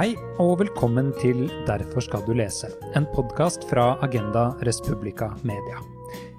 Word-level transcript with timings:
Hei 0.00 0.14
og 0.40 0.54
velkommen 0.62 1.10
til 1.20 1.42
Derfor 1.68 2.00
skal 2.00 2.22
du 2.24 2.30
lese, 2.32 2.70
en 2.96 3.04
podkast 3.12 3.66
fra 3.68 3.98
Agenda 4.00 4.46
Respublica 4.64 5.28
Media. 5.44 5.76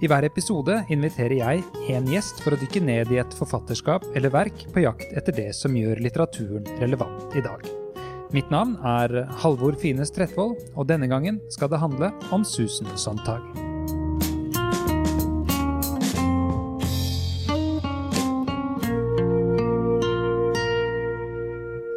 I 0.01 0.09
hver 0.09 0.25
episode 0.25 0.79
inviterer 0.89 1.37
jeg 1.37 1.85
en 1.93 2.09
gjest 2.09 2.41
for 2.41 2.57
å 2.57 2.61
dykke 2.63 2.81
ned 2.87 3.13
i 3.13 3.21
et 3.21 3.37
forfatterskap 3.37 4.09
eller 4.17 4.33
verk 4.33 4.65
på 4.73 4.81
jakt 4.81 5.13
etter 5.13 5.37
det 5.43 5.51
som 5.53 5.77
gjør 5.77 6.01
litteraturen 6.01 6.65
relevant 6.81 7.37
i 7.37 7.45
dag. 7.45 7.69
Mitt 8.33 8.49
navn 8.49 8.79
er 8.81 9.27
Halvor 9.45 9.77
Fines 9.77 10.09
Trettvold, 10.15 10.57
og 10.73 10.89
denne 10.89 11.11
gangen 11.11 11.37
skal 11.53 11.69
det 11.69 11.85
handle 11.85 12.15
om 12.33 12.41
Susan 12.41 12.89
Sontag. 12.97 13.45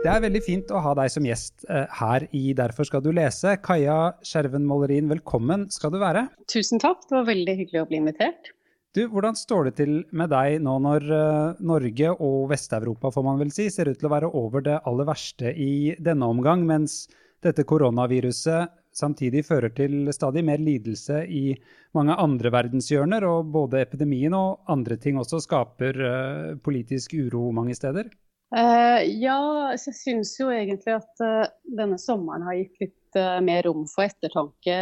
Det 0.04 0.12
er 0.12 0.20
veldig 0.20 0.40
fint 0.44 0.68
å 0.68 0.82
ha 0.84 0.90
deg 0.98 1.08
som 1.08 1.24
gjest 1.24 1.62
eh, 1.64 1.86
her 1.96 2.26
i 2.36 2.50
Derfor 2.52 2.84
skal 2.84 3.00
du 3.00 3.08
lese. 3.16 3.54
Kaja 3.64 4.12
Skjerven 4.20 4.66
Målerin, 4.68 5.06
velkommen 5.08 5.62
skal 5.72 5.94
du 5.94 5.96
være. 6.02 6.27
Tusen 6.52 6.82
takk, 6.82 7.06
det 7.08 7.14
var 7.16 7.30
veldig 7.30 7.54
hyggelig 7.62 7.80
å 7.80 7.86
bli 7.88 8.00
invitert. 8.02 8.50
Du, 8.92 9.06
Hvordan 9.08 9.32
står 9.32 9.70
det 9.70 9.72
til 9.78 9.94
med 10.12 10.28
deg 10.28 10.58
nå 10.60 10.74
når 10.84 11.06
uh, 11.08 11.62
Norge 11.64 12.10
og 12.12 12.50
Vest-Europa 12.50 13.14
får 13.14 13.24
man 13.24 13.40
vel 13.40 13.52
si, 13.56 13.70
ser 13.72 13.88
ut 13.88 13.96
til 13.96 14.10
å 14.10 14.12
være 14.12 14.28
over 14.28 14.66
det 14.66 14.74
aller 14.84 15.08
verste 15.08 15.54
i 15.56 15.94
denne 15.96 16.28
omgang, 16.34 16.66
mens 16.68 17.06
dette 17.41 17.64
koronaviruset 17.64 18.74
samtidig 18.94 19.46
fører 19.48 19.72
til 19.72 20.12
stadig 20.12 20.44
mer 20.44 20.60
lidelse 20.60 21.22
i 21.24 21.56
mange 21.96 22.18
andre 22.20 22.52
verdenshjørner, 22.52 23.24
og 23.24 23.48
både 23.56 23.80
epidemien 23.86 24.36
og 24.36 24.69
andre 24.69 25.00
ting 25.00 25.16
også 25.25 25.41
skaper 25.48 26.05
uh, 26.05 26.52
politisk 26.60 27.16
uro 27.25 27.48
mange 27.56 27.72
steder? 27.80 28.12
Uh, 28.55 29.00
ja, 29.19 29.38
jeg 29.74 29.94
syns 29.98 30.36
jo 30.38 30.47
egentlig 30.55 30.94
at 30.94 31.22
uh, 31.24 31.47
denne 31.74 31.97
sommeren 31.98 32.44
har 32.47 32.55
gitt 32.55 32.84
litt 32.84 33.16
uh, 33.19 33.41
mer 33.42 33.64
rom 33.66 33.83
for 33.91 34.06
ettertanke 34.06 34.77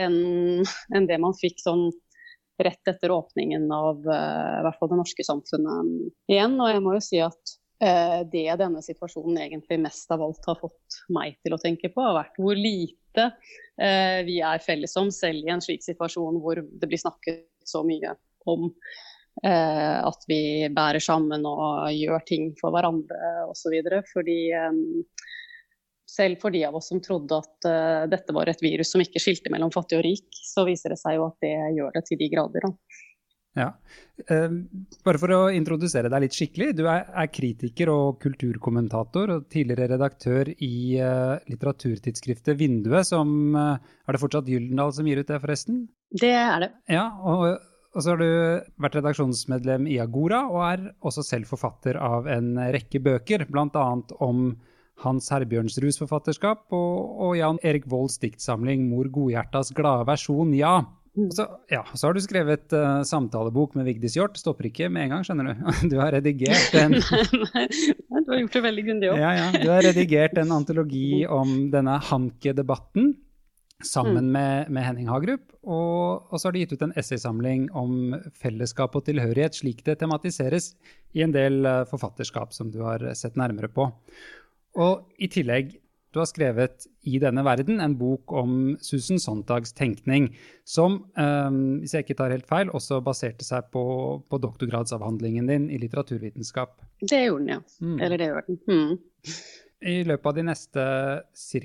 enn 0.00 0.62
en 0.96 1.08
det 1.08 1.18
man 1.20 1.36
fikk 1.36 1.60
sånn 1.60 1.90
rett 2.60 2.92
etter 2.92 3.12
åpningen 3.12 3.66
av 3.72 4.04
i 4.04 4.62
hvert 4.66 4.76
fall 4.76 4.90
det 4.90 4.98
norske 4.98 5.24
samfunnet 5.24 6.10
igjen. 6.28 6.58
Og 6.60 6.68
jeg 6.68 6.82
må 6.84 6.92
jo 6.92 7.00
si 7.08 7.20
at 7.24 7.54
det 7.80 8.42
denne 8.60 8.82
situasjonen 8.84 9.38
egentlig 9.40 9.78
mest 9.80 10.12
av 10.12 10.20
alt 10.20 10.44
har 10.44 10.58
fått 10.60 10.98
meg 11.08 11.38
til 11.40 11.56
å 11.56 11.60
tenke 11.62 11.88
på, 11.88 12.02
har 12.04 12.18
vært 12.18 12.36
hvor 12.36 12.60
lite 12.60 13.30
vi 14.28 14.34
er 14.44 14.60
felles 14.60 14.92
om, 15.00 15.08
selv 15.08 15.48
i 15.48 15.54
en 15.54 15.64
slik 15.64 15.80
situasjon 15.86 16.36
hvor 16.44 16.60
det 16.60 16.90
blir 16.90 17.00
snakket 17.00 17.48
så 17.64 17.80
mye 17.80 18.12
om 18.44 18.68
Eh, 18.68 19.09
at 19.40 20.24
vi 20.28 20.68
bærer 20.74 21.00
sammen 21.00 21.46
og 21.48 21.86
gjør 21.94 22.24
ting 22.28 22.50
for 22.58 22.74
hverandre 22.74 23.46
osv. 23.48 23.76
Fordi 24.10 24.38
eh, 24.52 24.80
selv 26.10 26.40
for 26.42 26.54
de 26.54 26.64
av 26.66 26.76
oss 26.76 26.90
som 26.90 27.02
trodde 27.02 27.38
at 27.38 27.68
uh, 27.68 28.08
dette 28.10 28.34
var 28.34 28.50
et 28.50 28.64
virus 28.64 28.92
som 28.94 29.02
ikke 29.02 29.22
skilte 29.22 29.52
mellom 29.52 29.72
fattig 29.74 30.00
og 30.00 30.06
rik, 30.06 30.26
så 30.46 30.66
viser 30.68 30.94
det 30.94 31.00
seg 31.02 31.18
jo 31.18 31.28
at 31.28 31.38
det 31.44 31.54
gjør 31.76 31.94
det 31.96 32.04
til 32.08 32.20
de 32.20 32.28
grader. 32.32 32.66
Da. 32.66 32.98
Ja. 33.60 33.68
Uh, 34.30 34.58
bare 35.06 35.22
for 35.22 35.34
å 35.36 35.40
introdusere 35.54 36.10
deg 36.12 36.26
litt 36.26 36.36
skikkelig. 36.36 36.72
Du 36.78 36.84
er, 36.90 37.06
er 37.08 37.30
kritiker 37.30 37.92
og 37.94 38.20
kulturkommentator 38.22 39.36
og 39.36 39.48
tidligere 39.52 39.92
redaktør 39.94 40.52
i 40.56 40.74
uh, 40.98 41.38
litteraturtidsskriftet 41.50 42.58
Vinduet, 42.58 43.06
som 43.08 43.54
Er 43.54 44.14
det 44.14 44.22
fortsatt 44.22 44.50
Gyldendal 44.50 44.94
som 44.96 45.08
gir 45.08 45.22
ut 45.22 45.30
det, 45.30 45.42
forresten? 45.42 45.84
Det 46.10 46.34
er 46.34 46.66
det. 46.66 46.72
Ja, 46.90 47.06
og 47.22 47.69
og 47.90 48.04
så 48.04 48.12
har 48.12 48.20
du 48.20 48.30
vært 48.82 49.00
redaksjonsmedlem 49.00 49.88
i 49.90 49.98
Agora, 50.02 50.44
og 50.46 50.60
er 50.66 50.84
også 51.02 51.24
selv 51.26 51.50
forfatter 51.50 51.98
av 51.98 52.28
en 52.30 52.52
rekke 52.70 53.02
bøker, 53.02 53.48
bl.a. 53.50 53.86
om 54.22 54.44
Hans 55.00 55.30
Herbjørnsruds 55.32 55.98
forfatterskap 56.02 56.66
og, 56.76 56.96
og, 57.24 57.34
Jan 57.38 57.60
Erik 57.64 57.86
Volds 57.90 58.18
diktsamling 58.20 58.84
'Mor 58.88 59.08
Godhjertas 59.12 59.72
glade 59.76 60.06
versjon', 60.08 60.52
ja. 60.58 60.80
Og 61.18 61.32
så, 61.34 61.46
ja, 61.72 61.80
så 61.90 62.06
har 62.06 62.14
du 62.14 62.20
skrevet 62.22 62.70
uh, 62.76 63.00
samtalebok 63.02 63.74
med 63.74 63.88
Vigdis 63.88 64.14
Hjorth. 64.14 64.38
Stopper 64.38 64.68
ikke 64.68 64.86
med 64.92 65.08
en 65.08 65.16
gang, 65.16 65.24
skjønner 65.26 65.48
du. 65.50 65.64
Du 65.90 65.96
har 65.98 66.14
redigert 66.14 66.76
en 66.78 66.94
nei, 67.56 67.64
nei, 67.66 68.22
du 68.22 68.30
har 68.30 68.44
gjort 68.44 68.58
det 68.58 68.62
veldig 68.68 68.84
grundig 68.86 69.10
òg. 69.10 69.18
Ja, 69.18 69.32
ja. 69.34 69.48
Du 69.56 69.66
har 69.72 69.82
redigert 69.88 70.38
en 70.38 70.54
antologi 70.54 71.24
om 71.26 71.66
denne 71.72 71.98
Hanke-debatten 72.12 73.16
sammen 73.86 74.28
mm. 74.28 74.32
med, 74.32 74.70
med, 74.70 74.84
Henning 74.86 75.10
Hagerup. 75.10 75.46
Og, 75.62 76.26
og, 76.30 76.36
så 76.38 76.48
har 76.48 76.56
de 76.56 76.64
gitt 76.64 76.74
ut 76.76 76.86
en 76.86 76.96
essaysamling 76.98 77.68
om 77.76 78.16
fellesskap 78.40 78.96
og 78.96 79.06
tilhørighet, 79.08 79.58
slik 79.60 79.84
det 79.86 79.98
tematiseres 80.00 80.74
i 81.16 81.24
en 81.26 81.34
del 81.34 81.64
uh, 81.66 81.84
forfatterskap 81.90 82.54
som 82.56 82.72
du 82.72 82.82
har 82.86 83.04
sett 83.18 83.38
nærmere 83.40 83.70
på. 83.72 83.90
Og 84.80 85.06
i 85.18 85.28
tillegg, 85.32 85.74
du 86.10 86.18
har 86.18 86.26
skrevet 86.26 86.88
I 87.06 87.20
denne 87.22 87.42
verden 87.46 87.78
en 87.82 87.94
bok 87.98 88.32
om 88.34 88.74
Susan 88.82 89.20
Sontags 89.22 89.72
tenkning, 89.78 90.30
som, 90.66 91.04
um, 91.14 91.60
hvis 91.82 91.94
jeg 91.94 92.06
ikke 92.06 92.18
tar 92.18 92.34
helt 92.34 92.48
feil, 92.50 92.72
også 92.74 92.98
baserte 93.06 93.46
seg 93.46 93.70
på, 93.74 93.84
på 94.26 94.40
doktorgradsavhandlingen 94.42 95.50
din 95.50 95.68
i 95.70 95.78
litteraturvitenskap. 95.82 96.80
Det 97.00 97.24
gjorde 97.28 97.44
den, 97.44 97.52
ja. 97.54 97.60
Mm. 97.78 97.98
Eller 98.00 98.18
det 98.18 98.30
gjør 98.30 98.48
den. 98.48 98.60
Mm. 98.66 99.36
I 99.80 100.02
løpet 100.04 100.26
av 100.28 100.34
de 100.36 100.42
neste 100.44 100.82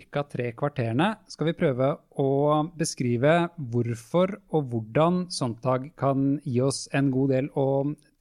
ca. 0.08 0.22
tre 0.32 0.46
kvarterene 0.56 1.08
skal 1.28 1.50
vi 1.50 1.54
prøve 1.60 1.90
å 2.16 2.28
beskrive 2.80 3.34
hvorfor 3.58 4.38
og 4.56 4.70
hvordan 4.72 5.26
Sontag 5.36 5.90
kan 6.00 6.38
gi 6.46 6.62
oss 6.64 6.86
en 6.96 7.10
god 7.12 7.34
del 7.36 7.50
å 7.60 7.68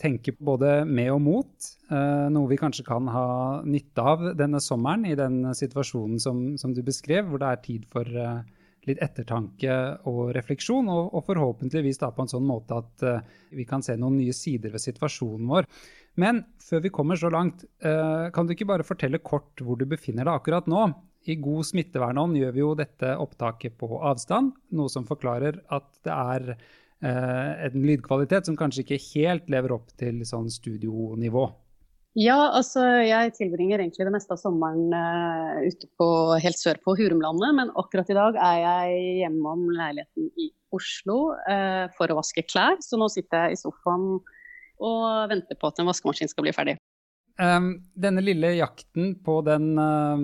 tenke 0.03 0.35
både 0.35 0.81
med 0.89 1.13
og 1.15 1.23
mot. 1.23 1.71
Eh, 1.95 2.27
noe 2.35 2.51
vi 2.51 2.59
kanskje 2.59 2.87
kan 2.89 3.07
ha 3.07 3.29
nytte 3.63 4.03
av 4.03 4.27
denne 4.35 4.59
sommeren 4.59 5.07
i 5.07 5.15
den 5.15 5.55
situasjonen 5.55 6.19
som, 6.19 6.43
som 6.59 6.75
du 6.75 6.83
beskrev, 6.83 7.31
hvor 7.31 7.45
det 7.45 7.53
er 7.53 7.63
tid 7.63 7.87
for 7.95 8.11
eh, 8.11 8.43
litt 8.89 9.01
ettertanke 9.05 9.75
og 10.11 10.33
refleksjon, 10.37 10.89
og, 10.91 11.13
og 11.15 11.27
forhåpentligvis 11.29 12.01
da 12.03 12.11
på 12.15 12.25
en 12.25 12.33
sånn 12.35 12.47
måte 12.47 12.77
at 12.83 13.05
uh, 13.07 13.21
vi 13.55 13.67
kan 13.69 13.85
se 13.85 13.97
noen 13.97 14.19
nye 14.21 14.35
sider 14.37 14.75
ved 14.75 14.83
situasjonen 14.83 15.49
vår. 15.49 15.69
Men 16.21 16.45
før 16.63 16.85
vi 16.85 16.93
kommer 16.95 17.19
så 17.19 17.31
langt, 17.33 17.65
uh, 17.85 18.31
kan 18.35 18.47
du 18.47 18.55
ikke 18.55 18.69
bare 18.71 18.87
fortelle 18.87 19.23
kort 19.23 19.61
hvor 19.63 19.79
du 19.81 19.87
befinner 19.91 20.29
deg 20.29 20.39
akkurat 20.39 20.71
nå? 20.71 20.87
I 21.25 21.39
god 21.41 21.67
smittevernånd 21.67 22.37
gjør 22.37 22.55
vi 22.55 22.63
jo 22.63 22.71
dette 22.79 23.15
opptaket 23.21 23.79
på 23.81 23.89
avstand, 24.05 24.53
noe 24.77 24.93
som 24.93 25.07
forklarer 25.09 25.63
at 25.73 25.89
det 26.05 26.15
er 26.15 26.49
uh, 26.55 27.53
en 27.67 27.85
lydkvalitet 27.89 28.51
som 28.51 28.59
kanskje 28.61 28.85
ikke 28.85 29.03
helt 29.15 29.51
lever 29.53 29.75
opp 29.79 29.95
til 30.01 30.23
sånn 30.29 30.51
studionivå. 30.53 31.49
Ja, 32.15 32.37
altså 32.55 32.85
jeg 33.03 33.33
tilbringer 33.35 33.81
egentlig 33.83 34.07
det 34.07 34.13
meste 34.15 34.37
av 34.37 34.39
sommeren 34.39 34.93
uh, 34.95 35.65
ute 35.67 35.89
på, 35.99 36.07
helt 36.39 36.61
sør 36.61 36.79
på 36.85 36.95
Hurumlandet. 37.01 37.57
Men 37.59 37.73
akkurat 37.81 38.13
i 38.13 38.15
dag 38.15 38.39
er 38.39 38.61
jeg 38.61 39.01
hjemme 39.25 39.55
om 39.57 39.65
leiligheten 39.75 40.29
i 40.39 40.53
Oslo 40.75 41.33
uh, 41.49 41.91
for 41.97 42.13
å 42.13 42.21
vaske 42.21 42.45
klær. 42.47 42.79
Så 42.85 43.01
nå 43.01 43.11
sitter 43.11 43.49
jeg 43.49 43.57
i 43.57 43.61
sofaen 43.65 44.21
og 44.83 45.31
venter 45.31 45.59
på 45.59 45.71
at 45.71 45.81
en 45.81 45.91
vaskemaskin 45.91 46.31
skal 46.31 46.47
bli 46.47 46.55
ferdig. 46.57 46.77
Um, 47.41 47.81
denne 47.99 48.23
lille 48.23 48.53
jakten 48.55 49.17
på 49.27 49.41
den 49.47 49.73
uh, 49.79 50.19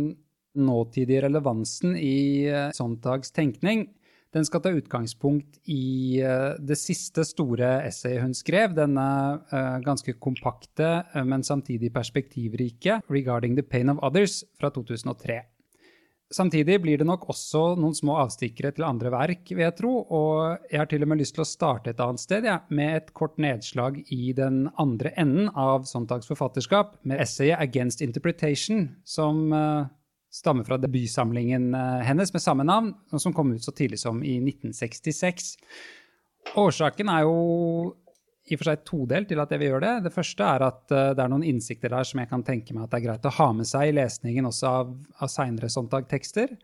nåtidige 0.59 1.25
relevansen 1.27 1.97
i 1.99 2.47
uh, 2.47 2.69
Sontags 2.77 3.35
tenkning 3.35 3.89
den 4.31 4.47
skal 4.47 4.63
ta 4.63 4.71
utgangspunkt 4.71 5.59
i 5.71 6.23
uh, 6.23 6.55
det 6.63 6.79
siste 6.79 7.25
store 7.27 7.81
essayet 7.89 8.23
hun 8.23 8.35
skrev, 8.37 8.77
denne 8.79 9.07
uh, 9.51 9.79
ganske 9.83 10.15
kompakte, 10.23 10.91
uh, 11.15 11.25
men 11.27 11.43
samtidig 11.47 11.91
perspektivrike 11.95 13.01
'Regarding 13.11 13.59
the 13.59 13.67
Pain 13.67 13.91
of 13.91 13.99
Others' 14.07 14.45
fra 14.59 14.71
2003. 14.71 15.41
Samtidig 16.31 16.77
blir 16.85 17.01
det 17.01 17.07
nok 17.09 17.25
også 17.33 17.75
noen 17.75 17.95
små 17.97 18.15
avstikkere 18.23 18.71
til 18.77 18.85
andre 18.87 19.11
verk, 19.11 19.49
vil 19.51 19.65
jeg 19.65 19.75
tro, 19.81 19.97
og 20.15 20.69
jeg 20.71 20.79
har 20.79 20.91
til 20.91 21.03
og 21.03 21.11
med 21.11 21.19
lyst 21.19 21.35
til 21.35 21.43
å 21.43 21.49
starte 21.49 21.91
et 21.91 22.03
annet 22.05 22.23
sted, 22.23 22.47
ja, 22.47 22.61
med 22.71 23.01
et 23.01 23.09
kort 23.19 23.35
nedslag 23.43 23.99
i 24.15 24.31
den 24.39 24.69
andre 24.79 25.11
enden 25.19 25.51
av 25.59 25.89
Sontags 25.91 26.31
forfatterskap, 26.31 27.01
med 27.03 27.19
essayet 27.19 27.59
'Against 27.59 28.05
Interpretation', 28.07 28.93
som 29.03 29.51
stammer 30.31 30.65
fra 30.65 30.79
debutsamlingen 30.79 31.75
uh, 31.75 32.01
hennes 32.07 32.33
med 32.33 32.43
samme 32.43 32.67
navn, 32.67 32.93
og 33.11 33.23
som 33.23 33.35
kom 33.35 33.51
ut 33.53 33.65
så 33.65 33.75
tidlig 33.75 33.99
som 33.99 34.23
i 34.23 34.39
1966. 34.39 35.57
Årsaken 36.59 37.11
er 37.13 37.27
jo 37.27 37.35
i 38.51 38.57
og 38.57 38.63
for 38.63 38.71
seg 38.71 38.83
todelt 38.89 39.31
til 39.31 39.41
at 39.43 39.53
jeg 39.53 39.63
vil 39.63 39.73
gjøre 39.73 39.85
det. 39.87 39.95
Det 40.09 40.15
første 40.15 40.47
er 40.47 40.65
at 40.67 40.83
uh, 40.91 41.13
det 41.15 41.23
er 41.25 41.33
noen 41.33 41.47
innsikter 41.47 41.93
der 41.93 42.07
som 42.09 42.23
jeg 42.23 42.31
kan 42.33 42.45
tenke 42.47 42.75
meg 42.75 42.87
at 42.87 42.93
det 42.93 43.01
er 43.01 43.07
greit 43.07 43.31
å 43.31 43.37
ha 43.39 43.49
med 43.57 43.69
seg 43.71 43.91
i 43.91 43.97
lesningen 43.97 44.51
også 44.51 44.75
av, 44.81 44.95
av 45.23 45.33
seinere 45.33 45.71
Sontag-tekster. 45.73 46.57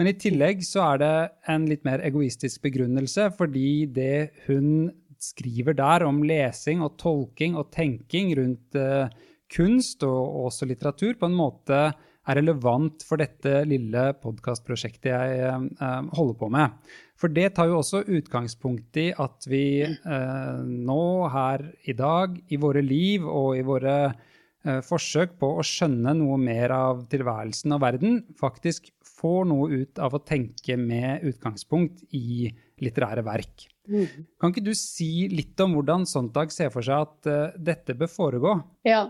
Men 0.00 0.08
i 0.08 0.16
tillegg 0.16 0.62
så 0.64 0.84
er 0.94 1.02
det 1.02 1.14
en 1.52 1.66
litt 1.68 1.84
mer 1.84 2.00
egoistisk 2.06 2.62
begrunnelse, 2.64 3.26
fordi 3.36 3.84
det 3.92 4.46
hun 4.46 4.88
skriver 5.20 5.76
der 5.76 6.06
om 6.06 6.22
lesing 6.24 6.80
og 6.80 6.94
tolking 7.00 7.58
og 7.60 7.68
tenking 7.74 8.32
rundt 8.38 8.78
uh, 8.80 9.10
kunst 9.52 10.06
og 10.06 10.46
også 10.46 10.68
litteratur, 10.70 11.18
på 11.20 11.28
en 11.28 11.36
måte 11.36 11.82
er 12.30 12.38
relevant 12.38 13.04
for 13.04 13.20
dette 13.20 13.62
lille 13.68 14.10
podkastprosjektet 14.22 15.10
jeg 15.10 15.60
uh, 15.80 16.00
holder 16.16 16.36
på 16.40 16.50
med. 16.52 16.80
For 17.20 17.32
det 17.32 17.50
tar 17.56 17.68
jo 17.68 17.80
også 17.82 18.00
utgangspunkt 18.08 18.96
i 19.00 19.10
at 19.12 19.44
vi 19.50 19.82
eh, 19.84 20.60
nå 20.64 21.04
her 21.32 21.66
i 21.84 21.94
dag, 21.96 22.38
i 22.48 22.58
våre 22.60 22.80
liv 22.84 23.26
og 23.28 23.58
i 23.58 23.64
våre 23.66 23.96
eh, 24.08 24.80
forsøk 24.86 25.36
på 25.40 25.50
å 25.58 25.66
skjønne 25.66 26.14
noe 26.16 26.38
mer 26.40 26.72
av 26.72 27.04
tilværelsen 27.12 27.76
og 27.76 27.82
verden, 27.84 28.22
faktisk 28.40 28.88
får 29.04 29.50
noe 29.50 29.82
ut 29.82 30.00
av 30.00 30.16
å 30.16 30.22
tenke 30.24 30.78
med 30.80 31.26
utgangspunkt 31.28 32.06
i 32.16 32.48
litterære 32.80 33.26
verk. 33.26 33.68
Mm. 33.90 34.26
Kan 34.40 34.52
ikke 34.52 34.62
du 34.64 34.72
si 34.78 35.26
litt 35.32 35.58
om 35.64 35.74
hvordan 35.74 36.06
Sontag 36.06 36.52
ser 36.54 36.70
for 36.70 36.86
seg 36.86 37.02
at 37.08 37.30
uh, 37.30 37.56
dette 37.58 37.96
bør 37.98 38.10
foregå? 38.12 38.54
Ja, 38.86 39.02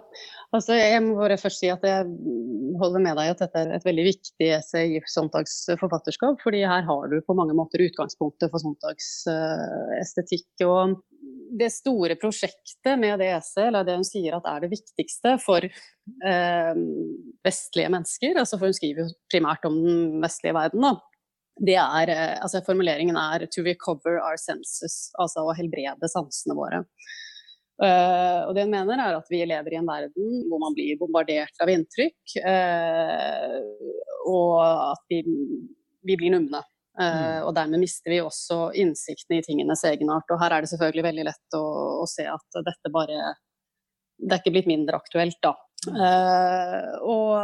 altså 0.57 0.79
jeg 0.79 1.03
må 1.05 1.19
bare 1.21 1.37
først 1.41 1.61
si 1.61 1.69
at 1.73 1.85
jeg 1.87 2.09
holder 2.81 3.05
med 3.05 3.21
deg 3.21 3.35
at 3.35 3.45
dette 3.45 3.61
er 3.61 3.75
et 3.77 3.87
veldig 3.87 4.07
viktig 4.09 4.51
essay 4.57 4.97
i 4.97 5.05
Sontags 5.11 5.63
forfatterskap. 5.81 6.41
fordi 6.43 6.65
her 6.65 6.87
har 6.89 7.13
du 7.13 7.21
på 7.27 7.37
mange 7.37 7.57
måter 7.59 7.85
utgangspunktet 7.85 8.49
for 8.53 8.63
Sontags 8.65 9.13
uh, 9.29 10.01
estetikk. 10.01 10.49
og 10.65 10.99
det 11.59 11.71
store 11.75 12.17
prosjektet 12.21 12.99
med 13.01 13.19
det 13.21 13.31
essayet, 13.35 13.69
eller 13.69 13.87
det 13.87 13.97
hun 13.99 14.07
sier 14.07 14.37
at 14.37 14.47
er 14.49 14.65
det 14.65 14.71
viktigste 14.73 15.35
for 15.43 15.65
eh, 15.67 16.83
vestlige 17.47 17.93
mennesker, 17.93 18.39
altså 18.39 18.59
for 18.59 18.71
hun 18.71 18.77
skriver 18.77 19.05
jo 19.05 19.15
primært 19.33 19.67
om 19.69 19.79
den 19.83 20.21
vestlige 20.23 20.57
verden, 20.57 20.87
da, 20.87 20.95
det 21.61 21.77
er 21.77 22.13
eh, 22.13 22.37
altså 22.41 22.63
Formuleringen 22.65 23.19
er 23.21 23.47
'to 23.47 23.65
recover 23.67 24.21
our 24.21 24.39
senses', 24.41 25.11
altså 25.21 25.45
å 25.45 25.57
helbrede 25.57 26.09
sansene 26.09 26.57
våre. 26.57 26.85
Uh, 27.81 28.45
og 28.45 28.53
det 28.53 28.67
hun 28.67 28.75
mener 28.75 29.01
er 29.01 29.15
at 29.17 29.29
vi 29.33 29.39
lever 29.49 29.73
i 29.73 29.79
en 29.79 29.89
verden 29.89 30.43
hvor 30.51 30.61
man 30.61 30.75
blir 30.77 30.99
bombardert 31.01 31.63
av 31.65 31.71
inntrykk, 31.73 32.35
uh, 32.45 33.57
og 34.29 34.59
at 34.61 35.05
vi, 35.09 35.23
vi 36.05 36.17
blir 36.21 36.35
numne. 36.35 36.61
Uh. 37.01 37.41
Og 37.47 37.55
dermed 37.57 37.81
mister 37.81 38.13
vi 38.13 38.19
også 38.21 38.75
innsikten 38.77 39.39
i 39.39 39.45
tingenes 39.47 39.87
egenart. 39.89 40.29
Og 40.29 40.43
her 40.43 40.53
er 40.53 40.61
det 40.61 40.73
selvfølgelig 40.75 41.07
veldig 41.07 41.25
lett 41.31 41.57
å, 41.57 41.65
å 42.03 42.09
se 42.11 42.27
at 42.29 42.61
dette 42.67 42.93
bare 42.93 43.33
Det 44.21 44.35
er 44.35 44.43
ikke 44.43 44.53
blitt 44.53 44.69
mindre 44.69 45.01
aktuelt, 45.01 45.39
da. 45.41 45.55
Uh, 45.89 46.93
og, 47.01 47.37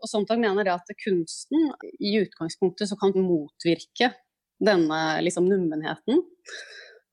og 0.00 0.08
Sontag 0.08 0.40
mener 0.40 0.70
at 0.72 0.92
kunsten 1.02 1.68
i 2.00 2.14
utgangspunktet 2.22 2.88
så 2.88 2.96
kan 3.00 3.12
motvirke 3.20 4.14
denne 4.62 5.00
liksom 5.24 5.48
nummenheten. 5.50 6.22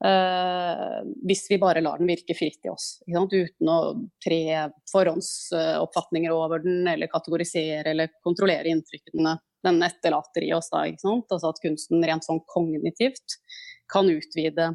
Uh, 0.04 1.00
hvis 1.28 1.46
vi 1.52 1.60
bare 1.60 1.84
lar 1.84 2.00
den 2.00 2.10
virke 2.12 2.36
fritt 2.36 2.66
i 2.68 2.72
oss, 2.72 2.98
uten 3.08 3.70
å 3.72 3.78
tre 4.24 4.70
forhåndsoppfatninger 4.92 6.32
over 6.36 6.64
den, 6.64 6.82
eller 6.92 7.12
kategorisere 7.12 7.92
eller 7.92 8.16
kontrollere 8.24 8.72
inntrykkene 8.72 9.38
den 9.64 9.84
etterlater 9.84 10.44
i 10.44 10.54
oss. 10.56 10.72
Da, 10.72 10.86
altså 10.88 11.52
at 11.52 11.62
kunsten 11.64 12.04
rent 12.04 12.28
sånn 12.28 12.44
kognitivt 12.52 13.40
kan 13.92 14.12
utvide 14.12 14.74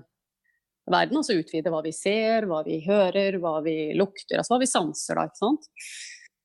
verden. 0.93 1.21
Altså 1.21 1.39
utvide 1.39 1.73
hva 1.73 1.83
vi 1.85 1.93
ser, 1.97 2.49
hva 2.51 2.63
vi 2.67 2.81
hører, 2.87 3.39
hva 3.43 3.59
vi 3.65 3.93
lukter, 3.99 4.39
altså 4.39 4.57
hva 4.57 4.63
vi 4.63 4.71
sanser 4.71 5.19
da. 5.19 5.29
ikke 5.29 5.43
sant? 5.43 5.71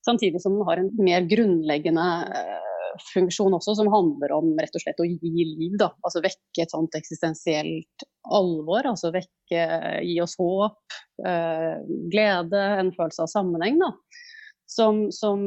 Samtidig 0.04 0.42
som 0.44 0.57
den 0.57 0.68
har 0.68 0.81
en 0.81 0.92
mer 1.00 1.25
grunnleggende 1.30 2.07
uh, 2.28 2.98
funksjon 3.13 3.56
også, 3.56 3.78
som 3.80 3.92
handler 3.94 4.34
om 4.36 4.51
rett 4.60 4.75
og 4.75 4.84
slett 4.84 5.00
å 5.00 5.07
gi 5.07 5.48
liv. 5.48 5.78
da, 5.80 5.94
altså 6.04 6.24
Vekke 6.25 6.66
et 6.66 6.75
sånt 6.75 6.98
eksistensielt 7.00 8.07
alvor. 8.28 8.84
altså 8.92 9.13
vekke, 9.16 9.63
Gi 10.04 10.19
oss 10.24 10.36
håp, 10.42 11.00
uh, 11.25 11.80
glede, 12.12 12.68
en 12.84 12.92
følelse 12.95 13.25
av 13.25 13.31
sammenheng. 13.31 13.80
da, 13.80 13.94
som, 14.74 15.06
som 15.12 15.40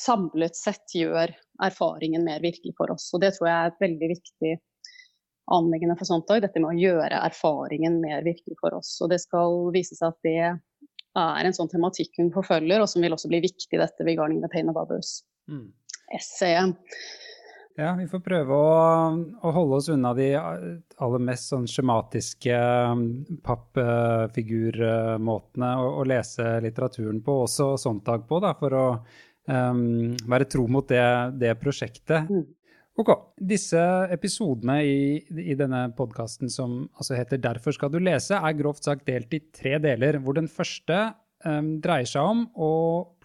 samlet 0.00 0.56
sett 0.56 0.94
gjør 0.96 1.32
erfaringen 1.62 2.24
mer 2.24 2.40
virkelig 2.42 2.74
for 2.78 2.92
oss. 2.94 3.10
Og 3.14 3.22
Det 3.22 3.34
tror 3.36 3.50
jeg 3.50 3.56
er 3.56 3.70
et 3.72 3.82
veldig 3.84 4.10
viktig 4.14 4.52
anliggende 5.54 5.96
for 5.98 6.08
sånt 6.08 6.30
òg. 6.30 6.42
Dette 6.44 6.62
med 6.62 6.72
å 6.72 6.80
gjøre 6.80 7.22
erfaringen 7.26 8.00
mer 8.02 8.24
virkelig 8.26 8.58
for 8.60 8.70
oss. 8.78 8.92
Og 9.04 9.12
det 9.12 9.20
skal 9.22 9.70
vise 9.74 9.94
seg 9.98 10.12
at 10.12 10.20
det 10.26 10.36
er 10.40 11.46
en 11.46 11.56
sånn 11.56 11.70
tematikk 11.70 12.20
hun 12.20 12.34
forfølger, 12.34 12.82
og 12.82 12.90
som 12.90 13.02
vil 13.02 13.16
også 13.16 13.30
bli 13.32 13.42
viktig 13.46 13.74
i 13.76 13.82
dette 13.82 14.06
'Regarding 14.06 14.40
the 14.42 14.52
Pain 14.52 14.70
of 14.70 14.78
Others'-essayet. 14.78 16.70
Mm. 16.70 16.76
Ja, 17.80 17.94
vi 17.96 18.04
får 18.10 18.20
prøve 18.20 18.52
å, 18.52 19.14
å, 19.40 19.50
holde 19.54 19.76
oss 19.78 19.88
unna 19.88 20.14
de 20.14 20.36
aller 20.36 21.18
mest 21.22 21.48
sånn 21.48 21.66
skjematiske 21.70 22.56
pappfigurmåtene 23.46 25.70
å, 25.80 25.86
å, 26.00 26.02
lese 26.04 26.60
litteraturen 26.60 27.22
på, 27.24 27.32
også 27.46 27.76
Sontag 27.80 28.28
på, 28.28 28.40
da, 28.42 28.54
for 28.58 28.72
å 28.76 29.04
um, 29.48 30.16
være 30.28 30.44
tro 30.50 30.66
mot 30.68 30.88
det, 30.90 31.30
det 31.40 31.54
prosjektet. 31.62 32.28
Mm. 32.28 32.44
Ok. 33.00 33.10
Disse 33.40 33.80
episodene 34.12 34.80
i, 34.84 34.96
i 35.40 35.54
denne 35.56 35.86
podkasten 35.96 36.50
som 36.52 36.82
altså 36.98 37.16
heter 37.16 37.38
'Derfor 37.40 37.72
skal 37.72 37.92
du 37.92 37.96
lese', 37.98 38.36
er 38.36 38.58
grovt 38.58 38.84
sagt 38.84 39.06
delt 39.08 39.32
i 39.32 39.40
tre 39.56 39.78
deler, 39.80 40.18
hvor 40.20 40.36
den 40.36 40.48
første 40.48 41.14
um, 41.46 41.78
dreier 41.80 42.08
seg 42.08 42.20
om 42.20 42.42
å 42.52 42.72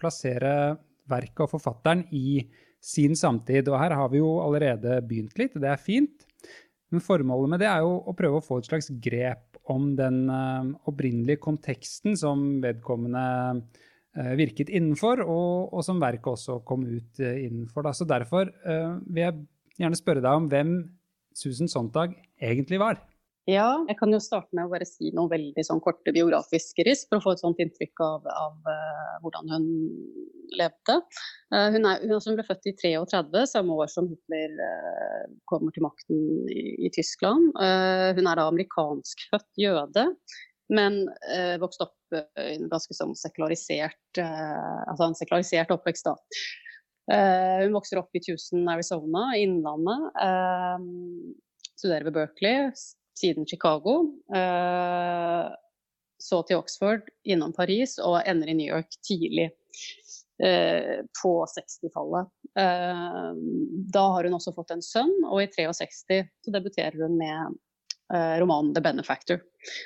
plassere 0.00 0.78
verket 1.10 1.44
og 1.44 1.50
forfatteren 1.58 2.06
i 2.10 2.46
sin 2.80 3.12
samtid. 3.18 3.68
Og 3.68 3.76
her 3.78 3.92
har 3.98 4.08
vi 4.08 4.22
jo 4.22 4.38
allerede 4.40 5.02
begynt 5.04 5.36
litt, 5.36 5.56
og 5.56 5.66
det 5.66 5.74
er 5.74 5.82
fint. 5.82 6.24
Men 6.88 7.04
formålet 7.04 7.52
med 7.52 7.60
det 7.60 7.68
er 7.68 7.84
jo 7.84 7.98
å 8.00 8.14
prøve 8.16 8.40
å 8.40 8.46
få 8.46 8.62
et 8.62 8.70
slags 8.70 8.88
grep 9.02 9.58
om 9.68 9.90
den 9.98 10.30
uh, 10.30 10.72
opprinnelige 10.88 11.42
konteksten 11.42 12.16
som 12.16 12.62
vedkommende 12.62 13.26
uh, 13.60 14.32
virket 14.40 14.70
innenfor, 14.70 15.20
og, 15.26 15.74
og, 15.74 15.84
som 15.84 16.00
verket 16.00 16.32
også 16.32 16.62
kom 16.64 16.86
ut 16.86 17.20
uh, 17.20 17.34
innenfor. 17.34 17.84
Da. 17.84 17.92
Så 17.92 18.08
derfor 18.08 18.48
vil 19.10 19.22
jeg 19.26 19.44
gjerne 19.80 19.98
spørre 19.98 20.24
deg 20.24 20.40
om 20.40 20.48
hvem 20.52 20.72
Susan 21.36 21.70
Sontag 21.70 22.16
egentlig 22.40 22.80
var. 22.80 23.00
Ja, 23.46 23.76
jeg 23.86 23.94
kan 24.00 24.10
jo 24.10 24.18
starte 24.18 24.56
med 24.58 24.66
å 24.66 24.70
bare 24.72 24.86
si 24.88 25.12
noen 25.14 25.30
veldig 25.30 25.62
sånn 25.62 25.78
korte 25.82 26.10
biografiske 26.10 26.82
risk 26.88 27.12
for 27.12 27.20
å 27.20 27.22
få 27.22 27.34
et 27.36 27.42
sånt 27.44 27.60
inntrykk 27.62 28.02
av, 28.02 28.24
av 28.26 28.66
uh, 28.66 29.12
hvordan 29.22 29.52
hun 29.52 29.68
levde. 30.58 30.96
Uh, 31.54 31.68
hun, 31.76 31.86
er, 31.86 32.02
hun, 32.10 32.34
ble 32.34 32.46
født 32.48 32.66
i 32.66 32.74
33, 32.74 33.44
samme 33.52 33.78
år 33.78 33.92
som 33.92 34.10
Hitler 34.10 34.58
uh, 34.58 35.30
kommer 35.46 35.70
til 35.76 35.86
makten 35.86 36.50
i, 36.50 36.64
i 36.88 36.90
Tyskland. 36.96 37.54
hun 37.54 38.26
er 38.26 38.40
da 38.40 38.48
amerikanskfødt 38.50 39.62
jøde, 39.62 40.08
men 40.74 41.04
vokste 41.62 41.86
opp 41.86 42.16
i 42.16 42.56
en 42.56 42.66
ganske 42.72 42.94
sånn 42.96 43.12
sekularisert, 43.14 44.18
altså 44.18 45.06
en 45.06 45.14
sekularisert 45.14 45.70
oppvekst. 45.70 46.08
da. 46.08 46.16
Uh, 47.12 47.62
hun 47.62 47.76
vokser 47.76 48.00
opp 48.00 48.16
i 48.18 48.22
Tucson, 48.22 48.66
Arizona, 48.68 49.28
Innlandet. 49.38 50.08
Uh, 50.18 50.78
studerer 51.76 52.08
ved 52.08 52.16
Berkeley, 52.16 52.70
siden 53.18 53.46
Chicago. 53.46 54.00
Uh, 54.34 55.54
så 56.18 56.40
til 56.48 56.58
Oxford, 56.58 57.06
innom 57.28 57.52
Paris 57.54 57.98
og 58.02 58.22
ender 58.26 58.50
i 58.50 58.56
New 58.56 58.70
York 58.72 58.98
tidlig 59.04 59.50
på 60.36 61.30
60-tallet. 61.48 62.26
da 63.92 64.02
har 64.12 64.26
hun 64.26 64.34
også 64.36 64.52
fått 64.52 64.74
en 64.74 64.82
sønn, 64.84 65.12
og 65.24 65.40
i 65.40 65.46
63 65.48 66.18
så 66.44 66.52
debuterer 66.52 66.96
hun 67.00 67.14
med 67.16 67.54
romanen 68.42 68.74
'The 68.74 68.82
Benefactor'. 68.84 69.40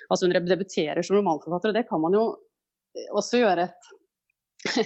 Altså 0.09 0.27
hun 0.27 0.35
debuterer 0.35 1.03
som 1.07 1.21
romanforfatter, 1.21 1.71
og 1.71 1.79
det 1.79 1.85
kan 1.87 2.03
man 2.03 2.19
jo 2.19 2.25
også 3.15 3.45
gjøre 3.45 3.69
et 3.69 3.91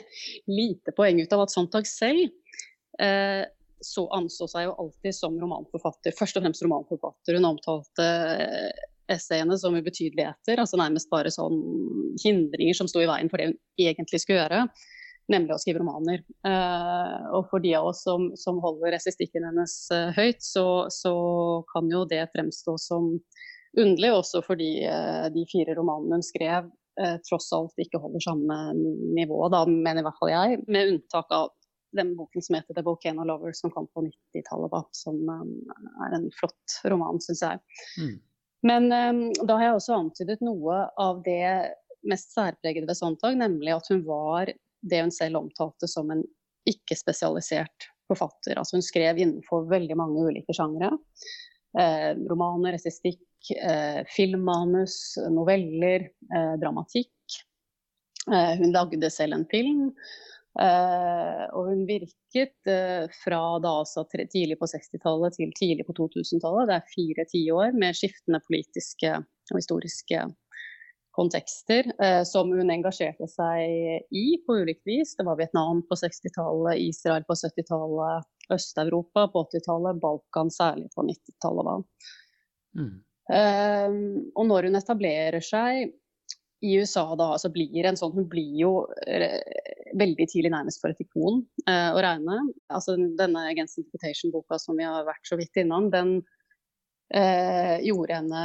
lite 0.60 0.94
poeng 0.96 1.20
ut 1.22 1.32
av 1.34 1.44
at 1.44 1.52
Sontag 1.54 1.88
selv 1.88 2.28
eh, 3.00 3.44
så 3.84 4.06
anså 4.16 4.48
seg 4.48 4.68
jo 4.68 4.74
alltid 4.80 5.16
som 5.16 5.36
romanforfatter. 5.40 6.14
Først 6.16 6.38
og 6.38 6.44
fremst 6.44 6.64
romanforfatter. 6.64 7.36
Hun 7.36 7.50
omtalte 7.50 8.08
eh, 8.46 8.84
essayene 9.12 9.58
som 9.60 9.76
ubetydeligheter, 9.76 10.60
altså 10.60 10.78
nærmest 10.80 11.10
bare 11.12 11.32
sånn 11.32 11.58
hindringer 12.22 12.76
som 12.78 12.88
sto 12.88 13.02
i 13.02 13.08
veien 13.08 13.30
for 13.30 13.40
det 13.40 13.50
hun 13.50 13.58
egentlig 13.80 14.22
skulle 14.22 14.40
gjøre, 14.40 14.62
nemlig 15.32 15.54
å 15.54 15.60
skrive 15.60 15.82
romaner. 15.82 16.22
Eh, 16.48 17.26
og 17.36 17.50
for 17.50 17.64
de 17.64 17.74
av 17.78 17.90
oss 17.90 18.04
som, 18.06 18.30
som 18.40 18.60
holder 18.64 18.96
essistikken 18.96 19.46
hennes 19.48 19.76
eh, 19.94 20.12
høyt, 20.16 20.40
så, 20.44 20.86
så, 20.92 21.14
kan 21.72 21.90
jo 21.92 22.04
det 22.08 22.24
fremstå 22.32 22.78
som 22.80 23.12
underlig, 23.80 24.12
også 24.14 24.44
fordi 24.46 24.72
eh, 24.88 25.26
de 25.34 25.44
fire 25.50 25.76
romanene 25.76 26.20
hun 26.20 26.26
skrev, 26.26 26.70
eh, 27.00 27.16
tross 27.28 27.52
alt 27.56 27.78
ikke 27.80 28.00
holder 28.02 28.22
samme 28.24 28.58
nivå, 29.16 29.40
da, 29.52 29.64
mener 29.66 30.02
i 30.02 30.06
hvert 30.06 30.20
fall 30.20 30.32
jeg. 30.32 30.60
Med 30.68 30.94
unntak 30.94 31.32
av 31.34 31.52
den 31.94 32.16
boken 32.18 32.42
som 32.42 32.56
heter 32.58 32.74
'The 32.74 32.82
Volcano 32.82 33.24
Lover', 33.24 33.54
som 33.54 33.70
kom 33.70 33.86
på 33.94 34.06
90-tallet. 34.08 34.90
Som 34.90 35.22
um, 35.28 35.52
er 36.06 36.16
en 36.16 36.30
flott 36.38 36.78
roman, 36.90 37.20
syns 37.22 37.44
jeg. 37.46 37.60
Mm. 38.00 38.14
Men 38.64 38.92
um, 38.92 39.24
da 39.46 39.58
har 39.60 39.68
jeg 39.68 39.78
også 39.78 39.98
antydet 39.98 40.44
noe 40.44 40.84
av 40.98 41.22
det 41.26 41.74
mest 42.08 42.34
særpregede 42.34 42.88
ved 42.88 42.98
Sontag, 42.98 43.36
nemlig 43.38 43.74
at 43.76 43.88
hun 43.92 44.02
var 44.06 44.50
det 44.84 45.00
hun 45.00 45.12
selv 45.14 45.40
omtalte 45.40 45.88
som 45.88 46.10
en 46.12 46.24
ikke-spesialisert 46.68 47.88
forfatter. 48.08 48.58
Altså 48.58 48.78
hun 48.78 48.84
skrev 48.84 49.20
innenfor 49.20 49.68
veldig 49.70 49.96
mange 50.00 50.26
ulike 50.28 50.56
sjangre. 50.56 50.90
Eh, 51.78 52.12
romaner, 52.30 52.76
essistikk, 52.76 53.20
eh, 53.20 53.33
filmmanus, 54.16 55.16
noveller, 55.32 56.06
eh, 56.34 56.54
dramatikk. 56.62 57.40
Eh, 58.32 58.54
hun 58.60 58.72
lagde 58.72 59.10
selv 59.12 59.38
en 59.38 59.48
film. 59.50 59.90
Og 60.54 61.64
hun 61.66 61.80
virket 61.82 62.68
fra 63.24 63.38
da 63.58 63.72
altså 63.80 64.04
tidlig 64.06 64.54
på 64.60 64.68
60-tallet 64.70 65.34
til 65.34 65.50
tidlig 65.58 65.82
på 65.88 65.96
2000-tallet. 65.98 66.68
Det 66.70 66.76
er 66.76 66.92
fire 66.92 67.24
tiår 67.32 67.74
med 67.74 67.98
skiftende 67.98 68.38
politiske 68.46 69.16
og 69.18 69.58
historiske 69.58 70.20
kontekster 71.14 71.86
eh, 72.02 72.22
som 72.26 72.50
hun 72.50 72.72
engasjerte 72.74 73.26
seg 73.30 74.10
i 74.10 74.24
på 74.46 74.58
ulikt 74.62 74.82
vis. 74.88 75.14
Det 75.18 75.26
var 75.26 75.38
Vietnam 75.38 75.82
på 75.88 75.98
60-tallet, 76.00 76.80
Israel 76.82 77.26
på 77.28 77.36
70-tallet, 77.38 78.26
Øst-Europa 78.54 79.28
på 79.32 79.44
80-tallet, 79.46 80.00
Balkan 80.02 80.50
særlig 80.52 80.90
på 80.96 81.06
90-tallet. 81.06 81.86
Mm. 82.78 82.96
Eh, 83.32 83.98
og 84.34 84.48
når 84.48 84.68
hun 84.68 84.80
etablerer 84.80 85.44
seg 85.44 85.94
i 86.64 86.74
USA 86.80 87.04
da, 87.18 87.34
så 87.40 87.50
blir 87.52 87.88
en 87.88 87.98
sånn, 87.98 88.14
hun 88.16 88.28
blir 88.30 88.52
jo 88.60 88.72
eh, 89.06 89.40
veldig 89.98 90.26
tidlig 90.30 90.52
nærmest 90.54 90.80
for 90.82 90.92
et 90.94 91.02
ikon 91.04 91.42
uh, 91.68 91.90
å 91.94 92.00
regne. 92.02 92.40
Altså, 92.72 92.96
denne 93.18 93.44
Against 93.50 93.78
Interpretation-boka 93.78 94.58
som 94.58 94.78
vi 94.80 94.86
har 94.88 95.04
vært 95.06 95.28
så 95.28 95.38
vidt 95.38 95.60
innom, 95.60 95.90
den 95.92 96.16
uh, 97.14 97.76
gjorde 97.84 98.16
henne 98.16 98.44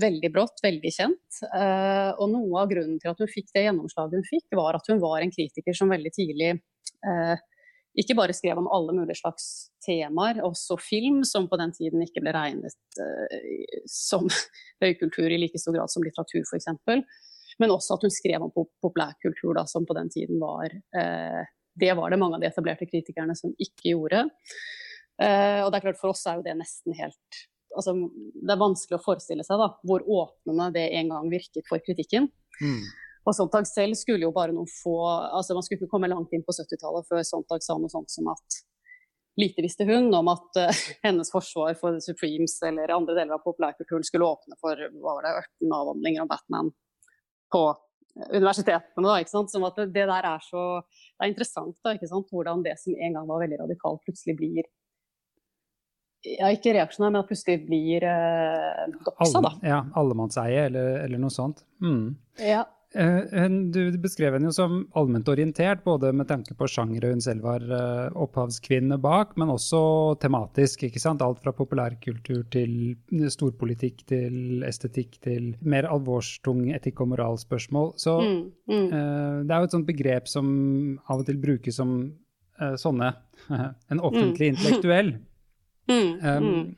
veldig 0.00 0.30
brått, 0.34 0.62
veldig 0.64 0.92
kjent. 0.94 1.40
Uh, 1.50 2.14
og 2.18 2.30
noe 2.32 2.62
av 2.62 2.70
grunnen 2.72 3.00
til 3.02 3.12
at 3.12 3.20
hun 3.20 3.30
fikk 3.30 3.50
det 3.54 3.66
gjennomslaget 3.66 4.20
hun 4.20 4.30
fikk, 4.30 4.46
var 4.58 4.78
at 4.78 4.88
hun 4.90 5.02
var 5.02 5.20
en 5.20 5.34
kritiker 5.34 5.76
som 5.76 5.92
veldig 5.92 6.12
tidlig 6.14 6.54
eh, 6.54 7.34
ikke 7.98 8.16
bare 8.18 8.34
skrev 8.34 8.58
om 8.58 8.68
alle 8.74 8.94
mulige 8.96 9.20
slags 9.20 9.46
temaer, 9.84 10.40
også 10.42 10.76
film, 10.82 11.22
som 11.26 11.46
på 11.50 11.58
den 11.60 11.72
tiden 11.76 12.02
ikke 12.02 12.22
ble 12.24 12.32
regnet 12.34 12.74
uh, 12.98 13.76
som 13.90 14.26
høykultur 14.82 15.30
i 15.30 15.38
like 15.38 15.60
stor 15.60 15.76
grad 15.76 15.92
som 15.92 16.06
litteratur, 16.06 16.42
f.eks. 16.42 16.70
Men 17.62 17.70
også 17.70 17.94
at 17.94 18.06
hun 18.06 18.14
skrev 18.14 18.42
om 18.42 18.50
pop 18.54 18.72
populærkultur, 18.82 19.60
som 19.70 19.86
på 19.86 19.94
den 19.98 20.10
tiden 20.10 20.42
var 20.42 20.74
uh, 20.74 21.42
Det 21.74 21.94
var 21.94 22.10
det 22.10 22.18
mange 22.18 22.38
av 22.38 22.42
de 22.42 22.50
etablerte 22.50 22.88
kritikerne 22.90 23.36
som 23.38 23.54
ikke 23.58 23.92
gjorde. 23.94 24.24
Uh, 25.22 25.62
og 25.62 25.70
det 25.70 25.78
er 25.78 25.84
klart 25.86 26.00
For 26.00 26.10
oss 26.10 26.24
er 26.26 26.40
jo 26.40 26.46
det 26.46 26.56
nesten 26.58 26.96
helt 26.98 27.42
altså, 27.76 27.94
Det 27.94 28.50
er 28.50 28.58
vanskelig 28.58 28.98
å 28.98 29.04
forestille 29.04 29.46
seg 29.46 29.60
da, 29.60 29.70
hvor 29.86 30.02
åpnende 30.02 30.72
det 30.74 30.88
en 30.98 31.14
gang 31.14 31.30
virket 31.30 31.70
for 31.70 31.82
kritikken. 31.84 32.26
Mm. 32.58 32.82
Og 33.24 33.32
Sontag 33.36 33.66
selv 33.68 33.96
skulle 33.96 34.26
jo 34.26 34.34
bare 34.36 34.52
noen 34.52 34.68
få 34.68 34.98
altså 35.06 35.56
Man 35.56 35.64
skulle 35.64 35.80
ikke 35.80 35.94
komme 35.94 36.10
langt 36.12 36.32
inn 36.36 36.44
på 36.44 36.52
70-tallet 36.52 37.08
før 37.08 37.24
Sontag 37.26 37.64
sa 37.64 37.78
noe 37.80 37.92
sånt 37.92 38.12
som 38.12 38.28
at 38.32 38.60
lite 39.40 39.64
visste 39.64 39.86
hun 39.88 40.12
om 40.14 40.28
at 40.30 40.60
uh, 40.60 40.82
hennes 41.06 41.32
forsvar 41.32 41.74
for 41.80 41.96
The 41.96 42.04
Supremes 42.04 42.58
eller 42.68 42.92
andre 42.94 43.16
deler 43.18 43.38
av 43.38 43.42
populærkulturen 43.46 44.06
skulle 44.06 44.28
åpne 44.28 44.58
for 44.60 44.78
hva 44.78 45.16
var 45.16 45.26
det, 45.26 45.34
18 45.64 45.74
avhandlinger 45.80 46.22
om 46.22 46.30
Batman 46.30 46.70
på 47.54 47.64
universitetene. 48.14 49.02
Da, 49.08 49.16
ikke 49.18 49.32
sant? 49.32 49.50
Som 49.50 49.66
at 49.66 49.80
det, 49.80 49.90
der 50.06 50.12
er 50.14 50.42
så 50.44 50.84
Det 50.84 51.26
er 51.26 51.32
interessant 51.32 51.76
da, 51.82 51.96
ikke 51.96 52.10
sant? 52.10 52.30
hvordan 52.30 52.62
det 52.66 52.76
som 52.82 52.94
en 52.94 53.18
gang 53.18 53.28
var 53.30 53.42
veldig 53.42 53.60
radikalt, 53.64 54.04
plutselig 54.06 54.38
blir 54.38 54.64
ja, 56.24 56.48
ikke 56.54 56.72
reaksjonær, 56.72 57.10
men 57.12 57.20
at 57.20 57.28
plutselig 57.28 57.66
blir 57.66 58.04
uh, 58.08 58.86
doksa, 59.04 59.42
da. 59.44 59.50
Ja, 59.60 59.82
allemannseie 60.00 60.62
eller, 60.70 61.02
eller 61.02 61.20
noe 61.20 61.34
sånt. 61.34 61.66
Mm. 61.84 62.14
Ja. 62.40 62.62
Eh, 62.94 63.48
du 63.74 63.98
beskrev 63.98 64.36
henne 64.36 64.46
jo 64.48 64.54
som 64.54 64.76
allment 64.94 65.28
orientert, 65.28 65.82
både 65.84 66.12
med 66.14 66.28
tanke 66.30 66.54
på 66.54 66.68
sjangere 66.70 67.10
hun 67.10 67.22
selv 67.24 67.42
var 67.46 67.64
eh, 67.66 68.18
opphavskvinne 68.22 69.00
bak, 69.02 69.34
men 69.40 69.50
også 69.50 69.80
tematisk. 70.22 70.86
ikke 70.86 71.02
sant? 71.02 71.24
Alt 71.24 71.42
fra 71.42 71.54
populærkultur 71.56 72.44
til 72.54 72.94
storpolitikk 73.34 74.04
til 74.10 74.62
estetikk 74.66 75.18
til 75.26 75.52
mer 75.60 75.88
alvorstung 75.90 76.68
etikk- 76.76 77.02
og 77.02 77.10
moralspørsmål. 77.14 77.94
Så 77.98 78.18
mm, 78.22 78.40
mm. 78.70 78.86
Det 79.44 79.50
er 79.50 79.58
jo 79.58 79.70
et 79.70 79.76
sånt 79.76 79.90
begrep 79.90 80.30
som 80.30 80.48
av 81.08 81.24
og 81.24 81.28
til 81.28 81.40
brukes 81.42 81.80
som 81.80 81.98
sånne 82.78 83.10
En 83.92 84.00
offentlig 84.00 84.52
mm. 84.52 84.54
intellektuell. 84.54 85.14
Um, 85.90 86.76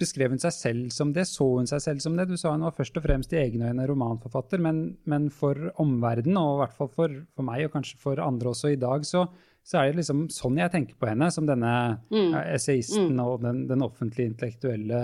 Beskrev 0.00 0.32
hun 0.32 0.40
seg 0.42 0.54
selv 0.54 0.94
som 0.94 1.12
det? 1.14 1.24
Så 1.28 1.46
hun 1.58 1.68
seg 1.70 1.82
selv 1.84 2.02
som 2.02 2.16
det? 2.18 2.28
Du 2.30 2.36
sa 2.40 2.52
hun 2.54 2.66
var 2.66 2.74
først 2.76 2.96
og 2.98 3.04
fremst 3.04 3.32
i 3.34 3.40
egne 3.40 3.70
øyne 3.70 3.86
romanforfatter, 3.90 4.62
men, 4.64 4.82
men 5.10 5.28
for 5.34 5.70
omverdenen, 5.82 6.38
og 6.40 6.56
i 6.56 6.60
hvert 6.62 6.76
fall 6.76 6.90
for, 6.94 7.14
for, 7.34 7.46
meg, 7.46 7.66
og 7.66 7.76
kanskje 7.76 8.00
for 8.02 8.22
andre 8.24 8.52
også 8.52 8.72
i 8.74 8.80
dag, 8.80 9.06
så, 9.06 9.26
så, 9.62 9.80
er 9.80 9.92
det 9.92 10.02
liksom 10.02 10.26
sånn 10.34 10.60
jeg 10.60 10.74
tenker 10.74 10.98
på 10.98 11.10
henne, 11.10 11.30
som 11.34 11.46
denne 11.48 11.72
mm. 12.10 12.36
essayisten 12.56 13.14
mm. 13.14 13.24
og 13.26 13.42
den, 13.46 13.64
den, 13.70 13.84
offentlige 13.86 14.32
intellektuelle 14.32 15.02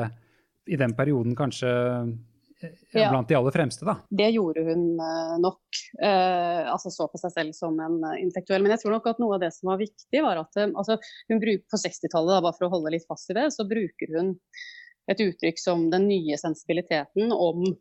i 0.65 0.81
den 0.81 0.95
perioden 0.97 1.37
kanskje 1.37 1.71
ja. 2.93 3.11
blant 3.11 3.29
de 3.29 3.37
aller 3.39 3.55
fremste, 3.55 3.87
da. 3.87 3.97
Det 4.11 4.29
gjorde 4.35 4.65
hun 4.69 4.85
uh, 5.01 5.35
nok. 5.43 5.81
Eh, 6.03 6.71
altså 6.71 6.93
så 6.95 7.09
på 7.11 7.21
seg 7.21 7.35
selv 7.35 7.57
som 7.57 7.81
en 7.83 7.99
uh, 8.05 8.15
intellektuell. 8.21 8.63
Men 8.65 8.75
jeg 8.75 8.85
tror 8.85 8.97
nok 8.97 9.11
at 9.11 9.21
noe 9.23 9.37
av 9.37 9.45
det 9.45 9.51
som 9.57 9.73
var 9.73 9.83
viktig, 9.83 10.23
var 10.25 10.41
at 10.45 10.63
altså, 10.65 10.99
hun 11.33 11.43
bruker 11.43 11.67
på 11.71 11.83
60-tallet, 11.83 12.45
bare 12.47 12.57
for 12.57 12.69
å 12.69 12.73
holde 12.77 12.95
litt 12.95 13.09
fast 13.11 13.33
i 13.33 13.39
det, 13.39 13.51
så 13.55 13.67
bruker 13.69 14.17
hun 14.17 14.35
et 15.11 15.21
uttrykk 15.21 15.61
som 15.61 15.89
den 15.93 16.09
nye 16.09 16.39
sensibiliteten 16.41 17.33
om 17.33 17.65
eh, 17.67 17.75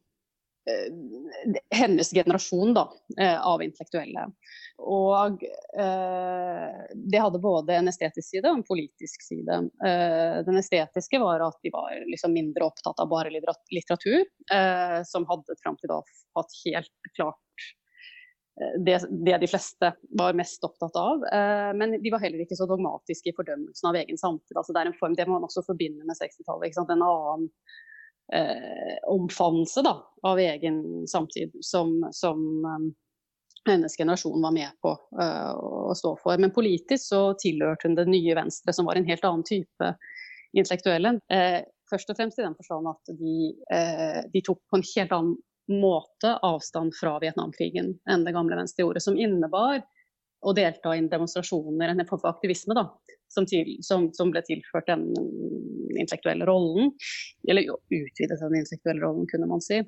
hennes 1.75 2.11
generasjon 2.15 2.73
da, 2.73 2.85
eh, 3.19 3.47
av 3.47 3.63
intellektuelle. 3.63 4.25
Og 4.79 5.43
eh, 5.43 6.77
det 6.95 7.21
hadde 7.21 7.41
både 7.43 7.75
en 7.75 7.91
estetisk 7.91 8.29
side 8.29 8.47
og 8.49 8.61
en 8.61 8.65
politisk 8.67 9.25
side. 9.27 9.59
Eh, 9.85 10.39
den 10.47 10.59
estetiske 10.61 11.19
var 11.21 11.43
at 11.45 11.59
de 11.63 11.73
var 11.73 11.93
liksom 12.07 12.35
mindre 12.35 12.69
opptatt 12.71 13.03
av 13.03 13.11
bare 13.11 13.33
litteratur, 13.33 14.23
eh, 14.23 14.99
som 15.07 15.27
hadde 15.29 15.59
fram 15.63 15.79
til 15.81 15.91
da 15.91 16.01
hatt 16.39 16.59
helt 16.63 17.13
klart 17.17 17.71
Eh, 18.61 18.83
det, 18.85 18.99
det, 19.25 19.37
de 19.37 19.47
fleste 19.47 19.93
var 20.09 20.33
mest 20.33 20.63
opptatt 20.63 20.95
av. 20.95 21.25
Eh, 21.25 21.71
men 21.77 21.97
de 22.01 22.11
var 22.11 22.21
heller 22.21 22.43
ikke 22.43 22.57
så 22.57 22.67
dogmatiske 22.69 23.31
i 23.31 23.35
fordømmelsen 23.37 23.89
av 23.89 23.97
egen 24.01 24.19
samtid. 24.19 24.57
Altså 24.57 24.75
det 24.75 24.83
er 24.83 24.91
en 24.91 24.99
form, 24.99 25.17
det 25.17 25.27
man 25.29 25.45
også 25.47 25.65
forbinder 25.65 26.05
med 26.07 26.19
60-tallet. 26.19 26.77
En 26.83 27.01
annen 27.01 27.49
eh, 28.33 28.97
omfavnelse 29.11 29.83
av 30.23 30.39
egen 30.39 31.07
samtid 31.07 31.55
som, 31.61 31.95
som 32.11 32.65
eh, 32.65 32.91
hennes 33.71 33.97
generasjon 33.97 34.41
var 34.41 34.51
med 34.51 34.69
på 34.81 34.93
eh, 35.21 35.51
å 35.55 35.93
stå 35.95 36.15
for. 36.23 36.37
Men 36.37 36.53
politisk 36.55 37.05
så 37.05 37.23
tilhørte 37.39 37.87
hun 37.87 37.97
det 37.99 38.07
nye 38.11 38.35
Venstre, 38.35 38.73
som 38.73 38.89
var 38.89 38.99
en 38.99 39.07
helt 39.07 39.23
annen 39.27 39.45
type 39.47 39.93
intellektuelle. 40.53 41.17
Eh, 41.31 41.61
først 41.89 42.11
og 42.11 42.19
fremst 42.19 42.39
i 42.39 42.45
den 42.45 42.57
forstand 42.57 42.91
at 42.91 43.15
de, 43.19 43.53
eh, 43.73 44.21
de 44.33 44.43
tok 44.45 44.61
på 44.69 44.79
en 44.79 44.87
helt 44.95 45.15
annen 45.15 45.35
måte 45.71 46.33
avstand 46.43 46.91
fra 46.97 47.15
Vietnamkrigen 47.23 47.93
enn 48.11 48.25
det 48.25 48.33
gamle 48.35 48.57
Venstre 48.59 48.83
gjorde, 48.83 49.03
som 49.03 49.15
innebar 49.15 49.79
å 50.43 50.53
delta 50.55 50.93
i 50.95 51.01
demonstrasjoner, 51.09 51.93
en 51.93 52.05
form 52.09 52.21
for 52.21 52.33
aktivisme, 52.33 52.75
da, 52.77 52.87
som, 53.31 53.47
til, 53.49 53.75
som, 53.85 54.09
som, 54.15 54.31
ble 54.33 54.43
tilført 54.47 54.89
den 54.91 55.07
intellektuelle 55.93 56.47
rollen. 56.49 56.93
Eller 57.49 57.67
jo, 57.67 57.79
utvidet 57.89 58.39
den 58.41 58.59
intellektuelle 58.61 59.03
rollen, 59.03 59.27
kunne 59.31 59.49
man 59.49 59.63
si. 59.63 59.81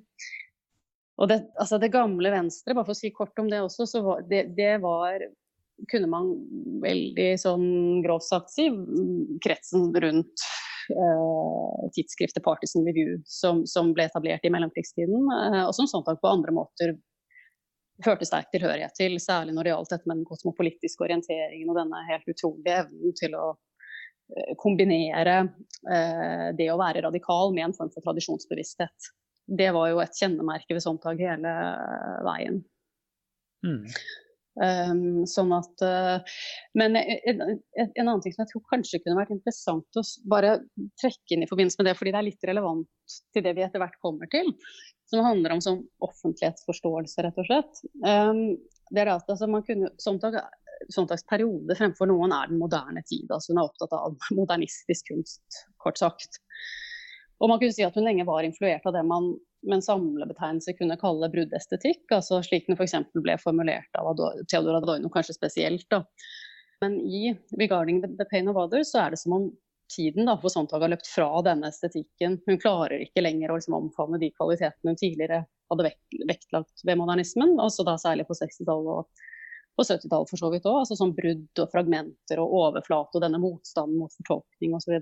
Og 1.22 1.30
det, 1.32 1.40
altså 1.62 1.80
det, 1.80 1.94
gamle 1.94 2.32
Venstre, 2.34 2.76
bare 2.76 2.88
for 2.88 2.96
å 2.96 3.00
si 3.00 3.12
kort 3.16 3.40
om 3.40 3.50
det 3.52 3.64
også, 3.64 3.88
så 3.88 4.04
var 4.04 4.26
det, 4.30 4.50
det 4.58 4.78
var 4.84 5.24
kunne 5.92 6.08
man 6.12 6.30
veldig 6.84 7.30
sånn 7.40 7.68
grovt 8.04 8.28
sagt 8.28 8.54
si, 8.54 8.70
kretsen 9.44 9.90
rundt 9.92 10.44
eh, 10.92 11.82
tidsskriftet 11.96 12.44
Partisan 12.46 12.88
Review 12.88 13.18
som, 13.28 13.66
som, 13.68 13.92
ble 13.96 14.08
etablert 14.08 14.46
i 14.48 14.52
mellomkrigstiden, 14.56 15.28
eh, 15.36 15.62
og 15.66 15.74
som 15.76 15.90
sånn 15.92 16.06
på 16.08 16.32
andre 16.32 16.56
måter 16.56 16.96
hørte 18.04 18.28
sterk 18.28 18.50
tilhørighet 18.52 18.96
til, 18.98 19.16
særlig 19.24 19.56
når 19.56 19.68
det 19.68 19.74
gjaldt 19.74 19.94
dette 19.94 20.10
med 20.10 20.20
den 20.20 20.28
kosmopolitiske 20.28 21.06
orienteringen 21.06 21.72
og 21.72 21.80
denne 21.80 22.02
helt 22.10 22.28
utrolige 22.34 22.82
evnen 22.84 23.16
til 23.16 23.38
å 23.40 23.46
eh, 23.54 24.52
kombinere 24.60 25.38
eh, 25.44 26.50
det 26.58 26.70
å 26.74 26.80
være 26.82 27.06
radikal 27.08 27.56
med 27.56 27.70
en 27.70 27.78
form 27.78 27.94
for 27.94 28.06
tradisjonsbevissthet. 28.06 29.12
Det 29.46 29.70
var 29.76 29.92
jo 29.92 30.02
et 30.02 30.18
kjennemerke 30.18 30.76
ved 30.76 30.84
Sontag 30.84 31.22
hele 31.22 31.52
veien. 32.26 32.64
Mm. 33.66 33.86
Um, 34.56 35.26
sånn 35.28 35.50
at, 35.52 35.82
uh, 35.84 36.36
men 36.80 36.96
en, 36.96 37.42
en, 37.44 37.90
annen 38.00 38.22
ting 38.24 38.32
som 38.32 38.46
jeg 38.46 38.54
tror 38.54 38.62
kanskje 38.70 39.02
kunne 39.04 39.18
vært 39.18 39.34
interessant 39.36 40.00
å 40.00 40.04
bare 40.32 40.54
trekke 41.02 41.36
inn 41.36 41.44
i 41.44 41.50
forbindelse 41.50 41.82
med 41.82 41.90
det, 41.90 41.96
fordi 42.00 42.14
det 42.16 42.22
er 42.22 42.28
litt 42.30 42.48
relevant 42.48 43.18
til 43.36 43.44
det 43.44 43.52
vi 43.58 43.66
etter 43.66 43.84
hvert 43.84 43.98
kommer 44.00 44.32
til, 44.32 44.54
som 45.12 45.26
handler 45.28 45.58
om 45.58 45.64
sånn 45.64 45.82
offentlighetsforståelse, 46.08 47.26
rett 47.26 47.42
og 47.44 47.50
slett. 47.50 47.84
Um, 48.06 48.56
det 48.96 49.04
er 49.04 49.12
at 49.18 49.28
altså, 49.34 49.50
man 49.52 49.66
kunne, 49.68 49.92
Sontag, 50.00 50.40
Sontags 50.94 51.26
periode 51.28 51.76
fremfor 51.76 52.08
noen 52.10 52.34
er 52.36 52.48
den 52.52 52.62
moderne 52.62 53.04
tid. 53.10 53.28
altså 53.28 53.52
Hun 53.52 53.60
er 53.60 53.68
opptatt 53.68 53.96
av 53.98 54.16
modernistisk 54.40 55.12
kunst, 55.12 55.66
kort 55.84 56.00
sagt. 56.00 56.40
Og 57.44 57.52
man 57.52 57.60
kunne 57.60 57.76
si 57.76 57.84
at 57.84 57.96
hun 57.98 58.08
lenge 58.08 58.28
var 58.28 58.48
influert 58.48 58.86
av 58.88 58.96
det 58.96 59.04
man 59.08 59.34
med 59.66 59.80
en 59.80 59.86
samlebetegnelse 59.86 60.76
kunne 60.78 60.98
kalle 61.02 61.30
bruddestetikk, 61.34 62.06
altså 62.14 62.42
slik 62.46 62.68
den 62.70 62.78
f.eks. 62.78 62.96
ble 63.18 63.38
formulert 63.42 64.00
av 64.00 64.14
Theodor 64.50 64.80
Adorno, 64.80 65.12
kanskje 65.14 65.38
spesielt. 65.38 65.88
Da. 65.92 66.04
Men 66.84 67.00
i 67.02 67.36
'Regarding 67.58 68.02
the 68.06 68.26
Pain 68.32 68.48
of 68.52 68.60
Others' 68.62 68.94
så 68.94 69.06
er 69.06 69.16
det 69.16 69.20
som 69.20 69.34
om 69.34 69.52
tiden 69.96 70.26
da, 70.26 70.38
for 70.42 70.50
Sontag 70.50 70.82
har 70.82 70.92
løpt 70.94 71.08
fra 71.08 71.30
denne 71.46 71.70
estetikken. 71.70 72.40
Hun 72.46 72.60
klarer 72.62 73.04
ikke 73.06 73.24
lenger 73.24 73.52
å 73.52 73.60
liksom, 73.60 73.78
omfavne 73.78 74.20
de 74.22 74.32
kvalitetene 74.34 74.94
hun 74.94 75.00
tidligere 75.00 75.46
hadde 75.72 75.92
vektlagt 76.30 76.86
ved 76.86 77.00
modernismen, 77.00 77.56
altså 77.62 77.86
da 77.86 77.98
særlig 78.02 78.28
på 78.28 78.38
60-tallet 78.38 78.92
og 79.00 79.26
på 79.76 79.84
70-tallet 79.84 80.32
for 80.32 80.42
så 80.42 80.50
vidt 80.54 80.68
òg. 80.70 80.82
Altså 80.84 80.98
sånn 81.00 81.16
brudd 81.18 81.62
og 81.64 81.72
fragmenter 81.72 82.42
og 82.42 82.58
overflate 82.62 83.18
og 83.18 83.26
denne 83.26 83.42
motstanden 83.42 84.00
mot 84.02 84.14
fortolkning 84.22 84.76
osv. 84.78 84.98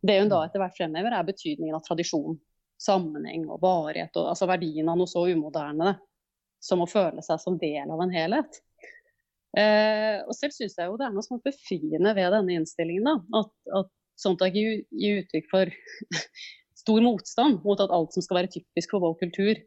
Det 0.00 0.16
hun 0.20 0.32
da 0.32 0.44
etter 0.46 0.62
hvert 0.62 0.78
fremhever, 0.78 1.14
er 1.14 1.28
betydningen 1.28 1.76
av 1.76 1.84
tradisjon 1.86 2.38
sammenheng 2.80 3.46
og 3.50 3.60
varighet, 3.62 4.14
og 4.16 4.32
altså 4.32 4.48
verdien 4.48 4.88
av 4.88 4.98
noe 4.98 5.10
så 5.10 5.26
umoderne 5.28 5.94
som 6.60 6.82
å 6.84 6.88
føle 6.88 7.22
seg 7.24 7.40
som 7.42 7.56
del 7.60 7.90
av 7.90 8.02
en 8.04 8.12
helhet. 8.12 8.60
Eh, 9.58 10.20
og 10.22 10.36
selv 10.36 10.54
syns 10.54 10.76
jeg 10.78 10.86
jo 10.86 10.98
det 11.00 11.08
er 11.08 11.14
noe 11.14 11.26
sånt 11.26 11.44
befriende 11.46 12.14
ved 12.16 12.30
denne 12.36 12.56
innstillingen. 12.60 13.08
da, 13.08 13.42
At, 13.42 13.52
at 13.82 13.92
Sontag 14.20 14.56
gir, 14.56 14.82
gir 14.92 15.22
uttrykk 15.22 15.48
for 15.50 15.72
stor 16.82 17.04
motstand 17.04 17.64
mot 17.64 17.80
at 17.80 17.92
alt 17.94 18.14
som 18.14 18.24
skal 18.24 18.42
være 18.42 18.54
typisk 18.58 18.94
for 18.94 19.04
vår 19.04 19.16
kultur, 19.24 19.60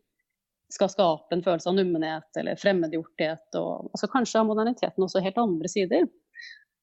skal 0.74 0.89
skape 0.89 1.36
en 1.36 1.43
følelse 1.46 1.70
av 1.70 1.77
nummenhet 1.77 2.39
eller 2.39 2.58
fremmedgjorthet. 2.58 3.46
Og, 3.60 3.89
altså 3.93 4.10
kanskje 4.10 4.39
har 4.39 4.48
moderniteten 4.50 5.05
også 5.05 5.22
helt 5.25 5.41
andre 5.41 5.70
sider. 5.70 6.08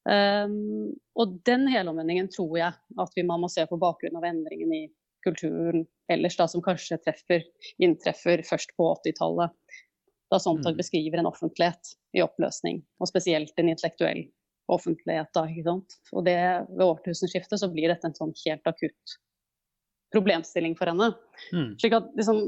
Um, 0.07 0.93
og 1.19 1.35
den 1.45 1.67
helomvendingen 1.69 2.31
tror 2.33 2.55
jeg 2.57 2.73
at 3.03 3.11
vi 3.17 3.25
må 3.27 3.49
se 3.51 3.65
på 3.69 3.77
bakgrunn 3.81 4.15
av 4.17 4.25
endringen 4.31 4.71
i 4.73 4.85
kulturen 5.25 5.85
ellers, 6.11 6.37
da, 6.37 6.47
som 6.51 6.63
kanskje 6.65 6.99
treffer, 7.05 7.45
inntreffer 7.81 8.43
først 8.47 8.75
på 8.77 8.89
80-tallet. 9.03 9.55
Da 10.31 10.39
Sontag 10.39 10.75
mm. 10.75 10.79
beskriver 10.79 11.21
en 11.21 11.29
offentlighet 11.29 11.95
i 12.15 12.23
oppløsning, 12.23 12.81
og 12.99 13.09
spesielt 13.09 13.57
en 13.59 13.71
intellektuell 13.73 14.23
offentlighet. 14.71 15.31
Da, 15.35 15.45
ikke 15.49 15.67
sant? 15.67 15.97
Og 16.15 16.25
det, 16.27 16.37
ved 16.71 16.85
årtusenskiftet 16.85 17.59
så 17.59 17.71
blir 17.71 17.91
dette 17.91 18.07
en 18.07 18.17
sånn 18.17 18.33
helt 18.45 18.71
akutt 18.71 19.17
problemstilling 20.11 20.75
for 20.79 20.91
henne. 20.91 21.11
Mm. 21.55 21.73
Slik 21.79 21.97
at 21.99 22.13
liksom, 22.19 22.45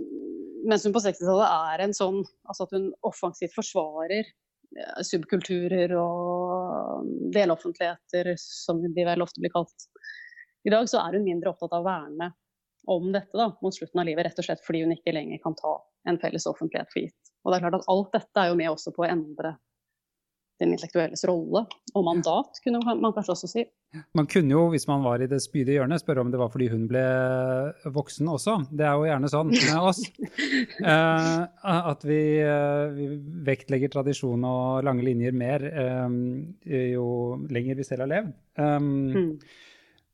Mens 0.64 0.86
hun 0.88 0.94
på 0.96 1.02
60-tallet 1.04 1.74
er 1.76 1.82
en 1.84 1.92
sånn 1.92 2.22
altså 2.48 2.64
at 2.64 2.72
hun 2.72 2.86
offensivt 3.04 3.52
forsvarer 3.52 4.30
subkulturer 5.06 5.92
og 5.98 7.10
deloffentligheter, 7.34 8.34
som 8.40 8.82
de 8.82 9.06
vel 9.06 9.24
ofte 9.26 9.42
blir 9.44 9.54
kalt. 9.54 9.88
I 10.64 10.72
dag 10.74 10.88
så 10.90 11.02
er 11.04 11.18
hun 11.18 11.28
mindre 11.28 11.52
opptatt 11.52 11.76
av 11.76 11.84
å 11.84 11.88
verne 11.88 12.32
om 12.88 13.12
dette 13.14 13.38
da, 13.38 13.52
mot 13.64 13.76
slutten 13.76 14.02
av 14.02 14.08
livet, 14.10 14.28
rett 14.28 14.40
og 14.42 14.48
slett 14.48 14.64
fordi 14.66 14.84
hun 14.84 14.96
ikke 14.96 15.16
lenger 15.16 15.40
kan 15.44 15.56
ta 15.60 15.78
en 16.10 16.20
felles 16.20 16.48
offentlighet 16.50 16.92
for 16.92 17.06
gitt. 17.06 17.36
Og 17.44 17.52
det 17.52 17.60
er 17.60 17.66
klart 17.68 17.80
at 17.80 17.92
Alt 17.92 18.12
dette 18.16 18.42
er 18.42 18.52
jo 18.52 18.58
med 18.60 18.72
også 18.72 18.96
på 18.96 19.06
å 19.06 19.12
endre 19.12 19.56
den 20.62 20.74
intellektuelles 20.76 21.24
rolle 21.28 21.64
og 21.94 22.06
mandat, 22.06 22.60
kunne 22.64 22.82
man 22.86 23.14
kanskje 23.16 23.34
også 23.34 23.50
si. 23.50 23.64
Man 24.18 24.28
kunne 24.30 24.54
jo, 24.56 24.62
hvis 24.74 24.86
man 24.90 25.04
var 25.06 25.22
i 25.22 25.28
det 25.30 25.40
spydige 25.44 25.80
hjørnet, 25.80 26.02
spørre 26.02 26.24
om 26.24 26.32
det 26.34 26.40
var 26.42 26.50
fordi 26.54 26.70
hun 26.72 26.86
ble 26.90 27.04
voksen 27.94 28.30
også. 28.32 28.56
Det 28.74 28.86
er 28.88 28.96
jo 28.98 29.08
gjerne 29.10 29.32
sånn 29.34 29.54
med 29.54 29.90
oss. 29.92 30.04
Eh, 30.84 31.42
at 31.64 32.02
vi, 32.06 32.20
uh, 32.44 32.90
vi, 32.96 33.06
vektlegger 33.46 33.92
tradisjon 33.94 34.44
og 34.48 34.84
lange 34.86 35.04
linjer 35.06 35.36
mer 35.36 35.64
eh, 35.68 36.16
jo 36.94 37.06
lenger 37.54 37.78
vi 37.80 37.86
selv 37.88 38.06
har 38.06 38.12
levd. 38.12 38.34
Um, 38.60 38.90
mm. 39.14 39.30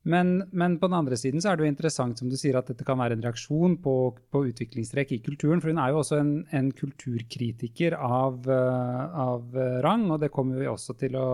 Men, 0.10 0.44
men, 0.52 0.78
på 0.82 0.88
den 0.90 0.98
andre 0.98 1.18
siden 1.20 1.42
så 1.42 1.52
er 1.52 1.58
det 1.58 1.66
jo 1.66 1.70
interessant 1.70 2.18
som 2.18 2.30
du 2.32 2.38
sier, 2.40 2.58
at 2.58 2.70
dette 2.72 2.86
kan 2.88 2.98
være 2.98 3.18
en 3.18 3.26
reaksjon 3.26 3.76
på, 3.84 3.96
på 4.34 4.42
utviklingstrekk 4.50 5.14
i 5.14 5.20
kulturen. 5.26 5.62
For 5.62 5.70
hun 5.70 5.82
er 5.82 5.94
jo 5.94 6.00
også 6.02 6.18
en, 6.18 6.32
en 6.56 6.72
kulturkritiker 6.74 7.94
av, 7.98 8.40
uh, 8.50 9.04
av, 9.26 9.60
rang, 9.86 10.08
og 10.10 10.24
det 10.24 10.32
kommer 10.34 10.62
vi 10.62 10.70
også 10.72 10.98
til 10.98 11.20
å 11.20 11.30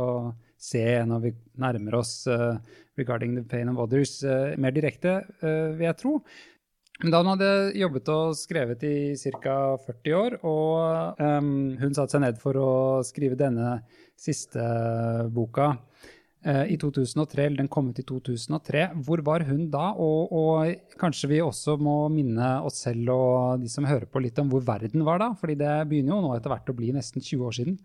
se 0.60 0.84
når 1.08 1.24
vi 1.24 1.32
nærmer 1.62 2.02
oss 2.02 2.26
uh, 2.28 2.58
'Regarding 2.96 3.36
the 3.36 3.46
Pain 3.48 3.72
of 3.72 3.80
Others' 3.86 4.22
uh, 4.28 4.56
mer 4.60 4.76
direkte, 4.76 5.22
vil 5.42 5.88
jeg 5.88 6.00
tro. 6.00 6.20
Men 7.04 7.12
da 7.12 7.20
hun 7.20 7.34
hadde 7.34 7.50
jobbet 7.76 8.12
og 8.12 8.38
skrevet 8.40 8.84
i 8.88 8.96
ca. 9.44 9.56
40 9.84 10.16
år, 10.16 10.38
og 10.48 11.20
um, 11.20 11.76
hun 11.80 11.96
satte 11.96 12.16
seg 12.16 12.24
ned 12.24 12.40
for 12.40 12.56
å 12.56 12.72
skrive 13.04 13.36
denne 13.40 13.82
siste 14.16 14.64
boka, 15.36 15.74
Eh, 15.76 16.15
i 16.46 16.76
2003, 16.78 17.46
eller 17.48 17.64
den 17.64 17.70
kom 17.74 17.88
ut 17.90 17.98
i 17.98 18.06
2003. 18.06 18.84
Hvor 19.08 19.24
var 19.26 19.42
hun 19.48 19.64
da? 19.74 19.88
Og, 19.98 20.30
og, 20.30 20.92
kanskje 21.02 21.32
vi 21.32 21.40
også 21.42 21.74
må 21.82 21.96
minne 22.14 22.50
oss 22.68 22.84
selv 22.86 23.10
og 23.16 23.64
de 23.64 23.72
som 23.72 23.88
hører 23.90 24.06
på 24.06 24.22
litt 24.22 24.38
om 24.42 24.52
hvor 24.52 24.62
verden 24.68 25.02
var 25.08 25.24
da? 25.24 25.32
Fordi 25.40 25.56
det 25.58 25.72
begynner 25.90 26.14
jo 26.14 26.22
nå 26.28 26.36
etter 26.36 26.54
hvert 26.54 26.70
å 26.70 26.78
bli 26.78 26.92
nesten 26.94 27.24
20 27.26 27.48
år 27.50 27.58
siden. 27.58 27.80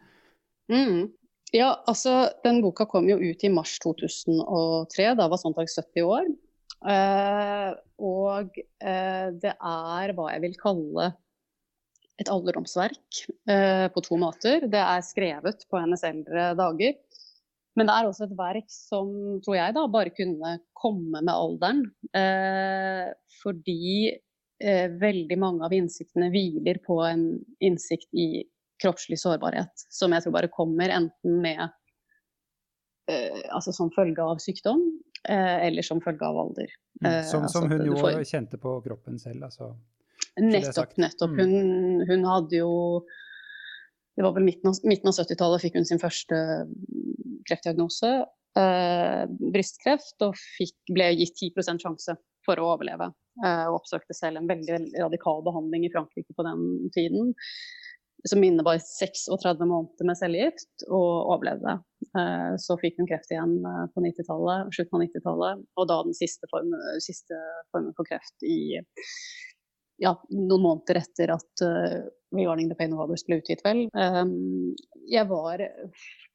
Mm. 0.68 1.09
Ja, 1.57 1.73
altså 1.90 2.29
den 2.44 2.61
boka 2.62 2.87
kom 2.87 3.09
jo 3.11 3.16
ut 3.18 3.42
i 3.42 3.51
mars 3.51 3.79
2003. 3.83 5.09
Da 5.18 5.27
var 5.31 5.40
Sontag 5.40 5.73
70 5.73 6.07
år. 6.07 6.29
Eh, 6.81 7.73
og 8.01 8.61
eh, 8.81 9.27
det 9.37 9.53
er 9.53 10.14
hva 10.16 10.31
jeg 10.31 10.44
vil 10.46 10.55
kalle 10.61 11.11
et 12.20 12.31
alderdomsverk 12.33 13.23
eh, 13.51 13.87
på 13.92 14.03
to 14.07 14.20
måter. 14.20 14.68
Det 14.70 14.81
er 14.81 15.05
skrevet 15.05 15.66
på 15.68 15.81
hennes 15.81 16.05
eldre 16.07 16.53
dager. 16.59 16.96
Men 17.78 17.87
det 17.87 17.94
er 17.94 18.09
også 18.09 18.26
et 18.26 18.38
verk 18.38 18.66
som 18.72 19.11
tror 19.44 19.56
jeg 19.56 19.74
da 19.76 19.85
bare 19.90 20.12
kunne 20.14 20.56
komme 20.76 21.22
med 21.22 21.33
alderen. 21.33 21.85
Eh, 22.16 23.11
fordi 23.40 24.11
eh, 24.11 24.88
veldig 25.00 25.38
mange 25.40 25.66
av 25.66 25.74
innsiktene 25.76 26.33
hviler 26.35 26.80
på 26.87 26.98
en 27.06 27.28
innsikt 27.62 28.11
i 28.11 28.42
kroppslig 28.83 29.20
sårbarhet. 29.22 29.87
Som 29.92 30.16
jeg 30.16 30.24
tror 30.24 30.37
bare 30.38 30.50
kommer 30.52 30.92
enten 30.94 31.38
med 31.44 31.62
eh, 33.11 33.38
Altså 33.54 33.74
som 33.76 33.92
følge 33.94 34.24
av 34.24 34.42
sykdom, 34.42 34.83
eh, 35.28 35.56
eller 35.68 35.87
som 35.87 36.02
følge 36.02 36.26
av 36.26 36.42
alder. 36.42 36.74
Mm, 37.00 37.12
eh, 37.12 37.22
som, 37.22 37.46
som 37.48 37.68
altså, 37.68 37.78
hun 37.78 37.87
jo 37.87 38.02
får... 38.02 38.22
kjente 38.28 38.61
på 38.61 38.76
kroppen 38.87 39.22
selv, 39.22 39.46
altså. 39.46 39.72
Nettopp, 40.40 40.96
nettopp. 41.00 41.33
Mm. 41.37 41.40
Hun, 41.40 42.04
hun 42.09 42.28
hadde 42.28 42.61
jo 42.61 42.72
det 44.16 44.27
var 44.27 44.35
på 44.37 44.42
midten 44.44 44.70
av, 44.70 44.77
av 44.81 45.16
70-tallet 45.25 45.62
fikk 45.64 45.79
hun 45.79 45.88
sin 45.88 46.03
første 46.03 46.37
kreftdiagnose, 47.49 48.11
eh, 48.59 49.23
brystkreft, 49.55 50.16
og 50.27 50.38
fikk, 50.59 50.77
ble 50.94 51.12
gitt 51.20 51.38
10 51.38 51.81
sjanse 51.83 52.16
for 52.46 52.61
å 52.61 52.73
overleve. 52.75 53.11
Eh, 53.44 53.66
og 53.68 53.81
oppsøkte 53.81 54.16
selv 54.16 54.40
en 54.40 54.51
veldig, 54.51 54.73
veldig, 54.77 54.96
radikal 55.05 55.44
behandling 55.46 55.87
i 55.87 55.92
Frankrike 55.92 56.37
på 56.37 56.46
den 56.46 56.90
tiden. 56.96 57.33
Som 58.29 58.44
innebar 58.44 58.77
36 58.85 59.62
måneder 59.64 60.09
med 60.09 60.18
cellegift, 60.18 60.85
og 60.90 61.31
overlevde. 61.37 61.79
Eh, 62.11 62.53
så 62.61 62.77
fikk 62.83 63.01
hun 63.01 63.09
kreft 63.09 63.33
igjen 63.33 63.61
eh, 63.64 63.85
på 63.94 64.05
90-tallet, 64.05 64.75
slutten 64.77 64.99
av 64.99 65.07
90-tallet, 65.07 65.62
og 65.79 65.88
da 65.88 66.01
den 66.09 66.18
siste, 66.18 66.51
form, 66.53 66.75
siste 67.01 67.38
formen 67.73 67.96
for 67.96 68.09
kreft 68.09 68.44
i 68.44 68.61
ja, 70.01 70.14
noen 70.33 70.64
måneder 70.64 71.03
etter 71.03 71.35
at 71.35 71.62
uh, 71.64 71.99
'Regarding 72.33 72.69
the 72.69 72.75
Pain 72.79 72.93
of 72.93 73.01
Others' 73.05 73.25
ble 73.27 73.40
utgitt, 73.40 73.62
vel. 73.64 73.88
Um, 73.95 74.75
jeg 75.11 75.27
var 75.31 75.62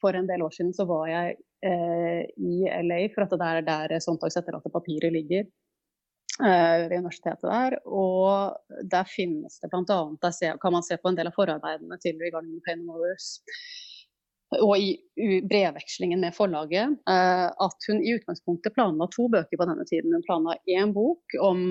For 0.03 0.15
en 0.15 0.27
del 0.27 0.43
år 0.43 0.51
siden 0.51 0.73
så 0.75 0.85
var 0.85 1.07
jeg 1.07 1.37
uh, 1.65 2.23
i 2.37 2.65
LA, 2.83 3.05
for 3.13 3.23
at 3.23 3.31
det 3.31 3.51
er 3.51 3.61
der 3.69 3.99
Sontags 4.03 4.37
etterlatte 4.37 5.11
ligger. 5.11 5.47
Uh, 6.35 6.89
ved 6.89 6.97
universitetet 6.99 7.47
der. 7.47 7.77
Og 7.87 8.57
der 8.91 9.07
finnes 9.07 9.59
det 9.61 9.71
bl.a. 9.71 9.99
Der 10.21 10.57
kan 10.59 10.73
man 10.75 10.83
se 10.83 10.97
på 10.97 11.09
en 11.09 11.15
del 11.15 11.31
av 11.31 11.37
forarbeidene 11.37 11.97
til 12.03 12.19
'Regarding 12.19 12.59
the 12.59 12.65
Pain 12.67 12.89
of 12.89 12.95
Others' 12.95 13.39
og 14.53 14.77
i 14.77 15.41
brevvekslingen 15.49 16.21
med 16.21 16.35
forlaget 16.35 16.93
eh, 17.09 17.47
at 17.49 17.87
hun 17.87 18.01
i 18.03 18.13
utgangspunktet 18.15 18.75
planla 18.75 19.07
to 19.13 19.27
bøker 19.31 19.57
på 19.57 19.67
denne 19.67 19.85
tiden. 19.89 20.13
Hun 20.13 20.25
planla 20.27 20.57
én 20.69 20.93
bok 20.95 21.37
om 21.41 21.63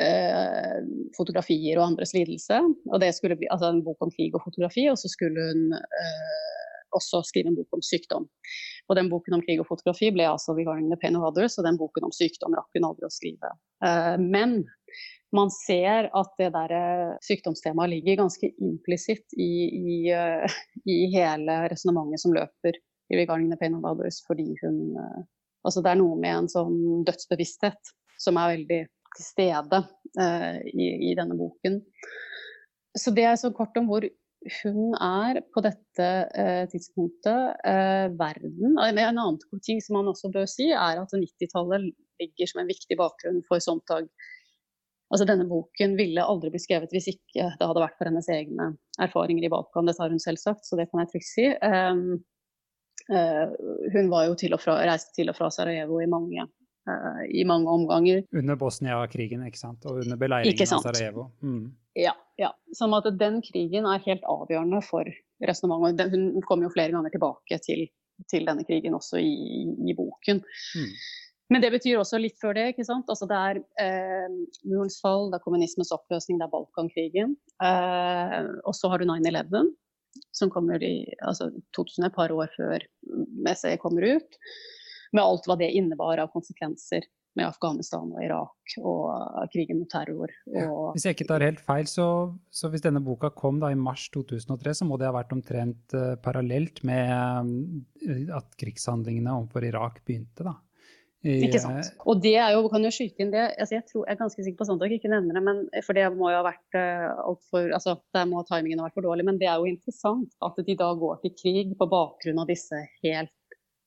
eh, 0.00 0.80
fotografier 1.16 1.80
og 1.80 1.86
andres 1.88 2.14
lidelse. 2.16 2.60
og 2.92 3.00
det 3.00 3.14
skulle 3.16 3.38
bli 3.40 3.48
altså 3.50 3.72
En 3.72 3.84
bok 3.86 4.02
om 4.04 4.12
krig 4.12 4.34
og 4.34 4.44
fotografi, 4.44 4.88
og 4.90 4.98
så 5.00 5.08
skulle 5.10 5.48
hun 5.48 5.72
eh, 5.78 6.44
også 6.96 7.22
skrive 7.26 7.50
en 7.50 7.58
bok 7.58 7.76
om 7.76 7.82
sykdom. 7.84 8.28
Og 8.88 8.98
den 8.98 9.10
boken 9.12 9.38
om 9.38 9.42
krig 9.44 9.60
og 9.62 9.68
fotografi 9.68 10.10
ble 10.14 10.28
altså 10.28 10.54
the 10.54 10.98
Pain 11.00 11.16
of 11.16 11.26
Others', 11.30 11.58
og 11.58 11.64
den 11.66 11.78
boken 11.80 12.04
om 12.04 12.14
sykdom 12.14 12.54
rakk 12.54 12.70
hun 12.74 12.88
aldri 12.88 13.06
å 13.06 13.12
skrive. 13.12 13.52
Eh, 13.84 14.16
men 14.18 14.64
man 15.34 15.50
ser 15.50 16.10
at 16.14 16.34
det 16.38 16.52
der 16.54 16.72
eh, 16.72 17.18
sykdomstemaet 17.26 17.90
ligger 17.90 18.22
ganske 18.22 18.50
implisitt 18.62 19.34
i, 19.36 19.52
i, 19.74 19.96
uh, 20.14 20.46
i 20.86 21.10
hele 21.14 21.64
resonnementet 21.72 22.22
som 22.22 22.34
løper 22.36 22.78
i 23.10 23.16
'Regarding 23.16 23.50
the 23.50 23.58
Pain 23.58 23.74
of 23.74 23.84
Others', 23.84 24.22
fordi 24.26 24.54
hun 24.62 24.94
Altså 25.64 25.80
det 25.80 25.94
er 25.94 25.96
noe 25.96 26.16
med 26.20 26.34
en 26.36 26.48
sånn 26.52 27.04
dødsbevissthet 27.08 27.94
som 28.20 28.36
er 28.36 28.50
veldig 28.50 28.80
til 29.16 29.24
stede 29.24 29.80
uh, 30.20 30.58
i, 30.60 30.88
i, 31.08 31.14
denne 31.16 31.36
boken. 31.38 31.78
Så 32.92 33.14
det 33.16 33.24
er 33.24 33.38
så 33.40 33.50
kort 33.54 33.76
om 33.80 33.88
hvor 33.88 34.04
hun 34.62 34.94
er 35.00 35.40
på 35.54 35.62
dette 35.64 36.08
tidspunktet. 36.72 37.60
verden 38.18 38.76
En 38.76 39.00
annen 39.00 39.38
ting 39.64 39.80
som 39.82 39.98
man 39.98 40.10
også 40.12 40.30
bør 40.34 40.48
si, 40.50 40.70
er 40.70 41.00
at 41.00 41.14
90-tallet 41.16 41.90
ligger 42.20 42.50
som 42.50 42.62
en 42.62 42.70
viktig 42.70 42.98
bakgrunn 43.00 43.40
for 43.48 43.62
Sontag 43.64 44.10
Altså 45.12 45.26
Denne 45.28 45.44
boken 45.46 45.92
ville 45.98 46.24
aldri 46.26 46.50
blitt 46.50 46.64
skrevet 46.64 46.90
hvis 46.94 47.12
ikke 47.12 47.50
det 47.58 47.66
hadde 47.68 47.82
vært 47.82 47.98
for 47.98 48.08
hennes 48.08 48.28
egne 48.32 48.70
erfaringer 49.04 49.46
i 49.46 49.50
Balkan. 49.52 49.86
Det 49.86 49.94
tar 49.98 50.10
hun 50.10 50.22
selvsagt, 50.22 50.64
så 50.66 50.78
det 50.80 50.88
kan 50.90 51.02
jeg 51.04 51.10
trygt 51.12 51.28
si. 51.28 51.44
Um, 51.62 52.00
uh, 53.12 53.52
hun 53.94 54.10
var 54.10 54.26
jo 54.26 54.38
til 54.40 54.56
og 54.56 54.62
fra, 54.64 54.80
reiste 54.88 55.14
til 55.14 55.30
og 55.30 55.36
fra 55.38 55.52
Sarajevo 55.54 56.00
i 56.02 56.10
mange, 56.10 56.48
i 57.32 57.44
mange 57.48 57.70
omganger. 57.70 58.22
Under 58.36 58.58
Bosnia-krigen, 58.60 59.44
ikke 59.48 59.60
sant? 59.60 59.84
Og 59.88 60.02
under 60.04 60.20
beleiringen 60.20 60.74
av 60.76 60.84
Sarajevo. 60.84 61.28
Mm. 61.44 61.66
Ja, 61.96 62.12
ja. 62.40 62.50
Sånn 62.76 62.94
at 62.96 63.08
den 63.18 63.40
krigen 63.46 63.88
er 63.88 64.02
helt 64.04 64.24
avgjørende 64.28 64.82
for 64.84 65.08
resonnementet. 65.44 66.12
Hun 66.12 66.42
kommer 66.46 66.68
jo 66.68 66.74
flere 66.74 66.94
ganger 66.94 67.14
tilbake 67.14 67.60
til, 67.64 67.86
til 68.30 68.48
denne 68.48 68.66
krigen 68.68 68.96
også 68.98 69.22
i, 69.22 69.34
i 69.88 69.96
boken. 69.96 70.42
Mm. 70.76 70.90
Men 71.52 71.60
det 71.60 71.70
betyr 71.74 72.00
også 72.00 72.18
litt 72.22 72.38
før 72.40 72.56
det. 72.56 72.70
ikke 72.72 72.86
sant? 72.88 73.08
Altså 73.12 73.28
Det 73.30 73.38
er 73.38 73.60
eh, 73.82 74.36
murens 74.64 74.96
fall, 75.04 75.28
det 75.30 75.38
er 75.38 75.44
kommunismens 75.44 75.92
oppløsning, 75.94 76.40
det 76.40 76.48
er 76.48 76.52
Balkankrigen. 76.54 77.34
Eh, 77.62 78.38
og 78.64 78.76
så 78.76 78.90
har 78.90 79.02
du 79.02 79.08
9-11, 79.10 79.68
som 80.34 80.52
kommer 80.52 80.82
i 80.82 80.96
altså 81.20 81.50
2000, 81.76 82.08
et 82.08 82.16
par 82.16 82.32
år 82.32 82.50
før 82.56 82.86
SE 83.54 83.76
kommer 83.82 84.16
ut. 84.16 84.40
Med 85.14 85.22
alt 85.22 85.46
hva 85.48 85.58
det 85.60 85.70
innebar 85.78 86.20
av 86.22 86.32
konsekvenser 86.34 87.06
med 87.34 87.48
Afghanistan 87.48 88.10
og 88.14 88.20
Irak 88.22 88.74
og 88.78 89.48
krigen 89.52 89.80
mot 89.80 89.90
terror. 89.90 90.30
Ja, 90.54 90.68
hvis 90.94 91.06
jeg 91.08 91.16
ikke 91.16 91.28
tar 91.32 91.44
helt 91.44 91.62
feil, 91.64 91.88
så, 91.90 92.06
så, 92.54 92.70
hvis 92.70 92.84
denne 92.84 93.02
boka 93.04 93.32
kom 93.34 93.58
da 93.62 93.72
i 93.74 93.78
mars 93.78 94.06
2003, 94.14 94.76
så 94.80 94.86
må 94.88 94.98
det 95.00 95.08
ha 95.08 95.14
vært 95.16 95.34
omtrent 95.34 95.96
uh, 95.98 96.14
parallelt 96.22 96.84
med 96.86 97.10
uh, 98.06 98.38
at 98.38 98.54
krigshandlingene 98.60 99.34
overfor 99.34 99.66
Irak 99.66 100.04
begynte, 100.06 100.46
da. 100.46 100.54
I, 101.24 101.38
ikke 101.46 101.60
sant. 101.62 101.88
Og 102.04 102.18
det 102.20 102.34
er 102.36 102.52
jo, 102.52 102.66
kan 102.68 102.84
jo 102.84 102.90
skyte 102.92 103.24
inn 103.24 103.30
det 103.32 103.46
altså 103.48 103.78
jeg, 103.78 103.84
tror, 103.88 104.02
jeg 104.04 104.12
er 104.12 104.18
ganske 104.18 104.42
sikker 104.44 104.58
på 104.60 104.74
jeg 104.84 104.98
ikke 104.98 105.08
nevner 105.08 105.38
det, 105.38 105.42
men, 105.46 105.62
for 105.86 105.96
det 105.96 106.04
må 106.12 106.28
jo 106.28 106.36
ha 106.36 106.44
vært 106.44 106.76
uh, 106.76 107.22
altfor 107.30 107.70
altså 107.72 107.94
Der 108.12 108.26
må 108.28 108.42
timingen 108.44 108.82
ha 108.82 108.90
vært 108.90 108.98
for 108.98 109.08
dårlig. 109.08 109.24
Men 109.24 109.40
det 109.40 109.48
er 109.48 109.56
jo 109.56 109.70
interessant 109.70 110.36
at 110.44 110.60
de 110.66 110.76
da 110.76 110.90
går 111.00 111.22
til 111.24 111.32
krig 111.40 111.72
på 111.80 111.88
bakgrunn 111.88 112.42
av 112.44 112.52
disse 112.52 112.82
helt 113.00 113.32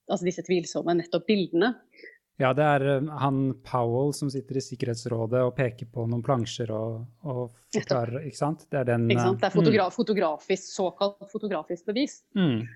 altså 0.08 0.28
disse 0.28 0.46
tvilsomme 0.48 0.96
nettopp 0.98 1.28
bildene. 1.28 1.74
Ja, 2.38 2.52
det 2.54 2.66
er 2.66 2.84
eh, 2.92 3.14
han 3.22 3.38
Powell 3.66 4.12
som 4.14 4.30
sitter 4.30 4.60
i 4.60 4.64
Sikkerhetsrådet 4.64 5.42
og 5.42 5.56
peker 5.58 5.90
på 5.90 6.06
noen 6.10 6.24
plansjer 6.26 6.70
og, 6.74 7.08
og 7.26 7.48
forklarer, 7.74 8.28
ikke 8.30 8.40
sant? 8.40 8.68
Det 8.70 8.84
er, 8.84 8.92
den, 8.92 9.08
ikke 9.10 9.26
sant? 9.26 9.40
Det 9.42 9.48
er 9.48 9.54
eh, 9.54 9.58
fotogra 9.58 9.88
mm. 9.88 9.96
fotografisk, 9.96 10.68
såkalt 10.70 11.32
fotografisk 11.32 11.90
bevis. 11.90 12.20
Mm. 12.38 12.68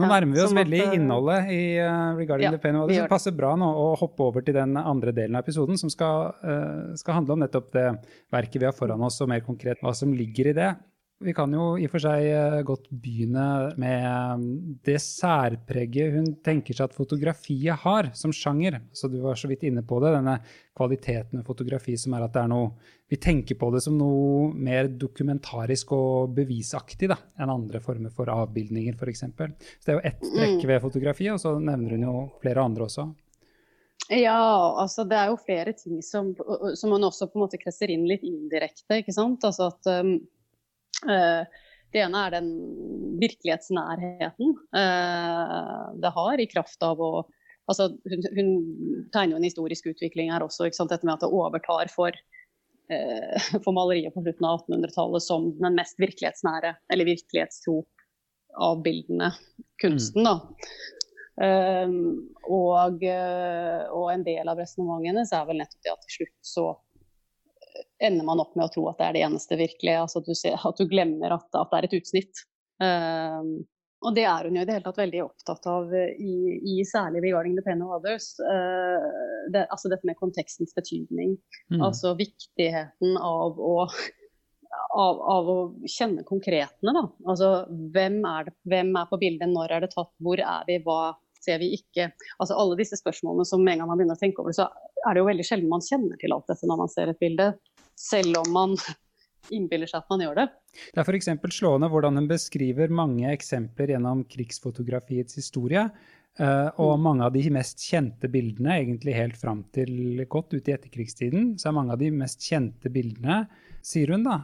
Nå 0.00 0.08
nærmer 0.08 0.38
vi 0.38 0.40
oss 0.40 0.54
veldig 0.56 0.78
at, 0.86 0.94
innholdet 0.96 1.50
i 1.52 1.64
uh, 1.84 2.14
Regarding 2.16 2.46
ja, 2.46 2.52
the 2.54 2.60
Pain. 2.62 2.78
Og 2.80 2.88
det 2.88 3.02
passer 3.10 3.34
bra 3.36 3.50
nå 3.60 3.66
å 3.76 3.90
hoppe 4.00 4.24
over 4.24 4.44
til 4.44 4.56
den 4.56 4.72
andre 4.80 5.12
delen 5.12 5.36
av 5.36 5.44
episoden, 5.44 5.76
som 5.76 5.92
skal, 5.92 6.30
uh, 6.40 6.94
skal 6.96 7.18
handle 7.18 7.36
om 7.36 7.42
nettopp 7.44 7.68
det 7.76 7.84
verket 8.32 8.56
vi 8.62 8.70
har 8.70 8.72
foran 8.72 9.04
oss, 9.04 9.20
og 9.20 9.28
mer 9.28 9.44
konkret 9.44 9.84
hva 9.84 9.92
som 9.96 10.14
ligger 10.16 10.48
i 10.48 10.56
det. 10.56 10.70
Vi 11.22 11.34
kan 11.36 11.52
jo 11.54 11.72
i 11.78 11.86
og 11.86 11.92
for 11.92 12.02
seg 12.02 12.24
eh, 12.26 12.58
godt 12.66 12.88
begynne 12.90 13.44
med 13.80 14.06
um, 14.36 14.42
det 14.84 14.98
særpreget 15.02 16.16
hun 16.16 16.26
tenker 16.44 16.76
seg 16.76 16.90
at 16.90 16.96
fotografiet 16.96 17.78
har 17.84 18.10
som 18.18 18.34
sjanger. 18.34 18.80
Så 18.96 19.10
du 19.12 19.20
var 19.22 19.38
så 19.38 19.50
vidt 19.50 19.64
inne 19.68 19.84
på 19.86 20.00
det, 20.02 20.14
denne 20.16 20.38
kvaliteten 20.76 21.38
med 21.38 21.46
fotografi 21.46 21.94
som 22.00 22.16
er 22.16 22.26
at 22.26 22.34
det 22.34 22.42
er 22.42 22.52
noe 22.52 22.72
Vi 23.12 23.18
tenker 23.20 23.58
på 23.60 23.68
det 23.74 23.82
som 23.84 23.98
noe 23.98 24.46
mer 24.56 24.86
dokumentarisk 24.88 25.90
og 25.92 26.32
bevisaktig 26.36 27.10
da, 27.12 27.18
enn 27.36 27.52
andre 27.52 27.82
former 27.84 28.08
for 28.14 28.30
avbildninger, 28.32 28.96
f.eks. 28.96 29.26
Så 29.26 29.84
det 29.84 29.92
er 29.92 29.98
jo 29.98 30.06
ett 30.08 30.22
trekk 30.22 30.62
mm. 30.62 30.68
ved 30.70 30.80
fotografiet, 30.80 31.34
og 31.34 31.42
så 31.42 31.58
nevner 31.60 31.92
hun 31.92 32.06
jo 32.06 32.14
flere 32.40 32.64
andre 32.64 32.88
også. 32.88 33.10
Ja, 34.10 34.40
altså 34.80 35.04
det 35.08 35.16
er 35.16 35.30
jo 35.30 35.38
flere 35.40 35.72
ting 35.76 36.00
som, 36.04 36.32
som 36.74 36.90
man 36.92 37.04
også 37.06 37.28
på 37.28 37.38
en 37.38 37.44
måte 37.44 37.60
kresser 37.60 37.92
inn 37.92 38.08
litt 38.08 38.24
indirekte. 38.26 38.98
ikke 38.98 39.14
sant? 39.14 39.44
Altså 39.46 39.70
at 39.70 39.92
um, 40.02 40.16
det 41.92 42.00
ene 42.00 42.24
er 42.26 42.34
den 42.34 42.50
virkelighetsnærheten 43.20 44.54
eh, 44.76 45.86
det 46.02 46.12
har 46.16 46.40
i 46.40 46.48
kraft 46.50 46.84
av 46.86 47.00
å 47.02 47.12
altså 47.70 47.90
hun, 48.10 48.24
hun, 48.36 48.52
tegner 49.14 49.36
jo 49.36 49.40
en 49.40 49.46
historisk 49.46 49.90
utvikling 49.92 50.32
her 50.32 50.44
også, 50.44 50.66
ikke 50.66 50.80
sant? 50.80 50.92
dette 50.92 51.06
med 51.06 51.14
at 51.14 51.24
det 51.24 51.32
overtar 51.32 51.90
for, 51.92 52.16
eh, 52.90 53.50
for 53.64 53.76
maleriet 53.76 54.14
på 54.16 54.24
slutten 54.24 54.48
av 54.48 54.64
1800-tallet 54.64 55.24
som 55.24 55.50
den 55.60 55.78
mest 55.78 56.00
virkelighetsnære, 56.02 56.74
eller 56.92 57.10
virkelighetstro 57.12 57.82
avbildende 58.62 59.30
kunsten. 59.80 60.26
da. 60.26 60.34
Um, 61.32 61.94
og, 62.44 63.00
og, 63.00 64.02
en 64.12 64.24
del 64.26 64.50
av 64.52 64.58
resonnementet 64.60 65.08
hennes 65.08 65.30
er 65.32 65.46
vel 65.48 65.62
nettopp 65.62 65.86
det 65.86 65.94
at 65.94 66.02
til 66.04 66.16
slutt 66.18 66.34
så 66.44 66.66
ender 68.02 68.26
man 68.26 68.40
opp 68.42 68.56
med 68.56 68.66
å 68.66 68.72
tro 68.72 68.86
at 68.90 68.98
det 69.00 69.08
er 69.08 69.16
det 69.16 69.26
eneste 69.26 69.58
virkelige. 69.60 70.00
Altså 70.04 70.22
at, 70.22 70.30
du 70.30 70.38
ser, 70.38 70.56
at 70.56 70.80
du 70.80 70.88
glemmer 70.90 71.36
at, 71.36 71.46
at, 71.50 71.70
det 71.70 71.78
er 71.78 71.88
et 71.88 71.98
utsnitt. 72.00 72.42
Um, 72.82 73.52
og 74.02 74.16
det 74.16 74.24
er 74.26 74.48
hun 74.48 74.56
jo 74.58 74.64
i 74.64 74.66
det 74.66 74.74
hele 74.74 74.86
tatt 74.88 74.98
veldig 74.98 75.20
opptatt 75.22 75.66
av 75.70 75.92
i, 75.94 76.32
i 76.58 76.80
særlig 76.86 77.22
'Regarding 77.22 77.54
the 77.54 77.62
Pen 77.62 77.84
of 77.84 77.92
Others'. 78.00 78.32
Uh, 78.42 79.52
det, 79.54 79.68
altså 79.70 79.92
dette 79.92 80.08
med 80.08 80.18
kontekstens 80.18 80.74
betydning. 80.74 81.36
Mm. 81.70 81.84
Altså 81.86 82.16
viktigheten 82.18 83.14
av 83.16 83.60
å, 83.62 83.86
av, 84.98 85.22
av 85.36 85.50
å 85.54 85.58
kjenne 85.86 86.26
konkretene. 86.26 86.96
Da. 86.98 87.04
Altså 87.30 87.52
hvem 87.94 88.18
er, 88.26 88.48
det, 88.48 88.56
hvem 88.66 88.90
er 88.98 89.10
på 89.10 89.20
bildet, 89.22 89.54
når 89.54 89.76
er 89.76 89.86
det 89.86 89.92
tatt, 89.94 90.10
hvor 90.18 90.42
er 90.42 90.66
vi, 90.66 90.80
hva 90.82 91.14
ser 91.42 91.62
vi 91.62 91.72
ikke? 91.76 92.10
Altså 92.38 92.58
alle 92.58 92.78
disse 92.78 92.98
spørsmålene 93.00 93.46
som 93.48 93.62
en 93.62 93.82
gang 93.82 93.88
man 93.88 93.98
begynner 93.98 94.18
å 94.18 94.22
tenke 94.22 94.42
over, 94.42 94.54
så 94.56 94.68
er 95.06 95.14
det 95.14 95.22
jo 95.22 95.28
veldig 95.28 95.46
sjelden 95.46 95.70
man 95.72 95.84
kjenner 95.84 96.18
til 96.20 96.34
alt 96.34 96.50
dette 96.50 96.68
når 96.68 96.82
man 96.84 96.92
ser 96.92 97.12
et 97.12 97.22
bilde 97.22 97.48
selv 97.98 98.40
om 98.42 98.50
man 98.54 98.74
innbiller 99.56 99.90
seg 99.90 100.02
at 100.02 100.10
man 100.12 100.24
gjør 100.24 100.40
det. 100.42 100.48
Det 100.94 101.02
er 101.02 101.08
f.eks. 101.08 101.30
slående 101.58 101.90
hvordan 101.92 102.20
hun 102.20 102.28
beskriver 102.30 102.92
mange 102.94 103.30
eksempler 103.32 103.94
gjennom 103.94 104.24
krigsfotografiets 104.30 105.38
historie. 105.40 105.88
Uh, 106.40 106.70
og 106.80 106.94
mm. 106.96 107.02
mange 107.04 107.26
av 107.26 107.34
de 107.34 107.42
mest 107.52 107.82
kjente 107.84 108.28
bildene, 108.32 108.78
egentlig 108.78 109.12
helt 109.18 109.36
fram 109.36 109.66
til 109.76 110.22
godt 110.32 110.54
ut 110.56 110.70
i 110.70 110.72
etterkrigstiden, 110.72 111.50
så 111.60 111.68
er 111.68 111.76
mange 111.76 111.92
av 111.92 112.00
de 112.00 112.08
mest 112.14 112.40
kjente 112.40 112.88
bildene, 112.92 113.42
sier 113.84 114.14
hun 114.14 114.24
da, 114.24 114.38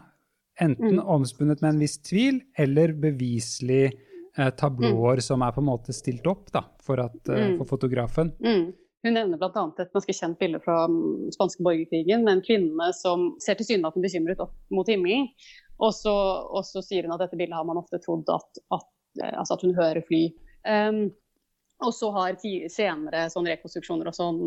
enten 0.60 0.98
mm. 0.98 1.06
omspunnet 1.16 1.62
med 1.64 1.70
en 1.70 1.80
viss 1.80 1.96
tvil 2.04 2.42
eller 2.60 2.92
beviselig 2.92 3.86
uh, 4.36 4.50
tablåer 4.58 5.22
mm. 5.22 5.24
som 5.30 5.46
er 5.46 5.56
på 5.56 5.64
en 5.64 5.70
måte 5.70 5.96
stilt 5.96 6.28
opp 6.28 6.52
da, 6.52 6.66
for, 6.84 7.00
at, 7.06 7.16
uh, 7.32 7.54
for 7.62 7.72
fotografen. 7.72 8.34
Hun 9.06 9.14
nevner 9.14 9.38
bl.a. 9.38 9.64
et 9.78 9.92
ganske 9.94 10.14
kjent 10.16 10.38
bilde 10.40 10.58
fra 10.64 10.80
mm, 10.90 11.30
spanske 11.36 11.62
borgerkrigen 11.62 12.24
med 12.26 12.38
en 12.38 12.44
kvinne 12.44 12.90
som 12.98 13.30
ser 13.42 13.58
tilsynelatende 13.58 14.08
bekymret 14.08 14.42
opp 14.42 14.56
mot 14.74 14.88
himmelen. 14.90 15.28
Og 15.78 15.94
så, 15.94 16.14
og 16.50 16.66
så, 16.66 16.82
sier 16.82 17.06
hun 17.06 17.14
at 17.14 17.22
dette 17.22 17.38
bildet 17.38 17.54
har 17.54 17.66
man 17.68 17.78
ofte 17.78 18.00
trodd 18.02 18.26
at, 18.34 18.60
at, 18.74 18.88
eh, 19.22 19.34
altså 19.38 19.54
at 19.54 19.64
hun 19.66 19.76
hører 19.78 20.02
fly. 20.08 20.24
Um, 20.66 21.04
og 21.86 21.94
så 21.94 22.10
har 22.16 22.40
senere 22.74 23.28
sånne 23.30 23.54
rekonstruksjoner 23.54 24.10
og 24.10 24.16
sånn 24.16 24.40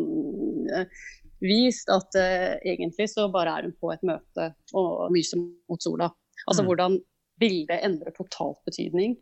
uh, 0.68 1.06
vist 1.40 1.88
at 1.88 2.18
uh, 2.20 2.58
egentlig 2.60 3.08
så 3.08 3.30
bare 3.32 3.56
er 3.56 3.70
hun 3.70 3.76
på 3.80 3.94
et 3.94 4.04
møte 4.04 4.50
og 4.76 5.08
myser 5.14 5.40
mot 5.40 5.80
sola. 5.80 6.10
Altså 6.44 6.60
mm. 6.60 6.68
hvordan 6.68 7.00
bildet 7.40 7.80
endrer 7.88 8.12
totalt 8.18 8.60
betydning 8.68 9.16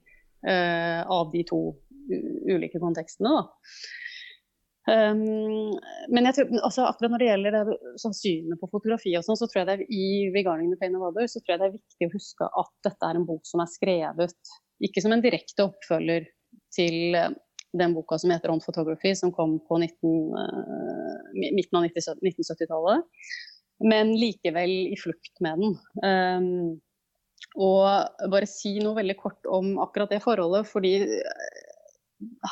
uh, 0.48 1.06
av 1.06 1.30
de 1.30 1.46
to 1.46 1.62
ulike 2.50 2.80
kontekstene. 2.82 3.30
da. 3.30 3.44
Um, 4.90 5.76
men 6.10 6.26
jeg 6.26 6.36
tror, 6.38 6.54
altså 6.66 6.86
akkurat 6.88 7.12
når 7.12 7.22
det 7.22 7.28
gjelder 7.28 7.56
det, 7.56 7.76
sånn 8.00 8.16
synet 8.16 8.58
på 8.58 8.70
fotografi, 8.72 9.12
og 9.18 9.26
sånn, 9.26 9.38
så 9.38 9.46
tror 9.50 9.62
jeg 9.62 9.68
det 9.70 9.86
i 9.94 10.32
Pain 10.80 10.96
of 10.98 11.06
Others' 11.10 11.36
så 11.36 11.42
tror 11.42 11.54
jeg 11.54 11.60
det 11.60 11.68
er 11.68 11.76
viktig 11.76 12.08
å 12.08 12.14
huske 12.16 12.48
at 12.62 12.72
dette 12.88 13.10
er 13.10 13.20
en 13.20 13.28
bok 13.28 13.46
som 13.46 13.62
er 13.62 13.70
skrevet 13.70 14.50
ikke 14.84 15.02
som 15.04 15.14
en 15.14 15.22
direkte 15.24 15.66
oppfølger 15.68 16.26
til 16.74 17.16
eh, 17.16 17.32
den 17.76 17.94
boka 17.94 18.18
som 18.18 18.32
heter 18.32 18.50
'On 18.50 18.62
Photography', 18.62 19.14
som 19.14 19.32
kom 19.32 19.58
på 19.68 19.78
19, 19.78 20.34
uh, 20.34 21.18
midten 21.38 21.78
av 21.78 21.84
1970-tallet, 21.86 23.04
men 23.86 24.14
likevel 24.18 24.72
i 24.90 24.96
flukt 24.98 25.36
med 25.44 25.62
den. 25.62 25.76
Um, 26.02 26.80
og 27.54 28.26
bare 28.32 28.48
si 28.50 28.78
noe 28.82 28.98
veldig 28.98 29.16
kort 29.20 29.46
om 29.46 29.78
akkurat 29.82 30.10
det 30.10 30.22
forholdet, 30.24 30.66
fordi 30.66 30.96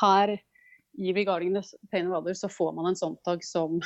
her 0.01 0.39
i 0.99 1.13
'Regarding 1.15 1.55
Pain 1.93 2.11
of 2.11 2.19
Others' 2.19 2.43
så 2.45 2.49
får 2.49 2.73
man 2.75 2.87
en 2.91 2.97
såntag 2.97 3.45
som 3.45 3.81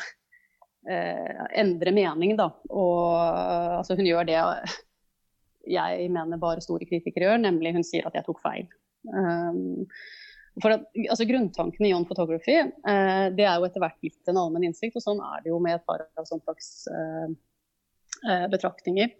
eh, 0.90 1.44
endrer 1.60 1.92
mening, 1.92 2.36
da. 2.36 2.48
Og 2.70 3.16
altså, 3.78 3.96
hun 3.98 4.08
gjør 4.08 4.26
det 4.28 4.40
jeg 5.68 6.08
mener 6.10 6.40
bare 6.42 6.64
store 6.64 6.88
kritikere 6.88 7.28
gjør, 7.28 7.38
nemlig 7.44 7.74
hun 7.76 7.86
sier 7.86 8.08
at 8.08 8.16
jeg 8.18 8.26
tok 8.26 8.40
feil. 8.42 8.66
Um, 9.06 9.86
for 10.62 10.74
at, 10.74 10.82
altså 11.08 11.24
Grunntanken 11.26 11.86
i 11.86 11.94
On 11.96 12.04
Photography 12.06 12.58
eh, 12.60 13.26
det 13.34 13.46
er 13.46 13.56
jo 13.56 13.66
etter 13.66 13.82
hvert 13.82 13.96
blitt 14.02 14.28
en 14.28 14.40
allmenn 14.42 14.66
innsikt, 14.68 14.98
og 14.98 15.04
sånn 15.04 15.22
er 15.24 15.44
det 15.44 15.52
jo 15.52 15.60
med 15.62 15.78
et 15.78 15.86
par 15.88 16.04
av 16.18 16.26
sånn 16.28 16.42
slags 16.44 16.74
eh, 16.92 17.30
Eh, 17.30 17.51
betraktninger. 18.52 19.10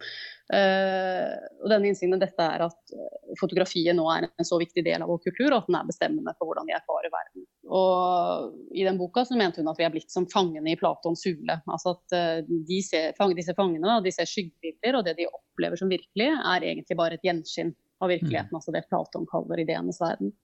Eh, 0.53 1.35
og 1.63 1.71
denne 1.73 1.89
innsikten 1.89 2.21
dette 2.21 2.45
er 2.45 2.65
at 2.67 2.93
eh, 2.93 3.35
fotografiet 3.41 3.97
nå 3.97 4.05
er 4.13 4.27
en 4.29 4.47
så 4.47 4.59
viktig 4.61 4.85
del 4.85 5.05
av 5.05 5.09
vår 5.09 5.23
kultur, 5.25 5.49
og 5.49 5.63
at 5.63 5.71
den 5.71 5.79
er 5.79 5.89
bestemmende 5.89 6.35
for 6.37 6.51
hvordan 6.51 6.69
vi 6.69 6.77
erfarer 6.77 7.13
verden. 7.15 7.47
Og 7.73 8.77
I 8.77 8.85
den 8.87 9.01
boka 9.01 9.25
så 9.27 9.39
mente 9.39 9.63
hun 9.63 9.71
at 9.73 9.81
vi 9.81 9.87
er 9.87 9.95
blitt 9.95 10.13
som 10.13 10.29
fangene 10.31 10.75
i 10.75 10.79
Platons 10.79 11.25
hule. 11.29 11.57
Altså 11.67 11.97
at 11.97 12.17
de 12.47 12.81
ser, 12.85 13.17
disse 13.39 13.57
fangene 13.59 14.01
de 14.05 14.13
ser 14.15 14.29
skyggebilder, 14.29 14.99
og 14.99 15.07
det 15.09 15.17
de 15.23 15.31
opplever 15.31 15.81
som 15.81 15.93
virkelig, 15.93 16.29
er 16.37 16.69
egentlig 16.69 16.99
bare 16.99 17.19
et 17.19 17.27
gjenskinn 17.27 17.73
av 18.03 18.11
virkeligheten. 18.13 18.53
Mm. 18.53 18.59
Altså 18.59 18.75
det 18.75 18.87
Platon 18.91 19.29
kaller 19.31 19.63
ideenes 19.63 20.01
verden. 20.03 20.35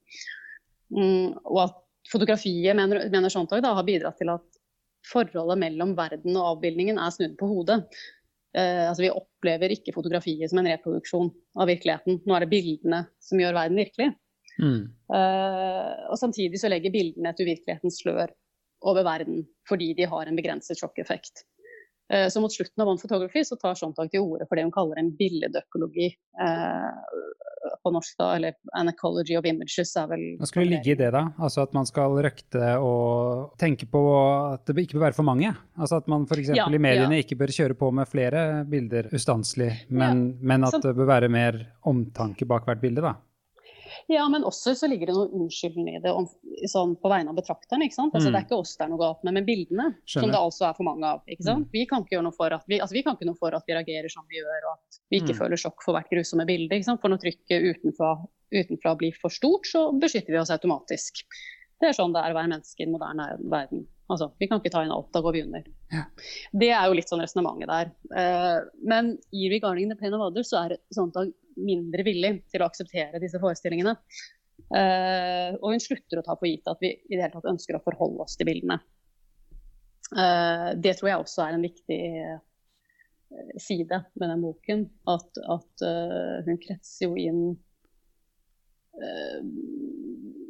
Mm, 0.95 1.37
og 1.45 1.61
at 1.67 1.83
fotografiet, 2.09 2.77
mener, 2.77 3.05
mener 3.13 3.33
Sontag, 3.33 3.63
da, 3.65 3.75
har 3.77 3.87
bidratt 3.87 4.19
til 4.21 4.33
at 4.33 4.47
forholdet 5.09 5.61
mellom 5.61 5.95
verden 5.99 6.37
og 6.37 6.55
avbildningen 6.55 7.01
er 7.01 7.13
snudd 7.15 7.37
på 7.41 7.49
hodet. 7.51 7.83
Eh, 8.57 8.85
altså 8.89 9.05
vi 9.05 9.13
opplever 9.13 9.75
ikke 9.75 9.95
fotografiet 9.97 10.51
som 10.51 10.61
en 10.63 10.71
reproduksjon 10.71 11.31
av 11.61 11.69
virkeligheten. 11.71 12.23
Nå 12.25 12.37
er 12.37 12.45
det 12.45 12.53
bildene 12.53 13.03
som 13.23 13.41
gjør 13.43 13.57
verden 13.59 13.81
virkelig. 13.83 14.11
Mm. 14.59 14.81
Eh, 15.15 15.93
og 16.09 16.17
samtidig 16.19 16.61
så 16.61 16.71
legger 16.73 16.95
bildene 16.95 17.33
et 17.33 17.43
uvirkelighetens 17.45 18.01
slør 18.03 18.33
over 18.89 19.05
verden 19.07 19.45
fordi 19.69 19.93
de 19.99 20.07
har 20.09 20.29
en 20.29 20.39
begrenset 20.39 20.81
sjokkeffekt. 20.81 21.45
Eh, 22.13 22.29
så 22.33 22.41
mot 22.41 22.53
slutten 22.53 22.83
av 22.83 22.89
One 22.89 23.01
Photography 23.01 23.45
så 23.45 23.59
tar 23.61 23.77
Sontag 23.77 24.11
til 24.13 24.25
orde 24.25 24.47
for 24.49 24.57
det 24.57 24.65
hun 24.65 24.75
kaller 24.75 25.01
en 25.01 25.11
billedøkologi. 25.19 26.09
Eh, 26.41 26.91
på 27.83 27.91
norsk, 27.93 28.15
da, 28.19 28.31
eller 28.37 28.55
an 28.79 28.89
ecology 28.89 29.37
of 29.37 29.47
images 29.49 29.91
er 29.99 30.09
vel 30.11 30.23
Hva 30.41 30.49
skulle 30.49 30.71
ligge 30.71 30.95
i 30.95 30.99
det, 30.99 31.11
da? 31.15 31.25
Altså 31.43 31.65
at 31.67 31.75
man 31.77 31.89
skal 31.89 32.17
røkte 32.25 32.71
og 32.85 33.55
tenke 33.61 33.89
på 33.91 34.03
at 34.55 34.65
det 34.71 34.87
ikke 34.87 34.99
bør 34.99 35.09
være 35.09 35.19
for 35.19 35.29
mange? 35.29 35.53
Altså 35.79 36.01
at 36.01 36.09
man 36.11 36.25
f.eks. 36.29 36.53
Ja, 36.57 36.69
i 36.71 36.81
mediene 36.81 37.19
ja. 37.19 37.25
ikke 37.27 37.39
bør 37.41 37.53
kjøre 37.55 37.77
på 37.79 37.91
med 37.95 38.09
flere 38.11 38.45
bilder 38.69 39.11
ustanselig, 39.15 39.73
men, 39.91 40.25
ja. 40.33 40.51
men 40.53 40.69
at 40.69 40.79
det 40.85 40.95
bør 40.97 41.11
være 41.13 41.33
mer 41.33 41.61
omtanke 41.89 42.49
bak 42.49 42.69
hvert 42.69 42.83
bilde, 42.83 43.05
da? 43.05 43.17
Ja, 44.07 44.29
men 44.31 44.45
også 44.47 44.75
så 44.79 44.89
ligger 44.91 45.11
det 45.11 45.17
noe 45.17 45.31
unnskyldende 45.35 45.97
i 45.97 46.03
det 46.05 46.13
om, 46.15 46.29
sånn 46.71 46.95
på 47.01 47.11
vegne 47.13 47.33
av 47.33 47.39
betrakteren. 47.39 47.83
ikke 47.85 47.97
sant? 47.97 48.15
Altså, 48.15 48.31
mm. 48.31 48.35
Det 48.35 48.41
er 48.41 48.47
ikke 48.47 48.61
oss 48.63 48.77
det 48.79 48.87
er 48.87 48.93
noe 48.93 49.03
galt 49.03 49.27
med, 49.27 49.37
men 49.39 49.49
bildene, 49.49 49.89
Skjønner. 50.05 50.25
som 50.25 50.35
det 50.35 50.41
altså 50.41 50.69
er 50.69 50.79
for 50.79 50.89
mange 50.89 51.11
av. 51.11 51.21
ikke 51.27 51.47
sant? 51.49 51.67
Mm. 51.67 51.75
Vi 51.75 51.85
kan 51.91 52.05
ikke 52.05 52.17
gjøre 52.17 52.29
noe 52.29 52.39
for 52.39 52.57
at 52.57 52.65
vi, 52.71 52.81
altså, 52.81 52.99
vi 52.99 53.05
kan 53.07 53.19
ikke 53.19 53.31
noe 53.31 53.41
for 53.43 53.59
at 53.59 53.69
vi 53.69 53.77
reagerer 53.77 54.15
som 54.15 54.27
vi 54.31 54.41
gjør, 54.41 54.71
og 54.71 54.73
at 54.77 55.03
vi 55.11 55.23
ikke 55.23 55.35
mm. 55.35 55.41
føler 55.43 55.63
sjokk 55.65 55.85
for 55.85 55.99
hvert 55.99 56.11
grusomme 56.15 56.49
bilde. 56.49 56.79
ikke 56.79 56.91
sant? 56.91 57.03
For 57.05 57.13
når 57.13 57.23
trykket 57.27 57.69
utenfra, 57.75 58.15
utenfra 58.55 58.97
blir 59.03 59.21
for 59.21 59.35
stort, 59.35 59.69
så 59.69 59.89
beskytter 59.99 60.37
vi 60.37 60.43
oss 60.43 60.55
automatisk. 60.55 61.25
Det 61.79 61.93
er 61.93 61.95
sånn 61.95 62.15
det 62.15 62.25
er 62.25 62.35
å 62.35 62.39
være 62.39 62.51
menneske 62.51 62.83
i 62.83 62.89
den 62.89 62.95
moderne 62.97 63.29
verden. 63.47 63.87
Altså, 64.09 64.31
Vi 64.41 64.49
kan 64.49 64.63
ikke 64.63 64.73
ta 64.73 64.83
inn 64.85 64.93
alt, 64.95 65.11
da 65.13 65.21
går 65.23 65.35
vi 65.37 65.43
under. 65.45 65.67
Ja. 65.93 66.05
Det 66.63 66.71
er 66.73 66.87
jo 66.89 66.97
litt 66.97 67.11
sånn 67.11 67.21
resonnementet 67.23 67.69
der. 67.71 67.91
Uh, 68.11 68.69
men 68.83 69.13
i 69.31 69.51
'Regarding 69.53 69.93
the 69.93 69.99
Pain 70.01 70.17
of 70.17 70.25
Others' 70.25 70.51
så 70.51 70.65
er 70.65 70.69
det 70.75 70.81
sånn 70.97 71.13
at 71.15 71.35
mindre 71.59 72.05
villig 72.07 72.33
til 72.53 72.63
å 72.63 72.69
akseptere 72.69 73.21
disse 73.23 73.41
forestillingene. 73.43 73.95
Uh, 74.69 75.55
og 75.63 75.73
hun 75.73 75.83
slutter 75.83 76.21
å 76.21 76.25
ta 76.27 76.35
for 76.37 76.49
gitt 76.49 76.67
at 76.69 76.81
vi 76.83 76.91
i 76.93 77.15
det 77.15 77.23
hele 77.23 77.33
tatt 77.37 77.49
ønsker 77.49 77.79
å 77.79 77.85
forholde 77.85 78.25
oss 78.25 78.37
til 78.39 78.49
bildene. 78.49 78.81
Uh, 80.13 80.75
det 80.81 80.97
tror 80.99 81.13
jeg 81.13 81.23
også 81.23 81.45
er 81.45 81.57
en 81.57 81.65
viktig 81.65 82.01
uh, 82.25 82.39
side 83.61 84.03
med 84.19 84.33
den 84.33 84.45
boken. 84.45 84.85
At, 85.11 85.41
at 85.55 85.87
hun 86.47 86.61
kretser 86.63 87.11
jo 87.11 87.17
inn 87.21 87.43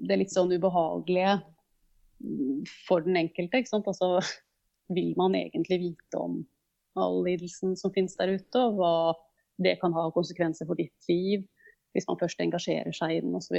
det 0.08 0.16
litt 0.16 0.30
sånn 0.32 0.54
ubehagelige 0.54 1.34
for 2.86 3.04
den 3.04 3.18
enkelte. 3.20 3.60
ikke 3.60 3.68
sant? 3.68 3.90
Altså, 3.90 4.22
vil 4.94 5.10
man 5.18 5.34
egentlig 5.36 5.80
vite 5.82 6.22
om 6.22 6.38
all 6.98 7.20
lidelsen 7.26 7.76
som 7.76 7.92
finnes 7.92 8.16
der 8.16 8.32
ute, 8.38 8.62
og 8.62 8.78
hva 8.78 8.92
det 9.62 9.78
kan 9.82 9.94
ha 9.96 10.08
konsekvenser 10.14 10.68
for 10.68 10.78
ditt 10.78 11.10
liv 11.10 11.46
hvis 11.96 12.06
man 12.08 12.18
først 12.20 12.40
engasjerer 12.44 12.94
seg 12.94 13.16
i 13.16 13.24
den 13.24 13.34
osv. 13.38 13.56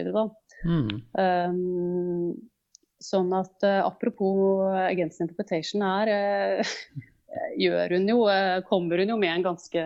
Mm. 0.68 1.02
Um, 1.18 2.34
sånn 3.04 3.34
at 3.36 3.66
uh, 3.66 3.82
apropos 3.88 4.68
against 4.86 5.24
interpretation 5.24 5.84
her, 5.86 6.12
uh, 6.14 7.04
gjør 7.64 7.98
hun 7.98 8.08
jo, 8.12 8.24
uh, 8.30 8.62
kommer 8.70 9.02
hun 9.02 9.16
jo 9.16 9.20
med 9.20 9.34
en 9.34 9.52
ganske 9.52 9.86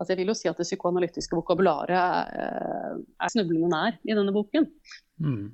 altså 0.00 0.14
Jeg 0.14 0.22
vil 0.22 0.30
jo 0.32 0.34
si 0.38 0.48
at 0.48 0.56
det 0.56 0.64
psykoanalytiske 0.64 1.36
vokabularet 1.36 1.92
er, 1.92 3.00
er 3.20 3.32
snublende 3.34 3.68
nær 3.68 3.98
i 4.00 4.14
denne 4.16 4.32
boken. 4.32 4.64
Mm. 5.20 5.50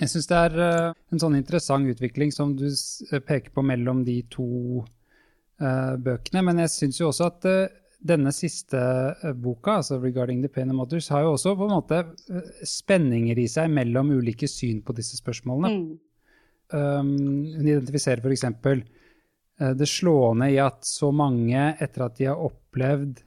Jeg 0.00 0.10
syns 0.10 0.26
det 0.26 0.40
er 0.48 0.56
en 0.90 1.22
sånn 1.22 1.36
interessant 1.38 1.86
utvikling 1.92 2.34
som 2.34 2.56
du 2.58 2.66
peker 3.28 3.54
på 3.54 3.62
mellom 3.62 4.02
de 4.02 4.16
to 4.34 4.48
bøkene, 5.60 6.42
men 6.42 6.58
jeg 6.64 6.74
syns 6.74 6.98
jo 6.98 7.12
også 7.12 7.28
at 7.30 7.46
denne 8.00 8.32
siste 8.32 8.80
eh, 8.80 9.32
boka, 9.36 9.78
altså 9.80 9.98
'Regarding 10.00 10.42
the 10.42 10.48
Pain 10.48 10.70
of 10.70 10.76
Mothers', 10.76 11.10
har 11.12 11.24
jo 11.26 11.34
også 11.34 11.54
på 11.56 11.68
en 11.68 11.76
måte 11.76 11.98
eh, 12.00 12.62
spenninger 12.66 13.38
i 13.38 13.48
seg 13.50 13.70
mellom 13.72 14.12
ulike 14.16 14.48
syn 14.48 14.80
på 14.82 14.96
disse 14.96 15.20
spørsmålene. 15.20 15.74
Mm. 15.74 15.98
Um, 16.70 17.10
hun 17.56 17.66
identifiserer 17.66 18.22
f.eks. 18.22 18.44
Uh, 18.64 18.78
eh, 19.60 19.74
det 19.74 19.88
slående 19.90 20.52
i 20.52 20.60
at 20.62 20.86
så 20.86 21.10
mange, 21.12 21.74
etter 21.82 22.06
at 22.06 22.16
de 22.20 22.30
har 22.30 22.40
opplevd 22.40 23.20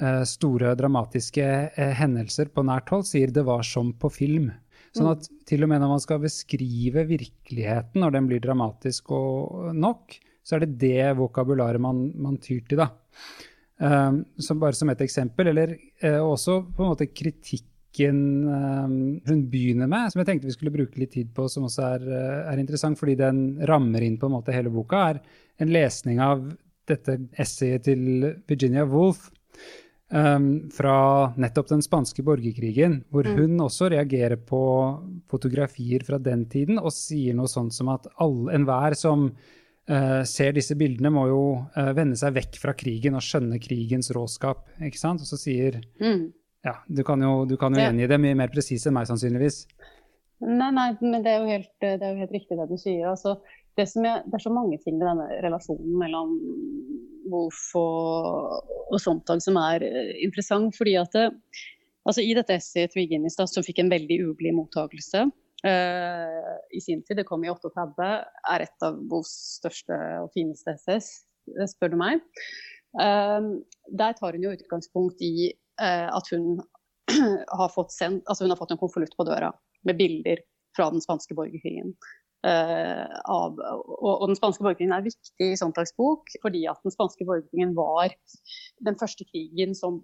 uh, 0.00 0.24
store 0.24 0.72
dramatiske 0.78 1.46
uh, 1.76 1.92
hendelser 2.00 2.50
på 2.54 2.64
nært 2.66 2.90
hold, 2.90 3.06
sier 3.08 3.34
det 3.34 3.44
var 3.46 3.62
som 3.66 3.92
på 4.00 4.10
film. 4.14 4.50
Sånn 4.96 5.06
mm. 5.06 5.12
at 5.12 5.28
til 5.46 5.62
og 5.62 5.70
med 5.70 5.84
når 5.84 5.92
man 5.92 6.02
skal 6.02 6.24
beskrive 6.24 7.04
virkeligheten, 7.06 8.00
når 8.02 8.16
den 8.16 8.32
blir 8.32 8.42
dramatisk 8.42 9.12
og 9.14 9.70
nok, 9.76 10.16
så 10.42 10.56
er 10.56 10.64
det 10.64 10.80
det 10.80 11.12
vokabularet 11.20 11.78
man, 11.82 12.08
man 12.18 12.40
tyr 12.42 12.64
til. 12.66 12.80
da. 12.80 12.88
Um, 13.80 14.24
som 14.36 14.58
bare 14.60 14.76
som 14.76 14.90
et 14.92 15.00
eksempel, 15.00 15.48
eller 15.54 15.70
uh, 16.04 16.20
også 16.20 16.58
på 16.76 16.84
en 16.84 16.90
måte 16.90 17.06
kritikken 17.16 18.18
um, 18.44 18.96
hun 19.24 19.46
begynner 19.48 19.88
med, 19.88 20.12
som 20.12 20.20
jeg 20.20 20.28
tenkte 20.28 20.50
vi 20.50 20.52
skulle 20.52 20.74
bruke 20.74 21.00
litt 21.00 21.14
tid 21.14 21.30
på, 21.32 21.46
som 21.48 21.64
også 21.64 21.86
er, 21.86 22.04
uh, 22.04 22.50
er, 22.50 22.60
interessant, 22.60 23.00
fordi 23.00 23.14
den 23.22 23.38
rammer 23.70 24.04
inn 24.04 24.18
på 24.20 24.28
en 24.28 24.34
måte 24.36 24.52
hele 24.52 24.72
boka, 24.74 25.06
er 25.14 25.22
en 25.64 25.72
lesning 25.72 26.20
av 26.20 26.44
dette 26.90 27.16
essayet 27.40 27.86
til 27.88 28.26
Virginia 28.50 28.84
Woolf 28.84 29.30
um, 30.12 30.68
fra 30.76 30.98
nettopp 31.40 31.70
den 31.72 31.84
spanske 31.86 32.24
borgerkrigen, 32.26 32.98
hvor 33.08 33.24
mm. 33.24 33.38
hun 33.38 33.64
også 33.64 33.88
reagerer 33.94 34.36
på 34.44 34.60
fotografier 35.32 36.04
fra 36.04 36.20
den 36.20 36.44
tiden 36.52 36.76
og 36.76 36.92
sier 36.92 37.38
noe 37.38 37.48
sånt 37.48 37.72
som 37.76 37.88
at 37.94 38.12
enhver 38.20 38.98
som 38.98 39.30
ser 40.28 40.52
disse 40.54 40.76
bildene, 40.78 41.10
må 41.10 41.24
jo 41.30 41.40
uh, 41.74 41.92
vende 41.96 42.18
seg 42.18 42.36
vekk 42.36 42.58
fra 42.62 42.74
krigen 42.78 43.16
og 43.18 43.24
skjønne 43.26 43.58
krigens 43.62 44.12
råskap. 44.14 44.66
ikke 44.86 45.00
sant? 45.00 45.24
Og 45.24 45.30
så 45.30 45.38
sier 45.40 45.80
mm. 46.02 46.28
Ja, 46.66 46.76
du 46.86 47.00
kan 47.06 47.22
jo, 47.24 47.46
du 47.48 47.56
kan 47.56 47.72
jo 47.72 47.80
gjengi 47.80 48.08
det 48.10 48.18
mye 48.20 48.36
mer 48.36 48.50
presis 48.52 48.84
enn 48.86 48.94
meg, 48.98 49.08
sannsynligvis. 49.08 49.62
Nei, 50.44 50.68
nei, 50.76 50.90
men 51.00 51.24
det 51.24 51.32
er 51.32 51.40
jo 51.40 51.48
helt, 51.48 51.72
det 51.80 51.96
er 51.96 52.12
jo 52.12 52.20
helt 52.20 52.34
riktig 52.36 52.58
det 52.58 52.66
du 52.68 52.76
sier. 52.80 53.06
Altså, 53.08 53.38
det, 53.76 53.86
er, 53.86 54.22
det, 54.26 54.34
er, 54.36 54.44
så 54.44 54.52
mange 54.52 54.76
ting 54.82 54.98
med 54.98 55.06
denne 55.08 55.40
relasjonen 55.44 55.96
mellom 56.00 56.34
Wolf 57.32 57.60
og, 57.80 58.70
og 58.90 59.00
Sontag 59.00 59.40
som 59.44 59.56
er 59.60 59.84
uh, 59.84 60.14
interessant. 60.20 60.76
fordi 60.76 60.96
at 61.00 61.16
det, 61.16 61.26
altså 62.04 62.24
I 62.24 62.36
dette 62.36 62.56
essayet 62.60 62.92
til 62.92 63.06
Viginis, 63.06 63.40
som 63.40 63.64
fikk 63.66 63.80
en 63.82 63.92
veldig 63.92 64.20
ublid 64.28 64.56
mottakelse, 64.58 65.26
i 65.66 66.80
sin 66.80 67.02
tid, 67.04 67.18
det 67.18 67.26
kom 67.28 67.42
i 67.44 67.50
38, 67.52 68.06
er 68.54 68.62
et 68.64 68.86
av 68.86 68.96
Bos 69.10 69.28
største 69.58 69.96
og 70.22 70.30
fineste 70.32 70.72
essays, 70.72 71.10
spør 71.74 71.92
du 71.92 71.98
meg. 72.00 72.22
Uh, 72.98 73.62
der 73.86 74.16
tar 74.18 74.34
hun 74.34 74.44
jo 74.44 74.54
utgangspunkt 74.56 75.20
i 75.22 75.50
uh, 75.82 76.08
at 76.10 76.30
hun 76.34 76.58
har 77.60 77.74
fått 77.74 77.94
sendt, 77.94 78.24
altså 78.26 78.46
hun 78.46 78.54
har 78.54 78.58
fått 78.58 78.74
en 78.74 78.80
konvolutt 78.80 79.14
på 79.18 79.26
døra 79.28 79.52
med 79.86 79.98
bilder 79.98 80.42
fra 80.76 80.90
den 80.90 81.02
spanske 81.02 81.36
borgerkrigen. 81.38 81.94
Av, 82.40 83.58
og, 83.60 83.98
og, 84.00 84.22
den 84.30 84.38
spanske 84.38 84.64
borgerkrigen 84.64 84.94
er 84.96 85.02
viktig 85.04 85.44
i 85.52 85.58
Sontags 85.60 85.90
bok 85.92 86.30
fordi 86.40 86.62
at 86.70 86.78
den 86.86 86.94
spanske 86.94 87.26
borgerkrigen 87.28 87.74
var 87.76 88.14
den 88.86 88.96
første 88.96 89.26
krigen 89.28 89.74
som 89.76 89.98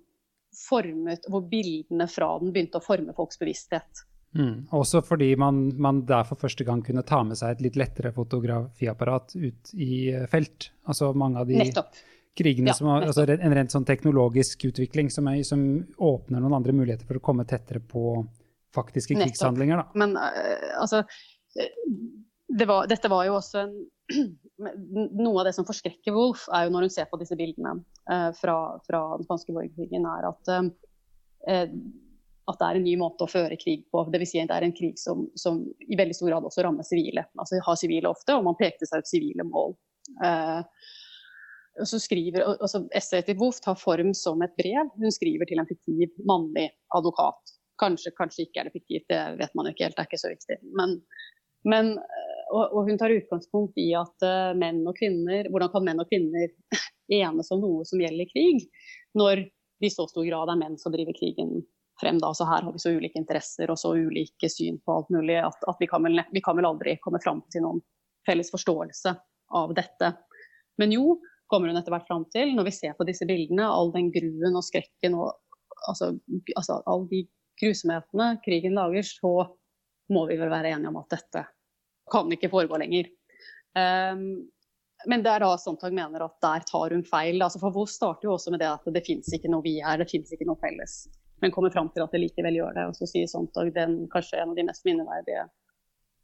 formet, 0.66 1.24
hvor 1.32 1.46
bildene 1.48 2.04
fra 2.12 2.34
den 2.42 2.52
begynte 2.52 2.76
å 2.76 2.84
forme 2.84 3.14
folks 3.16 3.40
bevissthet. 3.40 4.04
Mm. 4.36 4.66
Også 4.76 5.00
fordi 5.04 5.30
man, 5.40 5.62
man, 5.80 6.02
der 6.06 6.26
for 6.28 6.40
første 6.40 6.64
gang 6.66 6.82
kunne 6.84 7.04
ta 7.06 7.22
med 7.24 7.38
seg 7.38 7.56
et 7.56 7.64
litt 7.64 7.78
lettere 7.80 8.12
fotografiapparat 8.12 9.36
ut 9.36 9.72
i 9.72 10.10
eh, 10.12 10.26
felt. 10.30 10.70
Altså 10.90 11.12
mange 11.16 11.40
av 11.40 11.48
de 11.48 11.58
nettopp. 11.60 11.96
krigene 12.36 12.72
ja, 12.72 12.76
som 12.76 12.90
har 12.92 13.06
altså 13.08 13.24
En 13.32 13.56
rent 13.56 13.72
sånn 13.72 13.86
teknologisk 13.88 14.68
utvikling 14.68 15.10
som, 15.10 15.30
er, 15.32 15.42
som, 15.46 15.64
åpner 15.96 16.42
noen 16.44 16.58
andre 16.60 16.76
muligheter 16.76 17.08
for 17.08 17.20
å 17.20 17.24
komme 17.24 17.48
tettere 17.48 17.80
på 17.80 18.20
faktiske 18.76 19.16
nettopp. 19.16 19.32
krigshandlinger. 19.32 19.82
Da. 19.82 20.00
Men 20.04 20.16
uh, 20.20 20.80
altså 20.82 21.04
det 22.46 22.66
var, 22.68 22.86
Dette 22.90 23.08
var 23.08 23.24
jo 23.28 23.38
også 23.40 23.62
en 23.64 23.76
Noe 24.56 25.40
av 25.40 25.48
det 25.48 25.52
som 25.52 25.66
forskrekker 25.68 26.14
Wolf, 26.16 26.46
er 26.54 26.66
jo 26.66 26.70
når 26.72 26.86
hun 26.86 26.92
ser 26.94 27.08
på 27.10 27.18
disse 27.20 27.36
bildene 27.36 27.74
fra, 28.38 28.54
fra, 28.86 29.00
den 29.18 29.26
spanske 29.26 29.52
borgerkrigen, 29.52 30.06
er 30.08 30.28
at 30.30 30.52
uh, 30.54 31.66
at 32.46 32.60
det 32.60 32.66
er 32.66 32.78
en 32.78 32.86
ny 32.86 32.94
måte 33.00 33.26
å 33.26 33.30
føre 33.30 33.58
krig 33.58 33.86
på. 33.90 34.04
Dvs. 34.12 34.30
Si 34.30 34.40
at 34.42 34.50
det 34.52 34.58
er 34.60 34.66
en 34.68 34.76
krig 34.76 35.00
som, 35.00 35.24
som, 35.38 35.64
i 35.82 35.98
veldig 35.98 36.14
stor 36.14 36.30
grad 36.30 36.46
også 36.46 36.62
rammer 36.66 36.86
sivile. 36.86 37.26
Altså 37.40 37.58
har 37.66 37.80
sivile 37.80 38.12
ofte, 38.12 38.36
og 38.36 38.46
man 38.46 38.58
pekte 38.60 38.86
seg 38.86 39.02
ut 39.02 39.10
sivile 39.10 39.46
mål. 39.48 39.74
Uh, 40.22 40.62
så 41.84 41.98
skriver, 42.00 42.44
altså 42.54 42.84
Essayet 42.96 43.26
til 43.28 43.38
Wolf 43.40 43.58
tar 43.64 43.76
form 43.80 44.14
som 44.16 44.44
et 44.46 44.54
brev. 44.58 44.92
Hun 44.94 45.12
skriver 45.12 45.50
til 45.50 45.60
en 45.60 45.68
fiktiv 45.68 46.14
mannlig 46.28 46.70
advokat. 46.96 47.56
Kanskje, 47.82 48.14
kanskje 48.16 48.46
ikke 48.46 48.62
er 48.62 48.70
det 48.70 48.76
fiktivt, 48.78 49.08
det 49.10 49.20
vet 49.42 49.58
man 49.58 49.66
jo 49.68 49.74
ikke 49.74 49.84
helt, 49.84 49.98
det 49.98 50.04
er 50.06 50.08
ikke 50.08 50.22
så 50.22 50.30
viktig. 50.32 50.56
Men, 50.78 50.94
men 51.68 51.90
og, 52.54 52.62
og, 52.62 52.80
hun 52.86 52.96
tar 52.96 53.12
utgangspunkt 53.12 53.76
i 53.82 53.90
at 53.98 54.24
uh, 54.24 54.54
menn 54.56 54.84
og 54.86 54.94
kvinner 54.96 55.50
Hvordan 55.50 55.72
kan 55.74 55.84
menn 55.84 56.00
og 56.00 56.08
kvinner 56.08 56.46
enes 57.20 57.50
om 57.52 57.60
noe 57.60 57.84
som 57.88 58.00
gjelder 58.00 58.30
krig, 58.30 58.68
når 59.18 59.48
det 59.82 59.90
i 59.90 59.92
så 59.92 60.06
stor 60.08 60.24
grad 60.24 60.48
er 60.48 60.60
menn 60.62 60.78
som 60.80 60.94
driver 60.94 61.12
krigen 61.18 61.58
frem 62.00 62.18
da. 62.22 62.32
Så 62.34 62.46
her 62.48 62.62
har 62.66 62.72
vi 62.72 62.82
så 62.82 62.92
ulike 62.96 63.18
interesser 63.20 63.70
og 63.72 63.78
så 63.80 63.94
ulike 63.96 64.50
syn 64.52 64.80
på 64.84 64.98
alt 64.98 65.12
mulig 65.14 65.38
at, 65.42 65.58
at 65.68 65.80
vi, 65.80 65.88
kan 65.90 66.04
vel, 66.04 66.22
vi, 66.32 66.42
kan 66.44 66.58
vel, 66.58 66.68
aldri 66.68 66.96
komme 67.02 67.20
fram 67.24 67.42
til 67.52 67.64
noen 67.66 67.82
felles 68.26 68.50
forståelse 68.52 69.14
av 69.56 69.74
dette. 69.76 70.12
Men 70.80 70.92
jo, 70.92 71.18
kommer 71.46 71.70
hun 71.70 71.78
etter 71.78 71.94
hvert 71.94 72.08
fram 72.08 72.26
til, 72.32 72.52
når 72.56 72.68
vi 72.68 72.74
ser 72.74 72.96
på 72.98 73.06
disse 73.08 73.26
bildene, 73.28 73.68
all 73.70 73.92
den 73.94 74.10
gruen 74.14 74.58
og 74.58 74.66
skrekken 74.66 75.14
og 75.14 75.30
altså, 75.86 76.12
altså 76.56 76.80
all 76.90 77.06
de 77.10 77.24
grusomhetene 77.60 78.32
krigen 78.44 78.74
lager, 78.76 79.06
så 79.06 79.36
må 80.12 80.26
vi 80.28 80.36
vel 80.38 80.50
være 80.52 80.74
enige 80.74 80.90
om 80.90 80.98
at 81.00 81.14
dette 81.14 81.46
kan 82.12 82.28
ikke 82.34 82.50
foregå 82.52 82.78
lenger. 82.82 83.08
Um, 83.76 84.46
men 85.06 85.22
det 85.22 85.32
er 85.32 85.44
da 85.44 85.52
Sontag 85.60 85.94
mener 85.94 86.24
at 86.24 86.36
der 86.42 86.64
tar 86.66 86.94
hun 86.94 87.04
feil. 87.06 87.40
Altså 87.42 87.60
for 87.62 87.74
Vos 87.74 87.96
starter 87.98 88.28
jo 88.28 88.34
også 88.36 88.52
med 88.54 88.62
det 88.62 88.70
at 88.70 88.86
det 88.94 89.04
fins 89.06 89.28
ikke 89.34 89.50
noe 89.52 89.64
vi 89.66 89.78
er, 89.80 89.98
det 90.00 90.08
fins 90.10 90.32
ikke 90.32 90.46
noe 90.48 90.58
felles. 90.62 91.04
Men 91.40 91.52
kommer 91.52 91.70
fram 91.70 91.90
til 91.92 92.04
at 92.04 92.12
det 92.14 92.22
likevel 92.22 92.56
gjør 92.56 92.76
det. 92.76 92.86
Og 92.90 92.96
så 92.96 93.08
sier 93.10 93.28
Sontag 93.30 93.72
den 93.76 94.04
kanskje 94.12 94.40
en 94.40 94.52
av 94.54 94.58
de 94.58 94.64
mest 94.68 94.86
minneverdige 94.88 95.46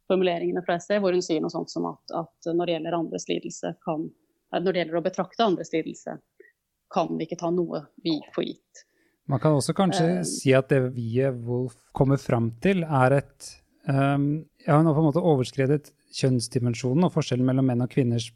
formuleringene 0.09 0.63
fra 0.65 0.77
essay, 0.79 0.99
hvor 1.01 1.15
hun 1.15 1.23
sier 1.23 1.41
noe 1.43 1.53
sånt 1.53 1.71
som 1.71 1.85
at, 1.91 2.15
at 2.17 2.49
når 2.51 2.65
det 2.65 2.77
gjelder 2.77 2.97
andres 2.99 3.29
lidelse, 3.29 3.75
kan 3.85 4.09
Når 4.53 4.69
det 4.69 4.79
gjelder 4.83 4.97
å 4.99 5.01
betrakte 5.01 5.45
andres 5.47 5.71
lidelse, 5.73 6.11
kan 6.93 7.15
vi 7.17 7.25
ikke 7.25 7.39
ta 7.41 7.49
noe 7.49 7.87
vi 8.05 8.19
får 8.35 8.43
gitt. 8.45 8.83
Man 9.25 9.39
kan 9.41 9.55
også 9.57 9.73
kanskje 9.73 10.09
um, 10.19 10.25
si 10.27 10.53
at 10.53 10.69
det 10.69 10.81
vi 10.93 11.23
Wolf 11.47 11.79
kommer 11.95 12.19
fram 12.21 12.51
til, 12.61 12.83
er 12.83 13.17
et 13.17 13.47
um, 13.87 14.43
Ja, 14.61 14.77
hun 14.77 14.85
har 14.85 14.93
på 14.93 15.01
en 15.01 15.07
måte 15.07 15.23
overskredet 15.23 15.89
kjønnsdimensjonen 16.13 17.07
og 17.07 17.15
forskjellen 17.15 17.47
mellom 17.47 17.65
menn 17.65 17.81
og 17.81 17.89
kvinners 17.89 18.29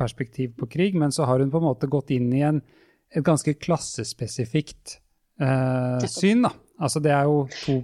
perspektiv 0.00 0.54
på 0.56 0.70
krig, 0.72 0.96
men 0.96 1.12
så 1.12 1.26
har 1.28 1.42
hun 1.42 1.52
på 1.52 1.60
en 1.60 1.68
måte 1.68 1.90
gått 1.90 2.14
inn 2.14 2.32
i 2.32 2.40
en, 2.46 2.62
et 3.12 3.24
ganske 3.26 3.52
klassespesifikt 3.60 5.01
uh, 5.40 6.04
syn. 6.10 6.44
da. 6.46 6.52
Altså 6.82 7.00
Det 7.00 7.12
er 7.14 7.30
jo 7.30 7.46
to 7.62 7.80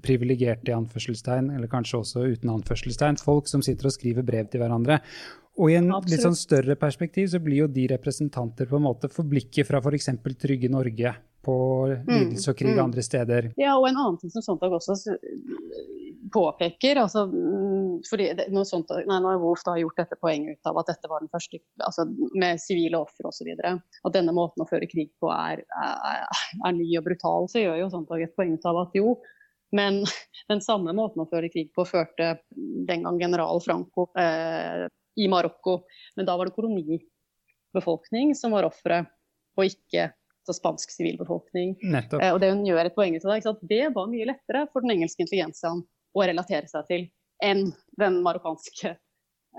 privilegerte 0.00 0.70
i 0.70 0.76
anførselstegn, 0.76 1.50
eller 1.56 1.70
kanskje 1.70 2.00
også 2.00 2.24
uten 2.30 2.52
anførselstegn, 2.52 3.18
folk 3.20 3.50
som 3.50 3.62
sitter 3.64 3.90
og 3.90 3.94
skriver 3.96 4.26
brev 4.26 4.48
til 4.50 4.62
hverandre. 4.62 5.00
Og 5.60 5.72
i 5.72 5.76
en 5.76 5.90
Absolutt. 5.90 6.12
litt 6.12 6.24
sånn 6.24 6.38
større 6.38 6.76
perspektiv 6.80 7.26
så 7.32 7.40
blir 7.42 7.64
jo 7.64 7.72
de 7.72 7.88
representanter 7.90 8.68
på 8.70 8.78
en 8.78 8.86
måte 8.86 9.10
for 9.12 9.28
blikket 9.28 9.68
fra 9.68 9.82
f.eks. 9.82 10.08
Trygge 10.40 10.70
Norge 10.72 11.12
på 11.44 11.56
mm, 11.90 12.06
lidelse 12.08 12.52
og 12.52 12.58
krig 12.58 12.76
mm. 12.76 12.82
andre 12.84 13.04
steder. 13.04 13.50
Ja, 13.60 13.74
og 13.76 13.88
en 13.88 13.98
annen 13.98 14.18
ting 14.20 14.32
som 14.32 14.44
Sontag 14.44 14.76
også 14.76 14.96
påpeker, 16.32 17.00
altså, 17.02 17.26
mm, 17.26 17.59
fordi 18.08 18.30
det, 18.38 18.46
når, 18.54 18.66
sånt, 18.68 18.92
nei, 19.08 19.18
da 19.22 19.72
har 19.72 19.80
gjort 19.80 19.98
dette 20.00 20.18
poenget 20.20 20.58
ut 20.58 20.70
av 20.70 20.78
at 20.80 20.90
dette 20.92 21.10
var 21.10 21.22
den 21.22 21.30
første 21.32 21.60
altså, 21.86 22.06
med 22.38 22.60
sivile 22.62 23.00
ofre 23.00 23.30
osv., 23.30 23.50
at 23.60 24.14
denne 24.14 24.34
måten 24.36 24.64
å 24.64 24.68
føre 24.68 24.88
krig 24.90 25.12
på 25.22 25.30
er, 25.34 25.64
er, 25.64 26.24
er, 26.64 26.72
ny 26.76 26.88
og 27.00 27.06
brutal, 27.08 27.48
så 27.50 27.62
gjør 27.62 27.82
jo 27.82 27.90
Sontag 27.92 28.24
et 28.26 28.36
poeng 28.38 28.54
ut 28.56 28.68
av 28.70 28.82
at 28.84 28.96
jo, 28.98 29.16
men 29.76 30.02
den 30.52 30.62
samme 30.64 30.94
måten 30.96 31.24
å 31.24 31.28
føre 31.30 31.50
krig 31.52 31.72
på 31.76 31.86
førte 31.88 32.36
den 32.88 33.06
gang 33.06 33.20
general 33.20 33.62
Franco 33.64 34.08
eh, 34.18 34.86
i 35.20 35.28
Marokko. 35.30 35.82
Men 36.16 36.28
da 36.28 36.36
var 36.38 36.48
det 36.48 36.56
kolonibefolkning 36.56 38.34
som 38.38 38.54
var 38.56 38.68
ofre, 38.68 39.04
og 39.58 39.66
ikke 39.66 40.10
så 40.46 40.56
spansk 40.56 40.92
sivilbefolkning. 40.94 41.76
Eh, 41.84 42.32
og 42.32 42.40
det 42.42 42.52
hun 42.52 42.66
gjør 42.66 42.88
et 42.88 42.96
poeng 42.96 43.16
ut 43.16 43.26
av 43.26 43.36
det, 43.36 43.70
det 43.70 43.94
var 43.94 44.10
mye 44.10 44.28
lettere 44.32 44.66
for 44.72 44.84
den 44.84 44.96
engelske 44.96 45.26
intelligensen 45.26 45.84
å 46.16 46.26
relatere 46.26 46.66
seg 46.70 46.86
til 46.88 47.08
enn 47.44 47.70
den 48.00 48.20
marokkanske 48.24 48.94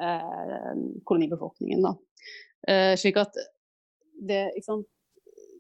eh, 0.02 0.72
kolonibefolkningen. 1.04 1.86
Eh, 2.68 2.94
slik 3.00 3.20
at 3.22 3.38
det, 4.22 4.42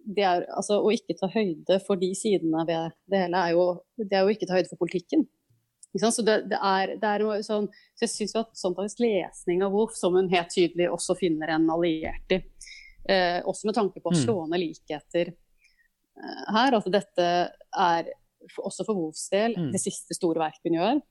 det 0.05 0.25
er, 0.25 0.45
altså, 0.53 0.79
Å 0.81 0.93
ikke 0.93 1.17
ta 1.19 1.29
høyde 1.34 1.79
for 1.86 2.01
de 2.01 2.12
sidene 2.17 2.65
ved 2.69 2.97
det 3.12 3.25
hele, 3.25 3.45
er 3.45 3.55
jo, 3.55 3.67
det 3.97 4.17
er 4.17 4.25
jo 4.25 4.36
ikke 4.36 4.49
ta 4.49 4.60
høyde 4.60 4.71
for 4.73 4.84
politikken. 4.86 5.27
Så, 5.99 6.23
det, 6.23 6.38
det 6.47 6.55
er, 6.55 6.93
det 7.01 7.07
er 7.10 7.43
sånn, 7.43 7.65
så 7.67 8.05
jeg 8.05 8.13
syns 8.13 8.38
at 8.39 8.51
Sontags 8.55 8.95
lesning 9.01 9.63
av 9.65 9.73
Wolf, 9.75 9.97
som 9.99 10.15
hun 10.15 10.29
helt 10.31 10.53
tydelig 10.53 10.88
også 10.88 11.17
finner 11.19 11.51
en 11.51 11.67
alliert 11.73 12.31
i, 12.31 12.39
eh, 13.12 13.41
også 13.43 13.67
med 13.67 13.75
tanke 13.75 13.99
på 13.99 14.13
mm. 14.13 14.19
slående 14.21 14.60
likheter 14.62 15.34
eh, 15.34 16.45
her, 16.55 16.77
at 16.79 16.88
dette 16.95 17.27
er 17.75 18.13
også 18.55 18.88
for 18.88 18.95
Wolfs 18.95 19.27
del 19.34 19.57
mm. 19.57 19.67
det 19.75 19.84
siste 19.84 20.15
store 20.15 20.45
verket 20.45 20.71
hun 20.71 20.79
gjør. 20.79 21.03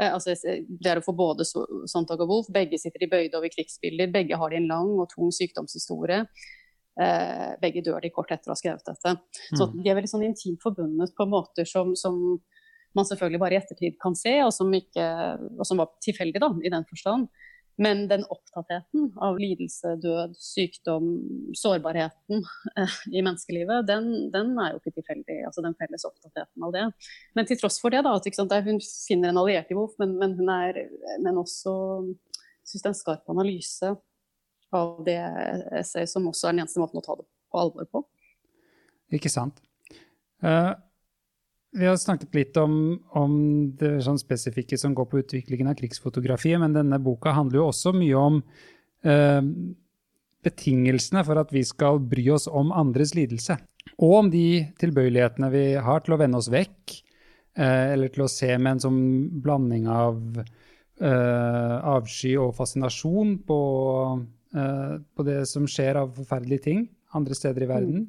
Eh, 0.00 0.12
altså, 0.12 0.34
det 0.36 0.90
er 0.90 1.00
å 1.00 1.04
få 1.04 1.14
både 1.16 1.46
Sontag 1.46 2.22
og 2.24 2.30
Wolf, 2.30 2.52
begge 2.52 2.78
sitter 2.80 3.06
i 3.06 3.10
bøyde 3.10 3.38
over 3.38 3.52
krigsbilder, 3.52 4.12
begge 4.12 4.38
har 4.38 4.52
de 4.52 4.60
en 4.60 4.70
lang 4.70 4.92
og 4.96 5.08
tung 5.12 5.32
sykdomshistorie. 5.34 6.24
Eh, 6.96 7.48
begge 7.60 7.84
dør 7.84 8.00
de 8.04 8.12
kort 8.12 8.30
etter 8.32 8.48
å 8.48 8.54
ha 8.54 8.60
skrevet 8.60 8.86
dette. 8.88 9.16
Så 9.52 9.68
mm. 9.68 9.80
de 9.82 9.90
er 9.90 9.98
veldig 9.98 10.12
sånn 10.12 10.28
intimt 10.28 10.62
forbundet 10.64 11.12
på 11.16 11.28
måter 11.28 11.68
som, 11.68 11.92
som, 11.98 12.38
man 12.96 13.04
selvfølgelig 13.04 13.40
bare 13.42 13.56
i 13.56 13.58
ettertid 13.60 13.98
kan 14.00 14.14
se, 14.16 14.38
og 14.40 14.54
som, 14.56 14.70
ikke, 14.72 15.04
og 15.58 15.66
som 15.68 15.82
var 15.82 15.90
tilfeldig 16.04 16.40
da, 16.40 16.48
i 16.64 16.72
den 16.72 16.86
forstand. 16.88 17.28
Men 17.82 18.06
den 18.08 18.22
opptattheten 18.32 19.10
av 19.20 19.36
lidelse, 19.40 19.96
død, 20.00 20.32
sykdom, 20.40 21.10
sårbarheten 21.56 22.40
eh, 22.80 22.94
i 23.12 23.20
menneskelivet, 23.20 23.84
den, 23.88 24.30
den, 24.32 24.54
er 24.62 24.72
jo 24.72 24.80
ikke 24.80 24.94
tilfeldig. 24.96 25.42
altså 25.48 25.64
Den 25.66 25.76
felles 25.76 26.06
opptattheten 26.08 26.64
av 26.64 26.72
det. 26.72 26.86
Men 27.36 27.48
til 27.48 27.60
tross 27.60 27.76
for 27.82 27.92
det, 27.92 28.00
da, 28.06 28.14
at 28.16 28.28
sant, 28.38 28.54
hun 28.64 28.80
finner 28.80 29.32
en 29.32 29.42
alliert 29.42 29.72
i 29.72 29.76
Wolf, 29.76 29.98
men, 30.00 30.16
men 30.20 30.38
hun 30.38 30.52
er 30.56 30.86
men 31.20 31.38
også 31.40 31.76
synes 32.66 32.82
det 32.82 32.88
er 32.88 32.94
en 32.94 32.98
skarp 32.98 33.30
analyse 33.30 33.92
av 34.74 34.98
det 35.06 35.18
essayet, 35.78 36.10
som 36.10 36.26
også 36.28 36.48
er 36.48 36.56
den 36.56 36.64
eneste 36.64 36.82
måten 36.82 37.00
å 37.00 37.04
ta 37.04 37.16
det 37.18 37.26
på 37.26 37.60
alvor 37.60 37.88
på. 37.92 38.02
Ikke 39.14 39.30
sant. 39.30 39.60
Uh, 40.42 40.74
vi 41.76 41.86
har 41.86 41.96
snakket 42.00 42.34
litt 42.36 42.58
om, 42.60 42.74
om 43.18 43.32
det 43.78 43.98
sånn 44.04 44.20
spesifikke 44.20 44.78
som 44.80 44.94
går 44.96 45.08
på 45.10 45.20
utviklingen 45.22 45.70
av 45.70 45.78
krigsfotografiet, 45.78 46.60
men 46.62 46.74
denne 46.76 46.98
boka 47.02 47.34
handler 47.36 47.60
jo 47.60 47.68
også 47.70 47.92
mye 47.96 48.20
om 48.20 48.38
eh, 49.06 49.40
betingelsene 50.46 51.24
for 51.26 51.40
at 51.42 51.52
vi 51.54 51.64
skal 51.66 52.00
bry 52.00 52.28
oss 52.34 52.46
om 52.48 52.72
andres 52.74 53.14
lidelse. 53.18 53.58
Og 54.02 54.14
om 54.20 54.30
de 54.32 54.66
tilbøyelighetene 54.80 55.50
vi 55.52 55.66
har 55.88 56.04
til 56.04 56.16
å 56.16 56.20
vende 56.20 56.40
oss 56.40 56.50
vekk, 56.52 56.96
eh, 57.58 57.92
eller 57.94 58.14
til 58.14 58.26
å 58.26 58.30
se 58.32 58.50
med 58.56 58.76
en 58.76 58.86
sånn 58.88 59.02
blanding 59.42 59.90
av 59.90 60.22
avsky 60.96 62.30
og 62.40 62.54
fascinasjon 62.56 63.34
på 63.44 63.56
uh, 64.56 64.94
på 65.16 65.26
det 65.26 65.42
som 65.50 65.66
skjer 65.70 66.00
av 66.02 66.14
forferdelige 66.16 66.66
ting 66.68 66.86
andre 67.16 67.36
steder 67.36 67.64
i 67.64 67.70
verden. 67.70 68.06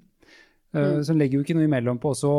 Uh, 0.75 1.01
Som 1.05 1.19
legger 1.19 1.39
jo 1.39 1.45
ikke 1.45 1.55
noe 1.57 1.67
imellom 1.67 1.99
på 2.01 2.11
også 2.13 2.33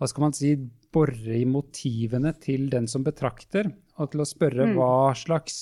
hva 0.00 0.08
skal 0.08 0.24
man 0.24 0.34
si, 0.36 0.54
bore 0.90 1.36
i 1.36 1.44
motivene 1.44 2.32
til 2.40 2.70
den 2.72 2.88
som 2.88 3.04
betrakter, 3.04 3.68
og 4.00 4.08
til 4.10 4.22
å 4.24 4.28
spørre 4.28 4.70
mm. 4.70 4.78
hva 4.78 5.12
slags 5.18 5.58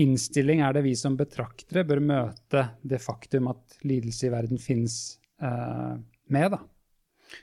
innstilling 0.00 0.60
er 0.62 0.76
det 0.76 0.84
vi 0.84 0.92
som 0.98 1.16
betraktere 1.18 1.86
bør 1.88 2.02
møte 2.04 2.66
det 2.86 3.00
faktum 3.02 3.48
at 3.50 3.80
lidelse 3.82 4.28
i 4.28 4.32
verden 4.34 4.60
finnes 4.60 4.98
eh, 5.42 5.96
med. 6.30 6.52
da. 6.52 6.60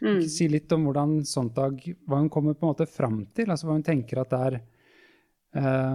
Mm. 0.06 0.22
Si 0.30 0.48
litt 0.52 0.72
om 0.76 0.86
hvordan 0.88 1.18
Sontag, 1.28 1.82
hva 2.06 2.22
hun 2.22 2.32
kommer 2.32 2.54
på 2.54 2.68
en 2.68 2.76
måte 2.76 2.88
fram 2.90 3.24
til, 3.36 3.50
altså 3.50 3.68
hva 3.68 3.78
hun 3.80 3.86
tenker 3.88 4.22
at 4.22 4.34
det 4.34 4.42
er 4.48 4.58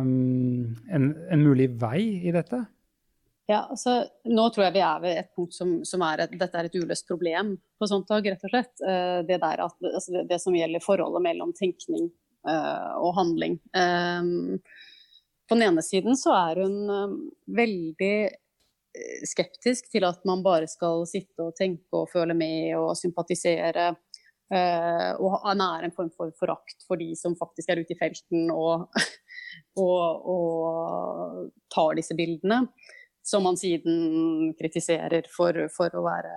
um, 0.03 0.73
en, 0.91 1.11
en 1.31 1.45
mulig 1.45 1.71
vei 1.81 2.01
i 2.27 2.35
dette? 2.35 2.65
Ja, 3.53 3.67
altså, 3.69 4.07
nå 4.25 4.45
tror 4.49 4.65
jeg 4.65 4.73
vi 4.79 4.81
er 4.87 5.01
ved 5.03 5.19
et 5.21 5.33
punkt 5.37 5.53
som, 5.53 5.75
som 5.85 6.01
er 6.07 6.23
et, 6.25 6.37
dette 6.41 6.57
er 6.57 6.69
et 6.71 6.77
uløst 6.79 7.05
problem 7.09 7.51
på 7.77 7.89
sånt 7.91 8.09
dag, 8.09 8.25
rett 8.25 8.45
og 8.47 8.53
slett. 8.53 8.73
Uh, 8.81 9.19
det, 9.29 9.37
at, 9.43 9.75
altså 9.77 10.15
det, 10.15 10.23
det, 10.31 10.39
som 10.41 10.57
gjelder 10.57 10.81
forholdet 10.81 11.25
mellom 11.27 11.53
tenkning 11.59 12.07
uh, 12.49 12.95
og 13.03 13.13
handling. 13.19 13.59
Um, 13.77 14.57
på 15.45 15.59
den 15.59 15.67
ene 15.67 15.85
siden 15.85 16.17
så 16.17 16.33
er 16.39 16.63
hun 16.63 17.27
veldig 17.53 18.15
skeptisk 19.29 19.91
til 19.93 20.07
at 20.09 20.25
man 20.29 20.45
bare 20.45 20.69
skal 20.69 21.05
sitte 21.09 21.45
og 21.45 21.53
tenke 21.59 21.99
og 21.99 22.09
føle 22.13 22.37
med 22.37 22.73
og 22.79 22.95
sympatisere. 22.97 23.91
Og 24.53 25.47
nære 25.57 25.89
en 25.89 25.95
form 25.97 26.11
for 26.13 26.33
forakt 26.37 26.85
for 26.85 27.01
de 27.01 27.11
som 27.17 27.37
faktisk 27.41 27.73
er 27.73 27.81
ute 27.81 27.95
i 27.95 27.99
felten 28.01 28.51
og, 28.53 28.85
og, 29.85 30.27
og 30.35 31.47
tar 31.73 31.97
disse 32.01 32.17
bildene 32.17 32.63
som 33.23 33.43
man 33.43 33.57
siden 33.57 34.53
kritiserer 34.59 35.29
for, 35.31 35.57
for 35.75 35.95
å 35.95 36.03
være 36.05 36.33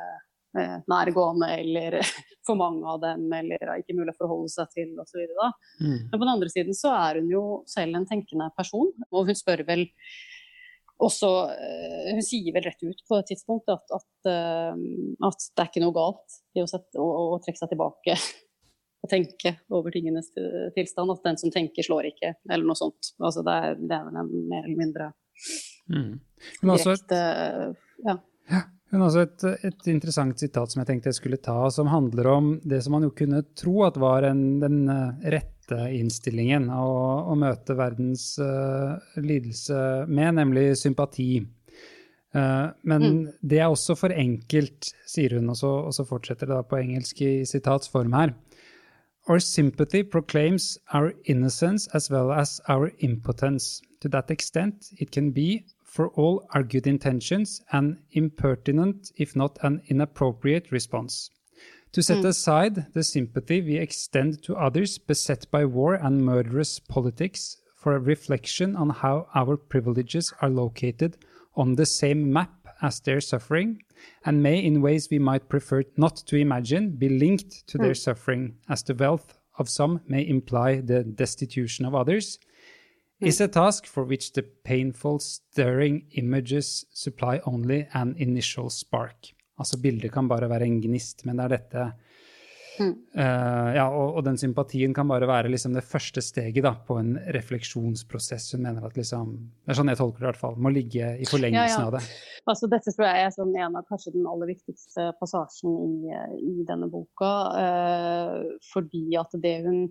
eh, 0.59 0.77
nærgående 0.91 1.49
eller 1.57 1.97
for 2.47 2.59
mange 2.59 2.85
av 2.89 3.01
dem, 3.01 3.25
eller 3.33 3.73
ikke 3.79 3.97
mulig 3.97 4.13
å 4.13 4.19
forholde 4.21 4.53
seg 4.53 4.71
til 4.75 4.93
osv. 5.01 5.25
Mm. 5.81 5.97
Men 6.11 6.13
på 6.13 6.21
den 6.21 6.33
andre 6.35 6.53
siden 6.53 6.77
så 6.77 6.93
er 6.93 7.21
hun 7.21 7.33
jo 7.33 7.43
selv 7.69 7.97
en 7.97 8.07
tenkende 8.09 8.51
person, 8.57 8.93
og 9.09 9.29
hun 9.31 9.37
spør 9.37 9.65
vel 9.67 9.87
også 10.95 11.29
eh, 11.51 12.13
Hun 12.15 12.23
sier 12.23 12.53
vel 12.55 12.63
rett 12.63 12.79
ut 12.85 13.01
på 13.03 13.17
et 13.19 13.27
tidspunkt 13.27 13.67
at, 13.67 13.83
at, 13.91 14.29
eh, 14.31 14.77
at 15.27 15.47
det 15.51 15.63
er 15.63 15.67
ikke 15.67 15.83
noe 15.83 15.95
galt 15.97 16.37
i 16.55 16.63
å, 16.63 16.69
sette, 16.71 16.95
å, 17.01 17.33
å 17.33 17.39
trekke 17.43 17.59
seg 17.59 17.73
tilbake 17.73 18.15
og 19.03 19.11
tenke 19.11 19.57
over 19.75 19.91
tingenes 19.91 20.31
tilstand. 20.77 21.11
At 21.11 21.27
den 21.27 21.41
som 21.41 21.51
tenker, 21.51 21.83
slår 21.83 22.13
ikke, 22.13 22.31
eller 22.47 22.63
noe 22.63 22.79
sånt. 22.79 23.11
Altså 23.19 23.43
det, 23.43 23.57
er, 23.65 23.75
det 23.81 23.97
er 23.97 24.07
vel 24.07 24.21
en 24.21 24.31
mer 24.47 24.63
eller 24.63 24.79
mindre 24.79 25.11
Mm. 25.91 26.15
Hun 26.61 26.71
har 26.71 26.79
også 26.79 26.95
et, 26.95 27.13
ja. 28.05 28.17
Ja, 28.49 28.61
hun 28.91 29.01
har 29.01 29.09
også 29.09 29.25
et, 29.25 29.65
et, 29.67 29.87
interessant 29.91 30.39
sitat 30.39 30.71
som 30.71 30.81
jeg 30.81 30.89
tenkte 30.89 31.11
jeg 31.11 31.19
skulle 31.19 31.41
ta, 31.41 31.57
som 31.73 31.89
handler 31.91 32.29
om 32.31 32.51
det 32.63 32.83
som 32.85 32.95
man 32.95 33.07
jo 33.07 33.13
kunne 33.17 33.41
tro 33.57 33.81
at 33.87 33.97
var 34.01 34.27
en, 34.29 34.43
den 34.61 34.85
eh, 34.91 35.31
rette 35.35 35.89
innstillingen 35.97 36.69
å, 36.69 36.85
å 37.25 37.35
møte 37.41 37.73
verdens 37.73 38.35
uh, 38.37 39.01
lidelse 39.17 40.05
med, 40.05 40.35
nemlig 40.37 40.67
sympati. 40.77 41.39
Uh, 42.35 42.69
men 42.85 43.01
mm. 43.01 43.19
det 43.41 43.63
er 43.63 43.73
også 43.73 43.95
for 43.97 44.13
enkelt, 44.13 44.91
sier 45.09 45.33
hun, 45.39 45.49
og 45.49 45.57
så, 45.57 45.71
og 45.89 45.95
så 45.97 46.05
fortsetter 46.05 46.51
det 46.51 46.59
da 46.59 46.67
på 46.69 46.77
engelsk 46.77 47.23
i 47.25 47.31
sitatsform 47.49 48.13
her. 48.13 48.35
Our 49.25 49.41
sympathy 49.41 50.03
proclaims 50.03 50.77
our 50.93 51.15
innocence 51.25 51.89
as 51.97 52.11
well 52.11 52.31
as 52.31 52.61
our 52.69 52.91
impotence. 52.99 53.81
To 54.01 54.09
that 54.09 54.29
extent, 54.29 54.91
it 54.99 55.09
can 55.09 55.31
be, 55.31 55.65
for 55.95 56.09
all 56.09 56.45
our 56.53 56.61
good 56.61 56.87
intentions, 56.87 57.61
an 57.71 57.97
impertinent, 58.11 59.13
if 59.15 59.33
not 59.33 59.57
an 59.61 59.81
inappropriate 59.87 60.69
response. 60.69 61.29
To 61.93 62.03
set 62.03 62.17
mm. 62.17 62.25
aside 62.25 62.93
the 62.93 63.01
sympathy 63.01 63.61
we 63.61 63.77
extend 63.77 64.43
to 64.43 64.57
others 64.57 64.97
beset 64.97 65.49
by 65.51 65.63
war 65.63 65.93
and 65.93 66.25
murderous 66.25 66.79
politics 66.79 67.61
for 67.77 67.95
a 67.95 67.99
reflection 67.99 68.75
on 68.75 68.89
how 68.89 69.27
our 69.33 69.55
privileges 69.55 70.33
are 70.41 70.49
located 70.49 71.17
on 71.55 71.75
the 71.75 71.85
same 71.85 72.29
map 72.33 72.51
as 72.81 72.99
their 72.99 73.21
suffering, 73.21 73.81
and 74.25 74.43
may, 74.43 74.61
in 74.61 74.81
ways 74.81 75.07
we 75.09 75.17
might 75.17 75.47
prefer 75.47 75.81
not 75.95 76.17
to 76.27 76.35
imagine, 76.35 76.97
be 76.97 77.07
linked 77.07 77.65
to 77.67 77.77
mm. 77.77 77.83
their 77.83 77.95
suffering, 77.95 78.55
as 78.67 78.83
the 78.83 78.95
wealth 78.95 79.37
of 79.57 79.69
some 79.69 80.01
may 80.09 80.27
imply 80.27 80.81
the 80.81 81.05
destitution 81.05 81.85
of 81.85 81.95
others. 81.95 82.37
Is 83.21 83.41
a 83.41 83.47
task 83.47 83.87
for 83.87 84.03
which 84.03 84.33
the 84.33 84.43
painful, 84.43 85.19
stirring 85.19 86.05
images 86.11 86.85
supply 86.93 87.39
only 87.45 87.87
an 87.93 88.15
initial 88.17 88.69
spark. 88.69 89.33
Altså, 89.59 89.79
bildet 89.79 90.11
kan 90.11 90.27
bare 90.27 90.49
være 90.49 90.67
en 90.67 90.81
gnist, 90.81 91.25
men 91.25 91.37
det 91.37 91.45
er 91.45 91.57
dette 91.57 91.85
Mm. 92.79 92.91
Uh, 93.15 93.69
ja, 93.75 93.85
og, 93.87 94.17
og, 94.17 94.21
den 94.25 94.37
sympatien 94.39 94.93
kan 94.95 95.07
bare 95.07 95.27
være 95.29 95.51
liksom 95.51 95.75
det 95.77 95.83
første 95.87 96.21
steget 96.23 96.65
da, 96.65 96.73
på 96.87 96.97
en 96.99 97.15
refleksjonsprosess. 97.35 98.51
Hun 98.55 98.65
mener 98.65 98.85
at 98.87 98.97
liksom, 98.99 99.33
det 99.63 99.73
er 99.73 99.79
sånn 99.79 99.91
jeg 99.93 99.99
tolker 100.01 100.19
det 100.19 100.25
i 100.25 100.29
hvert 100.31 100.41
fall, 100.41 100.59
må 100.59 100.71
ligge 100.75 101.13
i 101.15 101.29
forlengelsen 101.29 101.79
ja, 101.79 101.85
ja. 101.85 101.87
av 101.87 101.97
det. 101.97 102.03
Altså, 102.45 102.69
dette 102.71 102.93
tror 102.95 103.07
jeg 103.09 103.25
er 103.25 103.35
sånn 103.35 103.55
en 103.55 103.79
av 103.79 103.87
kanskje 103.89 104.15
den 104.17 104.29
aller 104.29 104.51
viktigste 104.51 105.09
passasjen 105.21 105.75
i, 105.79 106.21
i 106.41 106.67
denne 106.67 106.91
boka. 106.91 107.33
Uh, 107.55 108.55
fordi 108.73 109.07
at 109.21 109.39
det 109.43 109.57
hun 109.65 109.85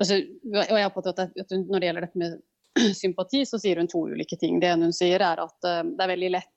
altså, 0.00 0.18
og 0.54 0.78
jeg 0.78 0.90
at, 0.90 1.22
at 1.24 1.54
Når 1.54 1.78
det 1.78 1.88
gjelder 1.88 2.06
dette 2.06 2.20
med 2.22 2.94
sympati, 3.02 3.44
så 3.46 3.60
sier 3.62 3.80
hun 3.80 3.90
to 3.90 4.02
ulike 4.10 4.38
ting. 4.40 4.58
Det 4.62 4.72
ene 4.72 4.90
hun 4.90 4.96
sier, 4.96 5.22
er 5.22 5.42
at 5.44 5.68
uh, 5.68 5.82
det 5.84 6.04
er 6.04 6.12
veldig 6.14 6.32
lett 6.36 6.50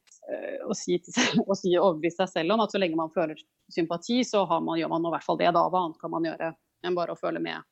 å 0.68 0.76
si, 0.76 0.98
seg, 1.08 1.40
å 1.52 1.56
si 1.56 1.72
overbevise 1.78 2.26
seg 2.26 2.42
selv 2.42 2.56
om 2.56 2.64
at 2.66 2.74
så 2.74 2.82
lenge 2.82 3.00
man 3.00 3.14
føler 3.14 3.40
sympati, 3.74 4.24
så 4.28 4.44
man, 4.60 4.76
gjør 4.80 4.92
man 4.92 5.08
i 5.08 5.14
hvert 5.16 5.28
fall 5.28 5.40
det. 5.40 5.52
Da, 5.56 5.68
hva 5.72 5.86
annet 5.86 6.02
kan 6.02 6.14
man 6.14 6.28
gjøre 6.28 6.52
enn 6.86 6.98
bare 6.98 7.16
å 7.16 7.20
føle 7.20 7.42
med? 7.44 7.64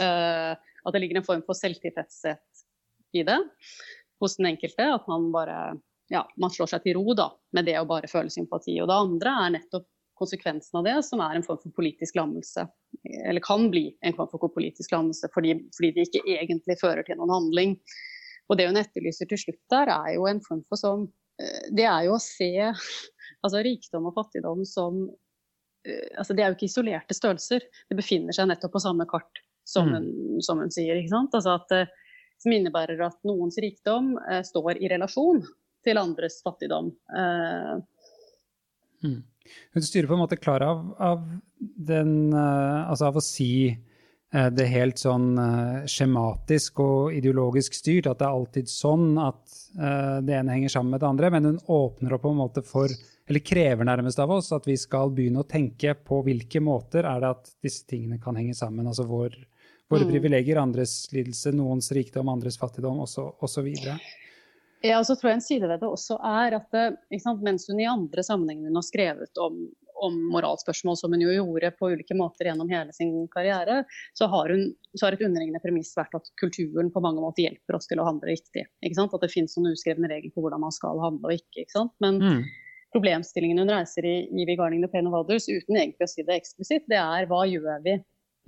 Uh, 0.00 0.54
at 0.56 0.94
det 0.94 1.02
ligger 1.02 1.20
en 1.20 1.26
form 1.26 1.44
for 1.46 1.58
selvtilfredshet 1.58 2.64
i 3.18 3.24
det 3.26 3.38
hos 4.22 4.38
den 4.38 4.52
enkelte. 4.52 4.86
At 4.94 5.08
man 5.10 5.30
bare 5.34 5.58
ja, 6.08 6.22
man 6.40 6.52
slår 6.52 6.72
seg 6.72 6.86
til 6.86 6.96
ro 6.96 7.14
da, 7.16 7.28
med 7.56 7.68
det 7.68 7.76
å 7.80 7.86
bare 7.88 8.08
føle 8.10 8.32
sympati. 8.32 8.78
Og 8.80 8.88
det 8.88 8.96
andre 8.96 9.34
er 9.44 9.54
nettopp 9.58 9.88
konsekvensen 10.18 10.80
av 10.80 10.86
det, 10.86 10.96
som 11.06 11.22
er 11.24 11.38
en 11.38 11.46
form 11.46 11.60
for 11.62 11.74
politisk 11.76 12.18
lammelse. 12.18 12.66
Eller 13.24 13.44
kan 13.44 13.68
bli 13.72 13.86
en 14.04 14.16
form 14.18 14.30
for 14.32 14.50
politisk 14.52 14.92
lammelse, 14.94 15.30
fordi, 15.34 15.56
fordi 15.76 15.94
det 15.94 16.08
ikke 16.08 16.24
egentlig 16.36 16.78
fører 16.82 17.06
til 17.06 17.20
noen 17.20 17.34
handling. 17.36 17.78
Og 18.48 18.58
det 18.58 18.68
hun 18.68 18.80
etterlyser 18.80 19.28
til 19.30 19.40
slutt 19.40 19.62
der, 19.72 19.92
er 19.92 20.16
jo 20.16 20.28
en 20.28 20.42
form 20.44 20.64
for 20.68 20.80
sånn 20.80 21.08
Eh, 21.42 21.70
det 21.74 21.86
er 21.86 22.06
jo 22.06 22.16
å 22.16 22.22
se 22.22 22.50
altså 22.66 23.62
rikdom 23.64 24.08
og 24.10 24.16
fattigdom 24.16 24.64
som 24.66 25.04
eh, 25.86 26.08
altså 26.18 26.34
Det 26.34 26.44
er 26.44 26.50
jo 26.50 26.58
ikke 26.58 26.70
isolerte 26.70 27.16
størrelser. 27.16 27.64
Det 27.90 27.98
befinner 27.98 28.36
seg 28.36 28.50
nettopp 28.50 28.74
på 28.76 28.84
samme 28.84 29.06
kart, 29.10 29.42
som, 29.68 29.88
mm. 29.88 29.94
hun, 29.94 30.42
som 30.44 30.62
hun, 30.62 30.74
sier. 30.74 30.98
ikke 30.98 31.14
sant? 31.14 31.36
Altså 31.38 31.56
at, 31.58 31.76
eh, 31.76 32.18
som 32.42 32.54
innebærer 32.54 33.00
at 33.06 33.18
noens 33.28 33.58
rikdom 33.62 34.16
eh, 34.26 34.42
står 34.46 34.82
i 34.82 34.90
relasjon 34.90 35.42
til 35.86 36.00
andres 36.00 36.40
fattigdom. 36.44 36.90
Eh, 37.16 37.74
mm. 39.04 39.18
Hun 39.72 39.84
styrer 39.84 40.08
på 40.10 40.16
en 40.16 40.20
måte 40.20 40.36
klar 40.36 40.60
av, 40.60 40.82
av, 41.00 41.22
den, 41.58 42.34
uh, 42.34 42.90
altså 42.90 43.08
av 43.08 43.16
å 43.16 43.24
si 43.24 43.70
uh, 43.72 44.48
det 44.52 44.66
helt 44.68 45.00
sånn 45.00 45.30
uh, 45.40 45.86
skjematisk 45.88 46.82
og 46.84 47.14
ideologisk 47.16 47.78
styrt, 47.78 48.10
at 48.10 48.20
det 48.20 48.28
er 48.28 48.40
alltid 48.42 48.68
sånn 48.68 49.14
at 49.22 49.58
Eh, 49.76 50.22
det 50.22 50.34
ene 50.34 50.52
henger 50.52 50.68
sammen 50.68 50.90
med 50.90 51.00
det 51.00 51.06
andre, 51.06 51.30
men 51.30 51.44
hun 51.44 51.58
åpner 51.66 52.14
opp 52.14 52.22
på 52.22 52.32
en 52.32 52.40
måte 52.40 52.62
for, 52.66 52.92
eller 53.28 53.44
krever 53.44 53.84
nærmest 53.84 54.18
av 54.18 54.32
oss, 54.32 54.50
at 54.56 54.66
vi 54.66 54.76
skal 54.80 55.12
begynne 55.14 55.44
å 55.44 55.48
tenke 55.48 55.92
på 55.94 56.22
hvilke 56.26 56.62
måter 56.64 57.06
er 57.06 57.20
det 57.22 57.32
at 57.36 57.52
disse 57.64 57.84
tingene 57.88 58.20
kan 58.22 58.38
henge 58.38 58.56
sammen. 58.56 58.88
Altså 58.88 59.04
vår, 59.08 59.36
våre 59.90 60.08
mm. 60.08 60.14
privilegier, 60.14 60.60
andres 60.62 60.96
lidelse, 61.12 61.52
noens 61.56 61.92
rikdom, 61.94 62.32
andres 62.32 62.58
fattigdom 62.60 63.04
osv. 63.04 63.68
Ja, 64.84 65.00
og 65.00 65.06
så 65.08 65.16
tror 65.18 65.32
jeg 65.32 65.40
en 65.40 65.44
side 65.44 65.68
ved 65.68 65.80
det 65.82 65.88
også 65.90 66.20
er 66.22 66.54
at 66.60 66.76
sant, 67.22 67.42
mens 67.42 67.66
hun 67.70 67.80
i 67.82 67.88
andre 67.90 68.22
sammenhenger 68.22 68.74
har 68.74 68.86
skrevet 68.86 69.40
om 69.42 69.66
om 70.02 70.28
moralspørsmål, 70.32 70.96
som 70.96 71.12
hun 71.12 71.22
jo 71.22 71.32
gjorde 71.32 71.70
på 71.78 71.90
ulike 71.92 72.16
måter 72.16 72.48
gjennom 72.48 72.70
hele 72.70 72.92
sin 72.94 73.12
karriere, 73.32 73.82
så 74.18 74.28
har, 74.30 74.50
hun, 74.50 74.72
så 74.94 75.06
har 75.06 75.16
et 75.16 75.24
underliggende 75.26 75.62
premiss 75.62 75.94
vært 75.98 76.14
at 76.18 76.30
kulturen 76.40 76.92
på 76.94 77.02
mange 77.04 77.22
måter 77.24 77.46
hjelper 77.46 77.78
oss 77.78 77.90
til 77.90 78.02
å 78.02 78.06
handle 78.08 78.30
riktig. 78.30 78.66
At 78.68 79.22
det 79.22 79.32
finnes 79.32 79.56
noen 79.58 79.74
uskrevne 79.74 80.10
regler 80.10 80.34
på 80.34 80.44
hvordan 80.44 80.62
man 80.64 80.74
skal 80.74 81.00
handle 81.02 81.32
og 81.32 81.40
ikke. 81.40 81.64
ikke 81.64 81.86
Men 82.04 82.20
mm. 82.22 82.44
problemstillingen 82.94 83.62
hun 83.62 83.74
reiser 83.74 84.06
i, 84.06 84.16
i 84.30 84.46
'Regarding 84.46 84.84
the 84.84 84.92
Pain 84.92 85.10
of 85.10 85.16
Others', 85.18 85.48
uten 85.50 85.76
egentlig 85.80 86.06
å 86.06 86.12
si 86.12 86.26
det 86.26 86.38
eksplisitt, 86.38 86.86
det 86.90 87.00
er 87.00 87.28
hva 87.30 87.44
gjør 87.48 87.82
vi 87.86 87.98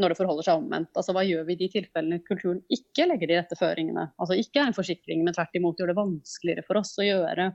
når 0.01 0.13
det 0.13 0.19
forholder 0.19 0.47
seg 0.47 0.61
omvendt. 0.61 0.93
Altså 0.97 1.15
Hva 1.17 1.25
gjør 1.27 1.47
vi 1.49 1.57
i 1.57 1.61
de 1.61 1.69
tilfellene 1.73 2.21
kulturen 2.27 2.61
ikke 2.73 3.07
legger 3.09 3.31
de 3.31 3.39
rette 3.39 3.59
føringene? 3.59 4.07
Altså 4.21 4.39
Ikke 4.41 4.63
er 4.63 4.71
en 4.71 4.77
forsikring, 4.77 5.25
men 5.27 5.37
tvert 5.37 5.59
imot 5.59 5.81
gjør 5.81 5.93
det 5.93 5.99
vanskeligere 5.99 6.65
for 6.67 6.81
oss 6.81 6.95
å 7.01 7.07
gjøre 7.07 7.51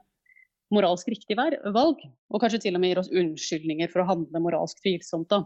moralsk 0.74 1.12
riktig 1.14 1.38
valg, 1.38 2.00
og 2.34 2.41
kanskje 2.41 2.64
til 2.64 2.78
og 2.78 2.82
med 2.82 2.91
gir 2.91 3.02
oss 3.04 3.12
unnskyldninger 3.14 3.91
for 3.91 4.02
å 4.02 4.08
handle 4.10 4.41
moralsk 4.41 4.80
tvilsomt. 4.82 5.30
Da. 5.30 5.43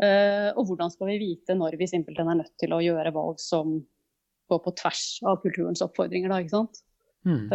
Uh, 0.00 0.48
og 0.56 0.70
hvordan 0.70 0.90
skal 0.90 1.12
vi 1.12 1.20
vite 1.20 1.54
når 1.54 1.76
vi 1.78 1.90
simpelthen 1.90 2.32
er 2.32 2.40
nødt 2.40 2.54
til 2.58 2.72
å 2.74 2.80
gjøre 2.82 3.12
valg 3.14 3.42
som 3.42 3.76
går 4.50 4.64
på 4.64 4.72
tvers 4.80 5.04
av 5.28 5.38
kulturens 5.44 5.84
oppfordringer, 5.84 6.32
da, 6.32 6.40
ikke 6.40 6.56
sant? 6.56 6.82
Mm. 7.24 7.46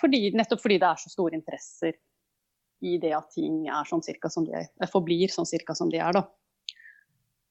Fordi, 0.00 0.20
nettopp 0.34 0.58
fordi 0.64 0.80
det 0.82 0.88
er 0.88 0.98
så 0.98 1.12
store 1.12 1.38
interesser 1.38 1.94
i 2.82 2.96
det 3.02 3.12
at 3.14 3.30
ting 3.34 3.68
er 3.70 3.86
sånn 3.86 4.02
cirka 4.02 4.30
som 4.32 4.46
de 4.46 4.56
er, 4.58 4.70
forblir 4.90 5.30
sånn 5.30 5.46
cirka 5.46 5.76
som 5.78 5.90
de 5.92 6.00
er, 6.02 6.16
da. 6.16 6.24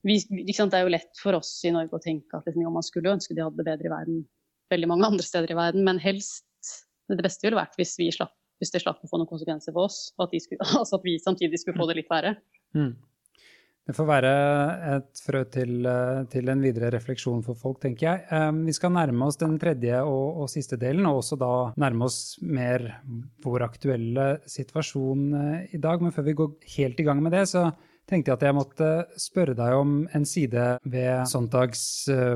Vi, 0.08 0.18
det 0.30 0.58
er 0.58 0.86
jo 0.86 0.94
lett 0.94 1.20
for 1.22 1.38
oss 1.38 1.52
i 1.68 1.74
Norge 1.74 1.98
å 1.98 2.02
tenke 2.02 2.40
at 2.40 2.48
liksom, 2.50 2.72
man 2.74 2.86
skulle 2.86 3.14
ønske 3.14 3.36
de 3.38 3.44
hadde 3.46 3.62
det 3.62 3.68
bedre 3.68 3.90
i 3.90 3.94
verden 3.94 4.24
veldig 4.72 4.90
mange 4.92 5.08
andre 5.12 5.28
steder 5.28 5.54
i 5.54 5.60
verden, 5.60 5.86
men 5.88 6.02
helst 6.02 6.48
det 7.12 7.24
beste 7.26 7.44
ville 7.44 7.60
vært 7.60 7.78
hvis, 7.80 7.98
vi 8.00 8.08
slapp, 8.16 8.34
hvis 8.62 8.72
det 8.72 8.84
slapp 8.86 9.02
å 9.04 9.10
få 9.10 9.20
noen 9.20 9.30
konsekvenser 9.30 9.76
for 9.76 9.90
oss, 9.90 10.12
og 10.18 10.30
at, 10.30 10.36
skulle, 10.44 10.68
altså 10.80 11.00
at 11.00 11.08
vi 11.08 11.20
samtidig 11.22 11.62
skulle 11.62 11.82
få 11.82 11.90
det 11.90 12.02
litt 12.02 12.12
verre. 12.12 12.38
Mm. 12.78 12.94
Det 13.90 13.96
får 13.98 14.06
være 14.06 14.32
et 14.94 15.20
frø 15.26 15.40
til, 15.52 15.72
eh, 15.90 16.20
til, 16.32 16.52
en 16.54 16.62
videre 16.62 16.92
refleksjon 16.94 17.42
for 17.44 17.58
folk, 17.58 17.80
tenker 17.82 18.06
jeg. 18.06 18.22
Eh, 18.30 18.52
vi 18.68 18.76
skal 18.78 18.94
nærme 18.94 19.26
oss 19.26 19.40
den 19.42 19.58
tredje 19.60 20.04
og, 20.06 20.44
og, 20.44 20.52
siste 20.54 20.78
delen, 20.80 21.08
og 21.10 21.24
også 21.24 21.36
da 21.42 21.54
nærme 21.82 22.06
oss 22.06 22.38
mer 22.46 22.86
vår 23.44 23.66
aktuelle 23.66 24.28
situasjon 24.48 25.26
eh, 25.42 25.74
i 25.76 25.82
dag. 25.82 26.06
Men 26.06 26.14
før 26.16 26.30
vi 26.30 26.38
går 26.38 26.54
helt 26.78 27.02
i 27.02 27.08
gang 27.10 27.26
med 27.26 27.34
det, 27.36 27.48
så 27.52 27.72
tenkte 28.12 28.34
jeg 28.34 28.40
at 28.40 28.48
jeg 28.48 28.58
måtte 28.58 28.90
spørre 29.20 29.56
deg 29.58 29.76
om 29.80 29.94
en 30.12 30.28
side 30.28 30.66
ved 30.84 31.24
Sontags 31.32 31.84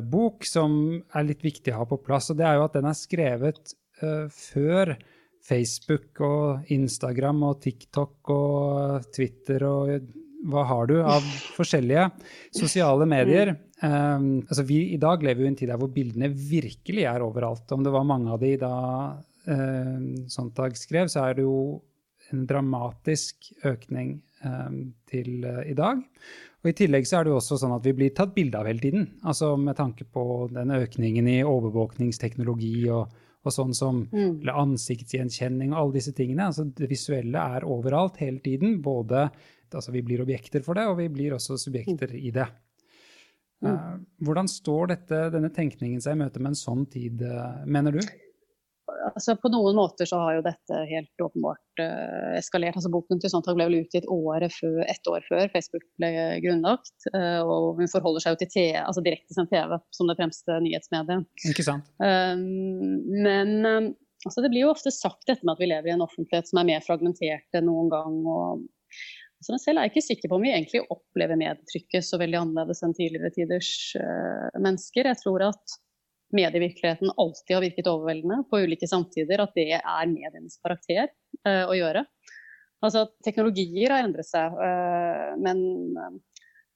bok 0.07 0.47
som 0.47 0.77
er 1.11 1.27
litt 1.27 1.43
viktig 1.43 1.73
å 1.73 1.81
ha 1.81 1.89
på 1.89 1.99
plass. 2.01 2.31
og 2.31 2.39
Det 2.39 2.47
er 2.47 2.57
jo 2.57 2.65
at 2.65 2.77
den 2.77 2.87
er 2.87 2.97
skrevet 2.97 3.75
uh, 4.01 4.25
før 4.31 4.95
Facebook 5.45 6.21
og 6.25 6.71
Instagram 6.73 7.43
og 7.51 7.59
TikTok 7.63 8.31
og 8.33 9.09
Twitter 9.13 9.65
og 9.67 10.13
hva 10.45 10.65
har 10.69 10.89
du 10.89 10.97
av 11.01 11.25
forskjellige 11.57 12.09
sosiale 12.55 13.07
medier? 13.09 13.55
Um, 13.81 14.45
altså 14.45 14.65
vi 14.67 14.81
I 14.95 15.01
dag 15.01 15.23
lever 15.25 15.43
vi 15.43 15.49
i 15.49 15.53
en 15.53 15.57
tid 15.59 15.71
der 15.73 15.81
hvor 15.81 15.91
bildene 15.93 16.29
virkelig 16.31 17.07
er 17.09 17.25
overalt. 17.25 17.69
Om 17.71 17.85
det 17.85 17.93
var 17.93 18.07
mange 18.07 18.31
av 18.33 18.41
de 18.41 18.53
da 18.61 18.75
uh, 19.15 19.99
Sontag 20.31 20.77
skrev, 20.79 21.11
så 21.11 21.27
er 21.27 21.37
det 21.37 21.47
jo 21.47 21.81
en 22.33 22.45
dramatisk 22.49 23.51
økning 23.67 24.17
til 25.09 25.45
uh, 25.45 25.61
i 25.65 25.75
dag. 25.77 26.01
Og 26.63 26.71
I 26.71 26.75
tillegg 26.77 27.05
så 27.05 27.19
er 27.19 27.25
det 27.25 27.33
jo 27.33 27.37
også 27.37 27.59
sånn 27.61 27.75
at 27.75 27.85
vi 27.85 27.93
blir 27.97 28.13
tatt 28.17 28.33
bilde 28.33 28.57
av 28.57 28.69
hele 28.69 28.81
tiden. 28.81 29.05
Altså 29.27 29.53
Med 29.57 29.77
tanke 29.77 30.07
på 30.07 30.47
den 30.53 30.73
økningen 30.73 31.29
i 31.29 31.43
overvåkningsteknologi 31.45 32.77
og 32.95 33.13
og 33.45 33.53
sånn 33.53 33.75
som 33.77 34.01
mm. 34.09 34.41
eller 34.41 34.59
ansiktsgjenkjenning 34.63 35.73
og 35.73 35.81
alle 35.81 35.97
disse 35.99 36.13
tingene. 36.17 36.49
Altså, 36.49 36.65
det 36.65 36.89
visuelle 36.89 37.41
er 37.57 37.65
overalt 37.69 38.17
hele 38.23 38.41
tiden. 38.43 38.79
Både, 38.85 39.27
altså, 39.69 39.93
vi 39.93 40.01
blir 40.05 40.23
objekter 40.25 40.65
for 40.65 40.77
det, 40.77 40.87
og 40.89 40.97
vi 41.01 41.09
blir 41.13 41.35
også 41.37 41.59
subjekter 41.61 42.15
mm. 42.15 42.21
i 42.21 42.33
det. 42.35 42.47
Uh, 43.65 43.95
hvordan 44.25 44.49
står 44.51 44.91
dette, 44.91 45.19
denne 45.33 45.49
tenkningen 45.53 46.01
seg 46.03 46.17
i 46.17 46.21
møte 46.23 46.41
med 46.41 46.53
en 46.53 46.59
sånn 46.59 46.83
tid, 46.91 47.21
uh, 47.21 47.61
mener 47.69 47.95
du? 47.95 48.01
Altså 49.11 49.35
På 49.41 49.51
noen 49.53 49.77
måter 49.77 50.07
så 50.09 50.19
har 50.21 50.37
jo 50.37 50.45
dette 50.45 50.79
helt 50.89 51.23
åpenbart 51.23 51.81
uh, 51.81 52.35
eskalert. 52.39 52.77
altså 52.79 52.91
Boken 52.93 53.21
til 53.21 53.31
Sontag 53.31 53.57
ble 53.57 53.67
vel 53.69 53.83
utgitt 53.83 54.07
året 54.11 54.53
før, 54.55 54.79
ett 54.89 55.11
år 55.11 55.25
før 55.27 55.51
Facebook 55.53 55.85
ble 56.01 56.11
grunnlagt. 56.45 56.95
Uh, 57.13 57.41
og 57.43 57.81
hun 57.81 57.91
forholder 57.91 58.23
seg 58.23 58.35
jo 58.35 58.41
til 58.43 58.51
TV, 58.53 58.79
altså 58.81 59.03
direktesendt 59.05 59.53
TV 59.53 59.77
som 59.95 60.09
det 60.09 60.17
fremste 60.19 60.57
nyhetsmediet. 60.65 61.27
Ikke 61.51 61.67
sant? 61.67 61.91
Uh, 62.01 62.33
men 63.25 63.55
um, 63.65 63.91
altså 64.25 64.45
det 64.45 64.51
blir 64.53 64.65
jo 64.65 64.73
ofte 64.73 64.93
sagt 64.93 65.27
dette 65.29 65.45
med 65.45 65.55
at 65.55 65.63
vi 65.63 65.69
lever 65.71 65.91
i 65.91 65.95
en 65.97 66.05
offentlighet 66.05 66.49
som 66.49 66.61
er 66.61 66.71
mer 66.73 66.85
fragmentert 66.85 67.59
enn 67.59 67.69
noen 67.69 67.93
gang. 67.93 68.19
og 68.25 68.65
Så 69.45 69.59
selv 69.61 69.79
er 69.79 69.87
jeg 69.87 69.95
ikke 69.95 70.07
sikker 70.09 70.31
på 70.31 70.39
om 70.39 70.45
vi 70.45 70.53
egentlig 70.55 70.85
opplever 70.89 71.39
medietrykket 71.39 72.07
så 72.07 72.19
veldig 72.21 72.41
annerledes 72.41 72.83
enn 72.85 72.95
tidligere 72.97 73.33
tiders 73.37 73.71
uh, 74.01 74.49
mennesker. 74.57 75.11
Jeg 75.11 75.21
tror 75.21 75.49
at 75.51 75.79
medievirkeligheten 76.35 77.13
alltid 77.15 77.55
har 77.55 77.63
virket 77.65 77.89
overveldende 77.91 78.43
på 78.49 78.61
ulike 78.65 78.89
samtider, 78.89 79.43
at 79.43 79.55
det 79.57 79.71
er 79.77 80.11
medienes 80.11 80.59
karakter 80.63 81.09
uh, 81.47 81.65
å 81.65 81.75
gjøre. 81.77 82.05
Altså, 82.83 83.07
teknologier 83.25 83.93
har 83.93 84.05
endret 84.05 84.27
seg, 84.27 84.53
uh, 84.59 85.33
men 85.41 85.63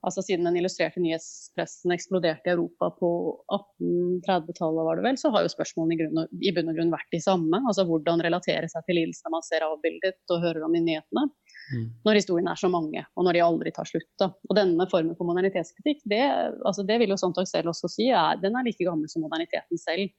altså 0.05 0.24
siden 0.24 0.47
den 0.47 0.57
illustrerte 0.62 1.01
nyhetspressen 1.03 1.91
eksploderte 1.93 2.49
i 2.49 2.53
Europa 2.53 2.89
på 2.99 3.10
1830-tallet, 3.51 4.86
var 4.88 4.99
det 4.99 5.05
vel, 5.05 5.20
så 5.20 5.32
har 5.34 5.43
jo 5.43 5.51
spørsmålene 5.51 5.95
i, 5.95 5.99
grunn, 5.99 6.22
i 6.39 6.53
bunn 6.55 6.72
og 6.72 6.80
grunn 6.80 6.93
vært 6.93 7.12
de 7.16 7.22
samme. 7.24 7.62
Altså 7.66 7.86
hvordan 7.89 8.24
relatere 8.24 8.70
seg 8.72 8.88
til 8.88 9.01
lidelsene 9.01 9.34
man 9.36 9.45
ser 9.45 9.68
avbildet 9.68 10.36
og 10.36 10.45
hører 10.45 10.68
om 10.68 10.78
i 10.78 10.84
nyhetene. 10.86 11.28
Mm. 11.70 11.88
Når 12.07 12.20
historiene 12.20 12.53
er 12.53 12.59
så 12.59 12.70
mange, 12.72 13.03
og 13.15 13.26
når 13.26 13.38
de 13.38 13.45
aldri 13.45 13.74
tar 13.76 13.88
slutt. 13.89 14.09
Da. 14.22 14.32
Og 14.49 14.57
denne 14.57 14.88
formen 14.91 15.17
for 15.17 15.30
modernitetskritikk, 15.30 16.03
det, 16.11 16.22
altså 16.65 16.86
det 16.88 16.99
vil 17.01 17.13
jo 17.13 17.20
Sontag 17.20 17.49
selv 17.49 17.74
også 17.74 17.91
si, 17.91 18.09
er, 18.09 18.39
den 18.41 18.57
er 18.57 18.65
like 18.67 18.88
gammel 18.88 19.11
som 19.11 19.26
moderniteten 19.26 19.82
selv. 19.82 20.09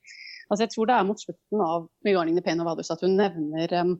Altså 0.50 0.66
jeg 0.66 0.74
tror 0.74 0.90
det 0.90 0.98
er 0.98 1.06
mot 1.06 1.22
slutten 1.22 1.64
av 1.64 1.88
Pain 2.44 2.62
of 2.62 2.70
Others 2.72 2.90
at 2.90 3.02
hun 3.06 3.14
nevner 3.18 3.74
um, 3.82 3.96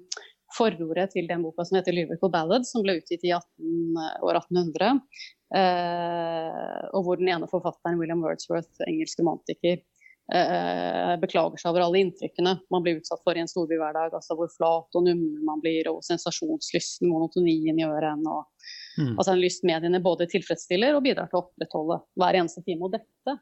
forordet 0.56 1.12
til 1.14 1.28
den 1.30 1.44
boka 1.44 1.64
som 1.66 1.78
heter 1.78 1.94
'Lyrical 1.94 2.32
Ballad', 2.32 2.66
som 2.66 2.82
ble 2.82 2.98
utgitt 2.98 3.24
i 3.26 3.32
18, 3.34 4.00
år 4.26 4.40
1800. 4.40 5.02
Eh, 5.50 6.82
og 6.94 7.04
hvor 7.06 7.18
den 7.18 7.30
ene 7.30 7.48
forfatteren, 7.50 7.98
William 7.98 8.22
Wordsworth, 8.22 8.82
engelsk 8.86 9.18
romantiker, 9.22 9.78
eh, 9.78 9.89
beklager 10.30 11.58
seg 11.58 11.72
over 11.72 11.82
alle 11.84 12.00
inntrykkene 12.04 12.52
man 12.70 12.84
blir 12.84 13.00
utsatt 13.00 13.22
for 13.26 13.34
i 13.34 13.42
en 13.42 13.50
storbyhverdag. 13.50 14.14
Altså 14.14 14.36
hvor 14.38 14.50
flat 14.52 14.98
og 14.98 15.06
nummen 15.06 15.44
man 15.46 15.62
blir, 15.62 15.88
og 15.90 16.04
sensasjonslysten, 16.06 17.10
monotonien 17.10 17.78
i 17.80 17.86
ørene. 17.86 18.30
Og, 18.30 18.70
mm. 19.00 19.14
Altså 19.16 19.34
en 19.34 19.42
lyst 19.42 19.66
mediene 19.66 20.02
både 20.04 20.28
tilfredsstiller 20.30 20.94
og 20.96 21.04
bidrar 21.06 21.30
til 21.30 21.40
å 21.40 21.44
opprettholde 21.44 22.00
hver 22.20 22.40
eneste 22.42 22.62
time. 22.66 22.86
Og 22.86 22.94
dette 22.94 23.36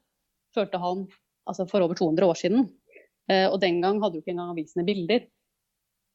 følte 0.56 0.80
han 0.82 1.04
altså 1.48 1.66
for 1.68 1.84
over 1.84 1.98
200 1.98 2.28
år 2.28 2.40
siden. 2.40 2.68
Eh, 3.28 3.46
og 3.48 3.58
den 3.62 3.82
gang 3.84 4.00
hadde 4.02 4.18
jo 4.18 4.24
ikke 4.24 4.34
engang 4.36 4.54
avisene 4.54 4.86
bilder. 4.88 5.26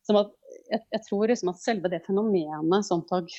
Som 0.04 0.20
at 0.20 0.34
jeg, 0.68 0.82
jeg, 0.82 1.02
tror 1.08 1.30
liksom 1.32 1.54
at 1.54 1.62
selve 1.62 1.92
det 1.92 2.02
fenomenet 2.08 2.88
Sontag 2.88 3.30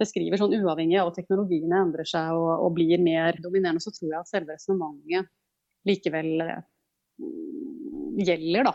beskriver, 0.00 0.36
sånn 0.40 0.56
uavhengig 0.58 0.98
av 1.00 1.12
at 1.12 1.18
teknologiene 1.20 1.80
endrer 1.86 2.08
seg 2.08 2.34
og, 2.34 2.50
og, 2.58 2.74
blir 2.76 3.00
mer 3.00 3.38
dominerende, 3.40 3.82
så 3.82 3.92
tror 3.94 4.10
jeg 4.10 4.20
at 4.20 4.30
selve 4.30 4.56
resonnementet 4.56 5.30
likevel 5.88 6.32
mm, 6.42 8.20
gjelder, 8.24 8.70
da. 8.70 8.74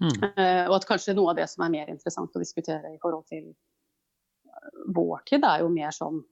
Mm. 0.00 0.14
Uh, 0.24 0.64
og 0.70 0.78
at 0.78 0.86
kanskje 0.88 1.14
noe 1.16 1.32
av 1.32 1.40
det 1.40 1.46
som 1.52 1.66
er 1.66 1.74
mer 1.74 1.90
interessant 1.92 2.36
å 2.36 2.40
diskutere 2.40 2.94
i 2.94 3.00
forhold 3.02 3.26
til 3.28 3.50
uh, 3.50 4.70
vår 4.96 5.26
tid, 5.28 5.44
er 5.44 5.64
jo 5.64 5.72
mer 5.72 5.92
sånn 5.92 6.22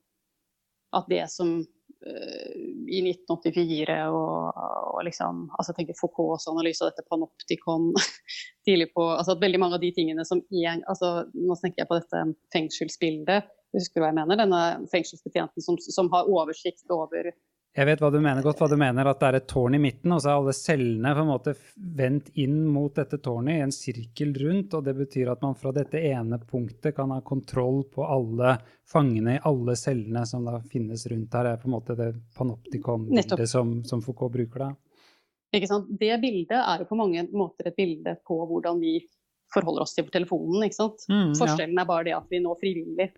at 0.97 1.09
det 1.11 1.27
som 1.29 1.59
uh, 1.61 2.55
i 2.89 3.03
1984 3.05 3.99
og, 4.09 4.63
og 4.95 5.03
liksom 5.05 5.45
altså 5.59 5.75
tenker 5.77 5.99
Foucaults 5.99 6.49
analyse 6.49 6.81
av 6.81 6.95
dette 6.95 7.05
panoptikon 7.11 7.91
tidlig 8.67 8.89
på 8.95 9.05
altså 9.11 9.37
at 9.37 9.45
Veldig 9.45 9.61
mange 9.61 9.77
av 9.77 9.85
de 9.85 9.93
tingene 9.93 10.25
som 10.25 10.41
en, 10.41 10.83
altså 10.89 11.29
Nå 11.37 11.59
tenker 11.61 11.85
jeg 11.85 11.91
på 11.91 12.01
dette 12.01 12.25
fengselsbildet. 12.55 13.53
Husker 13.77 14.01
du 14.01 14.07
hva 14.07 14.15
jeg 14.15 14.21
mener? 14.23 14.41
Denne 14.41 14.63
fengselsbetjenten 14.95 15.61
som, 15.61 15.77
som 15.77 16.09
har 16.15 16.31
oversikt 16.33 16.89
over 16.95 17.29
jeg 17.79 17.87
vet 17.87 18.01
hva 18.03 18.09
du 18.11 18.19
mener 18.19 18.43
godt, 18.43 18.59
hva 18.59 18.67
du 18.67 18.75
mener, 18.81 19.07
at 19.07 19.21
det 19.21 19.27
er 19.29 19.37
et 19.39 19.45
tårn 19.47 19.77
i 19.77 19.79
midten, 19.79 20.11
og 20.11 20.19
så 20.23 20.33
er 20.33 20.41
alle 20.41 20.55
cellene 20.57 21.13
på 21.15 21.23
en 21.23 21.29
måte 21.29 21.53
vendt 22.01 22.33
inn 22.43 22.57
mot 22.67 22.91
dette 22.97 23.21
tårnet 23.23 23.55
i 23.55 23.63
en 23.63 23.75
sirkel 23.75 24.33
rundt. 24.41 24.75
og 24.75 24.83
Det 24.89 24.95
betyr 24.99 25.31
at 25.31 25.45
man 25.47 25.55
fra 25.59 25.71
dette 25.77 26.01
ene 26.11 26.41
punktet 26.43 26.97
kan 26.97 27.13
ha 27.15 27.21
kontroll 27.23 27.85
på 27.93 28.03
alle 28.03 28.57
fangene 28.89 29.37
i 29.37 29.43
alle 29.47 29.77
cellene 29.79 30.25
som 30.27 30.49
da 30.49 30.57
finnes 30.73 31.07
rundt 31.13 31.37
her. 31.39 31.47
Det 31.47 31.53
er 31.53 31.63
på 31.63 31.71
en 31.71 31.77
måte 31.77 31.97
det 32.01 32.09
panoptikon-bildet 32.39 33.51
som, 33.53 33.77
som 33.87 34.03
Foucault 34.03 34.35
bruker 34.35 34.67
da. 34.67 34.73
Ikke 35.55 35.71
sant? 35.71 35.87
Det 36.01 36.11
bildet 36.21 36.59
er 36.59 36.83
jo 36.83 36.89
på 36.91 36.99
mange 36.99 37.29
måter 37.31 37.71
et 37.71 37.79
bilde 37.79 38.17
på 38.27 38.41
hvordan 38.51 38.83
vi 38.83 38.97
forholder 39.55 39.87
oss 39.87 39.95
til 39.95 40.11
telefonen. 40.11 40.67
ikke 40.67 40.81
sant? 40.81 41.07
Mm, 41.07 41.31
ja. 41.31 41.39
Forskjellen 41.45 41.79
er 41.79 41.89
bare 41.89 42.09
det 42.11 42.19
at 42.19 42.27
vi 42.35 42.43
nå 42.43 42.59
frivillig 42.59 43.13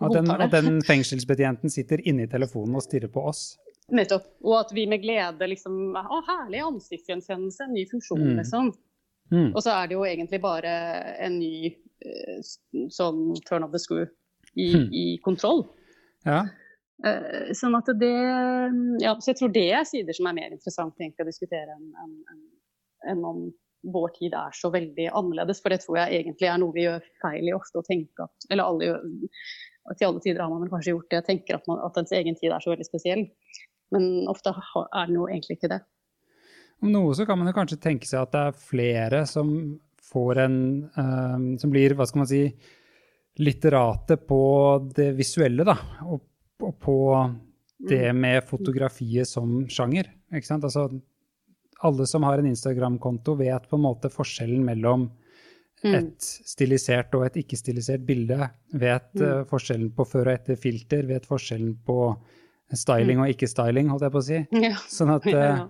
og 0.00 0.14
den, 0.14 0.30
og 0.30 0.50
den 0.52 0.80
fengselsbetjenten 0.86 1.72
sitter 1.72 2.02
inne 2.08 2.26
i 2.26 2.30
telefonen 2.30 2.78
og 2.78 2.84
stirrer 2.84 3.12
på 3.12 3.22
oss. 3.30 3.44
Nettopp. 3.94 4.26
Og 4.44 4.56
at 4.62 4.72
vi 4.72 4.86
med 4.88 5.02
glede 5.02 5.48
liksom 5.50 5.96
Å, 6.00 6.20
herlig 6.28 6.62
ansiktsgjenkjennelse, 6.64 7.66
en 7.66 7.74
ny 7.76 7.84
funksjon, 7.90 8.22
mm. 8.24 8.36
liksom. 8.40 8.72
Mm. 9.32 9.50
Og 9.52 9.60
så 9.64 9.74
er 9.74 9.88
det 9.88 9.96
jo 9.96 10.04
egentlig 10.08 10.40
bare 10.44 10.74
en 11.24 11.38
ny 11.40 11.72
uh, 11.72 12.38
sånn 12.92 13.26
turn 13.48 13.66
of 13.66 13.72
the 13.72 13.80
screw 13.80 14.06
i, 14.54 14.68
mm. 14.72 14.86
i 14.92 15.04
kontroll. 15.24 15.66
Ja. 16.24 16.44
Uh, 17.04 17.52
sånn 17.56 17.76
at 17.76 17.90
det 18.00 18.14
Ja, 19.02 19.16
så 19.18 19.32
jeg 19.32 19.40
tror 19.40 19.52
det 19.52 19.68
er 19.76 19.84
sider 19.88 20.16
som 20.16 20.30
er 20.30 20.38
mer 20.38 20.54
interessant 20.54 20.96
egentlig 21.00 21.26
å 21.26 21.30
diskutere 21.32 21.74
enn 21.74 21.90
en, 22.04 22.16
en, 22.32 22.42
en 23.12 23.28
om 23.32 23.44
vår 23.92 24.08
tid 24.16 24.34
er 24.38 24.54
så 24.56 24.70
veldig 24.72 25.10
annerledes. 25.12 25.60
For 25.60 25.72
det 25.72 25.82
tror 25.84 26.00
jeg 26.00 26.20
egentlig 26.22 26.48
er 26.48 26.60
noe 26.60 26.72
vi 26.72 26.86
gjør 26.86 27.04
feil 27.20 27.48
i 27.50 27.56
ofte 27.56 27.80
å 27.80 27.86
tenke 27.86 28.24
at 28.24 28.46
Eller 28.48 28.64
alle 28.64 28.88
gjør 28.88 29.02
Til 29.92 30.08
alle 30.08 30.22
tider 30.24 30.40
har 30.40 30.52
man 30.52 30.70
kanskje 30.72 30.94
gjort 30.94 31.10
det, 31.12 31.24
tenker 31.26 31.58
at, 31.58 31.66
man, 31.68 31.82
at 31.84 31.98
ens 32.00 32.14
egen 32.16 32.38
tid 32.38 32.52
er 32.54 32.62
så 32.64 32.72
veldig 32.72 32.86
spesiell. 32.88 33.26
Men 33.92 34.28
ofte 34.32 34.54
er 34.54 35.10
den 35.10 35.18
jo 35.18 35.26
egentlig 35.28 35.58
ikke 35.58 35.70
det. 35.74 35.82
Om 36.82 36.92
noe 36.92 37.16
så 37.16 37.26
kan 37.28 37.38
man 37.38 37.50
jo 37.50 37.56
kanskje 37.56 37.82
tenke 37.82 38.08
seg 38.08 38.24
at 38.24 38.32
det 38.34 38.44
er 38.48 38.62
flere 38.64 39.24
som 39.28 39.50
får 40.04 40.40
en 40.42 40.56
um, 40.96 41.44
Som 41.60 41.72
blir, 41.72 41.94
hva 41.96 42.06
skal 42.08 42.22
man 42.22 42.28
si, 42.28 42.42
litterate 43.40 44.18
på 44.20 44.40
det 44.94 45.10
visuelle, 45.18 45.64
da. 45.66 45.74
Og, 46.06 46.22
og 46.62 46.74
på 46.80 46.98
det 47.88 48.06
mm. 48.12 48.20
med 48.20 48.46
fotografiet 48.46 49.28
som 49.28 49.64
sjanger. 49.70 50.10
Ikke 50.34 50.48
sant? 50.48 50.66
Altså, 50.66 50.88
alle 51.84 52.06
som 52.08 52.26
har 52.26 52.40
en 52.40 52.50
Instagram-konto, 52.50 53.34
vet 53.40 53.68
på 53.68 53.78
en 53.78 53.86
måte 53.86 54.12
forskjellen 54.12 54.62
mellom. 54.64 55.08
Et 55.84 56.28
stilisert 56.48 57.14
og 57.16 57.26
et 57.28 57.40
ikke-stilisert 57.42 58.04
bilde. 58.06 58.50
Vet 58.72 59.10
mm. 59.14 59.24
uh, 59.24 59.40
forskjellen 59.50 59.90
på 59.96 60.06
før 60.08 60.30
og 60.30 60.36
etter 60.38 60.60
filter, 60.60 61.06
vet 61.08 61.26
forskjellen 61.28 61.74
på 61.86 61.98
styling 62.74 63.20
mm. 63.20 63.24
og 63.24 63.32
ikke-styling, 63.34 63.90
holdt 63.92 64.06
jeg 64.06 64.14
på 64.14 64.22
å 64.22 64.28
si. 64.28 64.44
Ja. 64.64 64.76
Sånn 64.90 65.12
at 65.14 65.28
uh, 65.34 65.62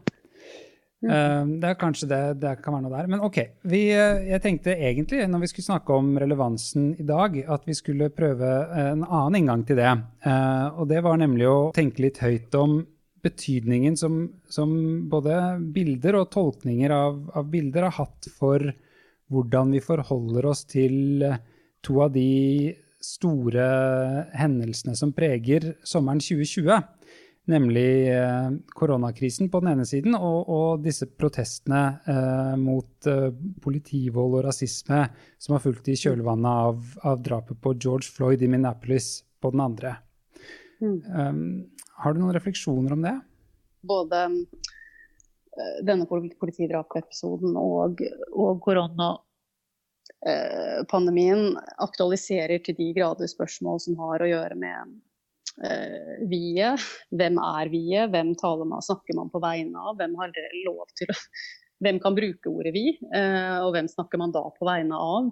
uh, 1.08 1.42
det 1.50 1.72
er 1.72 1.78
kanskje 1.80 2.08
det, 2.12 2.22
det 2.44 2.56
kan 2.62 2.76
være 2.76 2.86
noe 2.86 2.94
der. 2.94 3.10
Men 3.10 3.26
OK. 3.26 3.40
Vi, 3.74 3.84
jeg 3.90 4.42
tenkte 4.44 4.78
egentlig, 4.78 5.24
når 5.30 5.44
vi 5.44 5.52
skulle 5.52 5.70
snakke 5.72 5.98
om 5.98 6.14
relevansen 6.22 6.92
i 6.94 7.06
dag, 7.08 7.38
at 7.44 7.68
vi 7.68 7.76
skulle 7.76 8.12
prøve 8.14 8.56
en 8.86 9.04
annen 9.04 9.42
inngang 9.42 9.66
til 9.66 9.82
det. 9.82 9.92
og 10.78 10.88
det 10.90 11.02
var 11.04 11.18
nemlig 11.20 11.50
å 11.50 11.70
tenke 11.76 12.06
litt 12.06 12.22
høyt 12.22 12.54
om 12.60 12.82
betydningen 13.24 13.96
som, 13.96 14.28
som, 14.52 14.70
både 15.10 15.36
bilder 15.74 16.20
og 16.20 16.30
tolkninger 16.34 16.92
av, 16.92 17.20
av, 17.32 17.48
bilder 17.50 17.88
har 17.88 17.96
hatt 18.02 18.28
for 18.38 18.68
hvordan 19.32 19.72
vi 19.74 19.82
forholder 19.84 20.46
oss 20.50 20.64
til 20.68 21.24
to 21.84 22.00
av 22.04 22.12
de 22.14 22.74
store 23.04 23.64
hendelsene 24.36 24.96
som 24.96 25.12
preger 25.16 25.74
sommeren 25.84 26.22
2020. 26.22 26.78
Nemlig 27.52 28.08
eh, 28.08 28.46
koronakrisen 28.72 29.50
på 29.52 29.60
den 29.60 29.74
ene 29.74 29.84
siden 29.84 30.16
og, 30.16 30.48
og 30.48 30.84
disse 30.84 31.10
protestene 31.12 31.82
eh, 32.08 32.54
mot 32.56 33.08
eh, 33.10 33.28
politivold 33.60 34.38
og 34.38 34.46
rasisme 34.46 35.02
som 35.36 35.56
har 35.56 35.60
fulgt 35.60 35.90
i 35.92 35.98
kjølvannet 36.00 36.62
av, 36.70 36.94
av, 37.04 37.20
drapet 37.26 37.60
på 37.60 37.74
George 37.76 38.08
Floyd 38.16 38.40
i 38.40 38.48
Minneapolis 38.48 39.18
på 39.44 39.52
den 39.52 39.60
andre. 39.60 39.98
Mm. 40.80 40.96
Um, 41.04 41.44
har 42.00 42.14
du 42.14 42.22
noen 42.22 42.34
refleksjoner 42.36 42.96
om 42.96 43.04
det? 43.04 43.14
Både 43.84 44.24
denne 45.86 46.06
politidrapepisoden 46.08 47.56
og, 47.58 48.00
og 48.32 48.60
koronapandemien 48.64 51.58
aktualiserer 51.84 52.58
til 52.64 52.74
de 52.78 52.92
grader 52.96 53.26
spørsmål 53.30 53.80
som 53.84 53.98
har 54.02 54.22
å 54.24 54.30
gjøre 54.30 54.56
med 54.58 54.76
uh, 55.62 56.14
vie. 56.30 56.70
Hvem 57.14 57.38
er 57.42 57.66
vie? 57.72 58.06
Hvem 58.10 58.34
taler 58.40 58.66
man, 58.70 58.82
snakker 58.84 59.14
man 59.18 59.30
på 59.32 59.42
vegne 59.44 59.78
av? 59.78 59.92
Hvem 60.00 60.14
har 60.20 60.28
lov 60.66 60.86
til 60.98 61.08
å 61.14 61.16
Hvem 61.82 61.98
kan 62.00 62.14
bruke 62.16 62.48
ordet 62.48 62.70
vi, 62.72 62.98
uh, 63.12 63.66
og 63.66 63.72
hvem 63.74 63.88
snakker 63.90 64.18
man 64.20 64.32
da 64.32 64.40
på 64.54 64.64
vegne 64.64 64.96
av? 64.96 65.26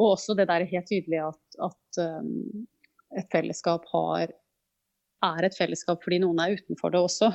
Og 0.00 0.06
også 0.14 0.34
det 0.34 0.48
der 0.48 0.70
helt 0.70 0.88
tydelig 0.88 1.20
at, 1.28 1.42
at 1.60 1.98
et 3.20 3.28
fellesskap 3.30 3.84
har 3.92 4.32
er 5.22 5.46
et 5.46 5.56
fellesskap 5.56 6.02
fordi 6.04 6.20
noen 6.22 6.40
er 6.42 6.56
utenfor 6.58 6.92
det 6.94 7.02
også. 7.02 7.30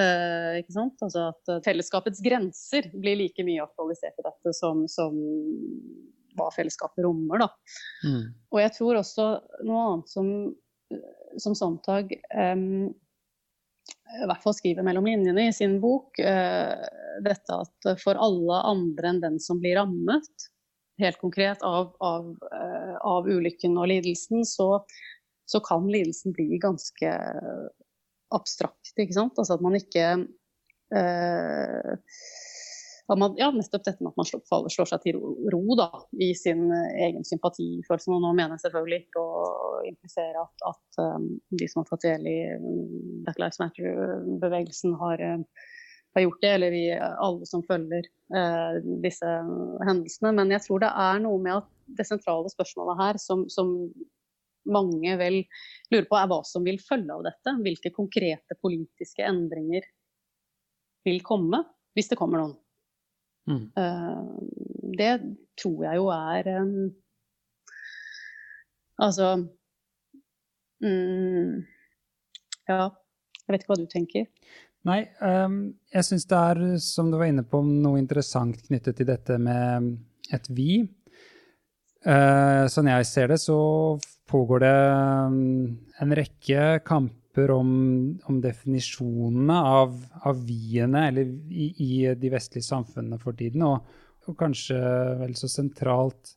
Eh? 0.00 0.60
Altså 0.60 1.26
at 1.30 1.52
eh, 1.52 1.62
fellesskapets 1.66 2.22
grenser 2.24 2.90
blir 2.94 3.18
like 3.20 3.44
mye 3.46 3.64
aktualisert 3.64 4.18
i 4.20 4.26
dette 4.26 4.54
som, 4.56 4.86
som 4.90 5.16
hva 6.38 6.50
fellesskapet 6.54 7.04
rommer. 7.04 7.44
Da. 7.44 7.50
Mm. 8.06 8.24
Og 8.52 8.62
jeg 8.62 8.74
tror 8.76 9.00
også 9.00 9.28
noe 9.66 9.86
annet 9.86 10.12
som, 10.12 10.32
som 11.40 11.56
Sontag 11.58 12.14
eh, 12.14 12.66
i 14.10 14.26
hvert 14.26 14.42
fall 14.42 14.56
skriver 14.56 14.86
mellom 14.86 15.06
linjene 15.06 15.48
i 15.48 15.54
sin 15.54 15.78
bok, 15.82 16.18
eh, 16.18 16.88
dette 17.24 17.60
at 17.64 17.92
for 18.02 18.18
alle 18.18 18.62
andre 18.66 19.12
enn 19.12 19.20
den 19.22 19.38
som 19.42 19.60
blir 19.62 19.78
rammet, 19.78 20.50
helt 21.00 21.18
konkret 21.18 21.62
av, 21.62 21.94
av, 22.04 22.26
uh, 22.52 22.96
av 23.08 23.28
ulykken 23.28 23.78
og 23.80 23.88
lidelsen, 23.88 24.44
så, 24.44 24.82
så, 25.50 25.60
kan 25.64 25.88
lidelsen 25.90 26.34
bli 26.36 26.60
ganske 26.62 27.14
abstrakt. 28.34 28.92
ikke 28.96 29.16
sant? 29.16 29.38
Altså 29.38 29.56
at 29.56 29.64
man 29.64 29.78
ikke 29.78 30.06
uh, 30.94 31.92
man, 33.10 33.34
ja, 33.40 33.48
nettopp 33.50 33.82
dette 33.88 34.04
med 34.04 34.12
at 34.12 34.20
man 34.20 34.28
slår, 34.28 34.68
slår 34.70 34.86
seg 34.92 35.02
til 35.02 35.18
ro 35.50 35.74
da, 35.78 35.88
i 36.22 36.30
sin 36.38 36.68
egen 36.70 37.26
sympatifølelse. 37.26 38.12
Og 38.14 38.22
nå 38.22 38.30
mener 38.36 38.54
jeg 38.54 38.68
selvfølgelig 38.68 39.00
ikke 39.02 39.24
å 39.24 39.80
implisere 39.88 40.44
at, 40.44 40.66
at 40.70 41.02
um, 41.02 41.26
de 41.58 41.66
som 41.70 41.82
har 41.82 41.90
tatt 41.90 42.06
del 42.06 42.30
i 42.30 42.38
Black 43.26 43.42
Lives 43.42 43.58
Matter-bevegelsen, 43.62 44.94
har 45.02 45.26
har 46.14 46.20
gjort 46.24 46.40
det, 46.42 46.48
eller 46.48 46.70
vi 46.70 46.84
alle 46.98 47.46
som 47.46 47.62
følger 47.66 48.06
uh, 48.34 48.78
disse 49.04 49.26
hendelsene. 49.86 50.32
Men 50.34 50.50
jeg 50.54 50.64
tror 50.64 50.82
det 50.82 50.90
er 50.90 51.20
noe 51.22 51.42
med 51.42 51.60
at 51.60 51.68
det 51.98 52.06
sentrale 52.08 52.50
spørsmålet 52.52 52.98
her, 53.00 53.20
som, 53.22 53.46
som, 53.52 53.76
mange 54.68 55.16
vel 55.20 55.40
lurer 55.92 56.08
på, 56.08 56.18
er 56.18 56.28
hva 56.30 56.40
som 56.46 56.66
vil 56.66 56.80
følge 56.82 57.14
av 57.14 57.24
dette. 57.26 57.54
Hvilke 57.64 57.92
konkrete 57.94 58.56
politiske 58.60 59.24
endringer 59.26 59.86
vil 61.06 61.22
komme, 61.24 61.62
hvis 61.96 62.10
det 62.12 62.18
kommer 62.20 62.42
noen. 62.42 62.56
Mm. 63.48 63.62
Eh, 63.80 64.24
det 65.00 65.12
tror 65.58 65.84
jeg 65.86 65.96
jo 65.96 66.10
er 66.12 66.48
um, 66.60 66.90
Altså 69.00 69.30
mm, 70.84 71.54
Ja, 72.68 72.90
jeg 72.92 73.54
vet 73.54 73.64
ikke 73.64 73.72
hva 73.72 73.78
du 73.80 73.88
tenker. 73.90 74.28
Nei, 74.86 75.00
um, 75.24 75.56
jeg 75.92 76.06
syns 76.06 76.28
det 76.28 76.36
er, 76.52 76.60
som 76.84 77.10
du 77.10 77.18
var 77.20 77.28
inne 77.28 77.44
på, 77.44 77.60
noe 77.64 77.98
interessant 78.00 78.60
knyttet 78.68 79.00
til 79.00 79.08
dette 79.08 79.36
med 79.40 79.90
et 80.32 80.46
vi. 80.56 80.84
Uh, 82.06 82.64
sånn 82.70 82.88
jeg 82.88 83.08
ser 83.08 83.32
det, 83.32 83.40
så 83.42 83.58
pågår 84.30 84.62
det 84.62 84.76
um, 85.26 85.78
en 86.00 86.14
rekke 86.16 86.80
kamper 86.86 87.50
om, 87.54 87.72
om 88.30 88.40
definisjonene 88.42 89.56
av, 89.56 89.96
av 90.26 90.44
viene 90.46 91.06
eller 91.10 91.32
i, 91.50 91.70
i, 91.78 91.90
de 92.14 92.30
vestlige 92.32 92.66
samfunnene 92.66 93.18
for 93.22 93.36
tiden. 93.38 93.64
Og, 93.66 93.96
og, 94.26 94.36
kanskje 94.38 94.78
vel 95.22 95.34
så 95.38 95.50
sentralt 95.50 96.36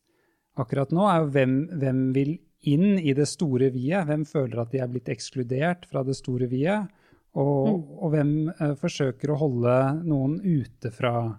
akkurat 0.60 0.94
nå 0.94 1.06
er 1.10 1.22
jo 1.22 1.32
hvem, 1.34 1.56
hvem 1.82 2.02
vil 2.16 2.36
inn 2.70 2.98
i 3.00 3.14
det 3.18 3.28
store 3.30 3.72
vi-et? 3.74 4.08
Hvem 4.08 4.26
føler 4.30 4.62
at 4.62 4.74
de 4.74 4.82
er 4.84 4.91
blitt 4.91 5.12
ekskludert 5.12 5.88
fra 5.89 6.06
det 6.06 6.18
store 6.18 6.50
vi-et? 6.52 6.91
Og, 7.34 7.66
mm. 7.66 7.86
og 7.98 8.12
hvem 8.14 8.34
uh, 8.60 8.74
forsøker 8.78 9.34
å 9.34 9.39
holde 9.41 9.78
noen 10.06 10.38
ute 10.44 10.91
fra, 10.94 11.32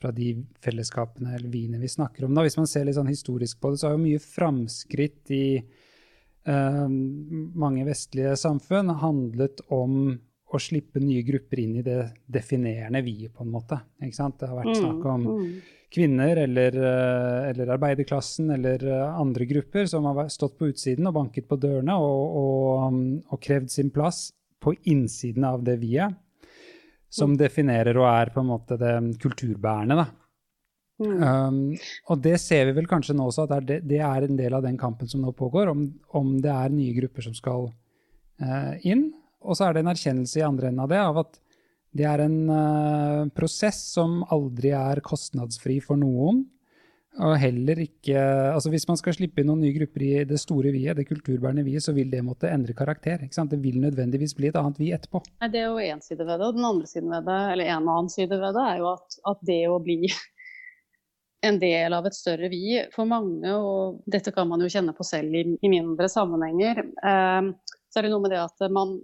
fra 0.00 0.12
de 0.16 0.30
fellesskapene 0.64 1.34
eller 1.36 1.52
viene 1.52 1.80
vi 1.82 1.90
snakker 1.92 2.24
om. 2.24 2.32
Da, 2.32 2.44
hvis 2.46 2.56
man 2.56 2.68
ser 2.70 2.88
litt 2.88 2.96
sånn 2.96 3.12
historisk 3.12 3.60
på 3.60 3.72
det, 3.72 3.80
så 3.82 3.90
har 3.90 3.98
jo 3.98 4.06
mye 4.06 4.22
framskritt 4.24 5.34
i 5.36 5.44
mange 6.44 7.86
vestlige 7.86 8.34
samfunn 8.36 8.90
handlet 9.00 9.62
om 9.72 10.18
å 10.54 10.60
slippe 10.60 11.00
nye 11.02 11.22
grupper 11.26 11.60
inn 11.62 11.78
i 11.80 11.84
det 11.84 12.00
definerende 12.30 13.02
vi-et, 13.04 13.32
på 13.34 13.44
en 13.44 13.52
måte. 13.54 13.78
Ikke 14.02 14.16
sant? 14.16 14.38
Det 14.38 14.50
har 14.50 14.60
vært 14.60 14.78
snakk 14.78 15.00
mm, 15.00 15.10
om 15.14 15.24
mm. 15.26 15.46
kvinner 15.94 16.40
eller, 16.44 16.78
uh, 16.78 17.48
eller, 17.50 17.72
arbeiderklassen 17.74 18.52
eller 18.54 18.84
andre 19.08 19.48
grupper 19.50 19.88
som 19.90 20.06
har 20.10 20.28
stått 20.32 20.58
på 20.60 20.70
utsiden 20.70 21.10
og 21.10 21.16
banket 21.18 21.48
på 21.50 21.58
dørene 21.60 21.96
og, 21.98 22.36
og, 22.42 22.84
um, 22.88 23.00
og 23.34 23.42
krevd 23.42 23.72
sin 23.74 23.90
plass 23.94 24.28
på 24.64 24.76
innsiden 24.90 25.44
av 25.44 25.64
det 25.64 25.76
vi-et, 25.82 26.14
som 27.12 27.34
mm. 27.34 27.40
definerer 27.40 27.98
og 28.00 28.08
er 28.10 28.32
på 28.34 28.42
en 28.42 28.52
måte 28.52 28.78
det 28.80 28.94
kulturbærende. 29.22 29.98
da. 30.00 30.23
Mm. 31.02 31.22
Um, 31.22 31.56
og 32.12 32.20
det 32.22 32.36
ser 32.38 32.68
vi 32.68 32.76
vel 32.76 32.86
kanskje 32.90 33.16
nå 33.18 33.26
også, 33.26 33.48
at 33.48 33.66
det, 33.66 33.80
det, 33.88 33.98
er 34.04 34.26
en 34.26 34.38
del 34.38 34.54
av 34.54 34.62
den 34.62 34.78
kampen 34.78 35.10
som 35.10 35.24
nå 35.24 35.32
pågår, 35.34 35.72
om, 35.72 35.88
om 36.14 36.36
det 36.42 36.52
er 36.52 36.74
nye 36.74 36.94
grupper 37.00 37.26
som 37.26 37.34
skal 37.36 37.68
uh, 37.68 38.74
inn. 38.86 39.08
Og 39.44 39.58
så 39.58 39.68
er 39.68 39.74
det 39.74 39.84
en 39.84 39.92
erkjennelse 39.92 40.40
i 40.40 40.46
andre 40.46 40.70
enden 40.70 40.84
av 40.84 40.92
det, 40.92 41.02
av 41.02 41.22
at 41.24 41.40
det 41.94 42.06
er 42.10 42.24
en 42.24 42.40
uh, 42.50 43.30
prosess 43.34 43.80
som 43.94 44.22
aldri 44.34 44.74
er 44.74 45.02
kostnadsfri 45.04 45.80
for 45.84 46.00
noen. 46.00 46.44
Og 47.22 47.36
heller 47.38 47.78
ikke 47.78 48.18
altså 48.50 48.72
Hvis 48.72 48.88
man 48.88 48.98
skal 48.98 49.14
slippe 49.14 49.38
inn 49.38 49.46
noen 49.46 49.60
nye 49.62 49.74
grupper 49.76 50.02
i 50.02 50.12
det 50.26 50.40
store 50.42 50.72
vi-et, 50.74 50.96
det 50.98 51.06
kulturbærende 51.06 51.62
vi-et, 51.62 51.84
så 51.84 51.94
vil 51.94 52.10
det 52.10 52.24
måtte 52.26 52.50
endre 52.50 52.74
karakter. 52.74 53.22
ikke 53.22 53.36
sant? 53.36 53.52
Det 53.54 53.60
vil 53.62 53.78
nødvendigvis 53.82 54.34
bli 54.34 54.50
et 54.50 54.58
annet 54.58 54.80
vi 54.82 54.90
etterpå. 54.96 55.22
Det 55.46 55.60
er 55.60 55.68
jo 55.68 55.78
én 55.78 56.02
side 56.02 56.26
ved 56.26 56.40
det. 56.40 56.48
Og 56.48 56.58
den 56.58 56.66
andre 56.66 56.90
siden 56.90 57.14
ved 57.14 57.28
det, 57.30 57.40
eller 57.52 57.70
en 57.70 57.90
annen 57.94 58.10
side 58.10 58.34
ved 58.34 58.58
det, 58.58 58.64
er 58.66 58.82
jo 58.82 58.88
at, 58.96 59.18
at 59.30 59.46
det 59.46 59.60
å 59.70 59.78
bli 59.82 60.00
en 61.44 61.58
del 61.60 61.94
av 61.96 62.06
et 62.08 62.16
større 62.16 62.48
vi 62.52 62.78
for 62.94 63.08
mange, 63.08 63.50
og 63.52 64.04
dette 64.10 64.32
kan 64.34 64.48
man 64.48 64.62
jo 64.64 64.70
kjenne 64.72 64.94
på 64.96 65.06
selv 65.06 65.34
i, 65.36 65.44
i 65.60 65.70
mindre 65.72 66.08
sammenhenger, 66.10 66.80
eh, 66.82 67.50
så 67.90 68.00
er 68.00 68.06
det 68.06 68.14
noe 68.14 68.24
med 68.24 68.34
det 68.34 68.40
at 68.42 68.64
man, 68.74 68.96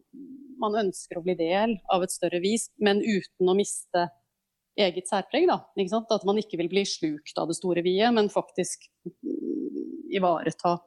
man 0.61 0.79
ønsker 0.87 1.21
å 1.21 1.25
bli 1.25 1.37
del 1.39 1.77
av 1.93 2.03
et 2.05 2.15
større 2.15 2.41
vis, 2.43 2.69
men 2.83 3.03
uten 3.05 3.51
å 3.51 3.57
miste 3.59 4.09
eget 4.81 5.09
særpreg. 5.11 5.47
Da, 5.51 5.61
At 6.15 6.27
man 6.29 6.41
ikke 6.41 6.59
vil 6.61 6.71
bli 6.73 6.85
slukt 6.89 7.39
av 7.39 7.51
det 7.51 7.59
store 7.59 7.85
viet, 7.87 8.13
men 8.17 8.33
faktisk 8.33 8.89
ivareta 10.11 10.79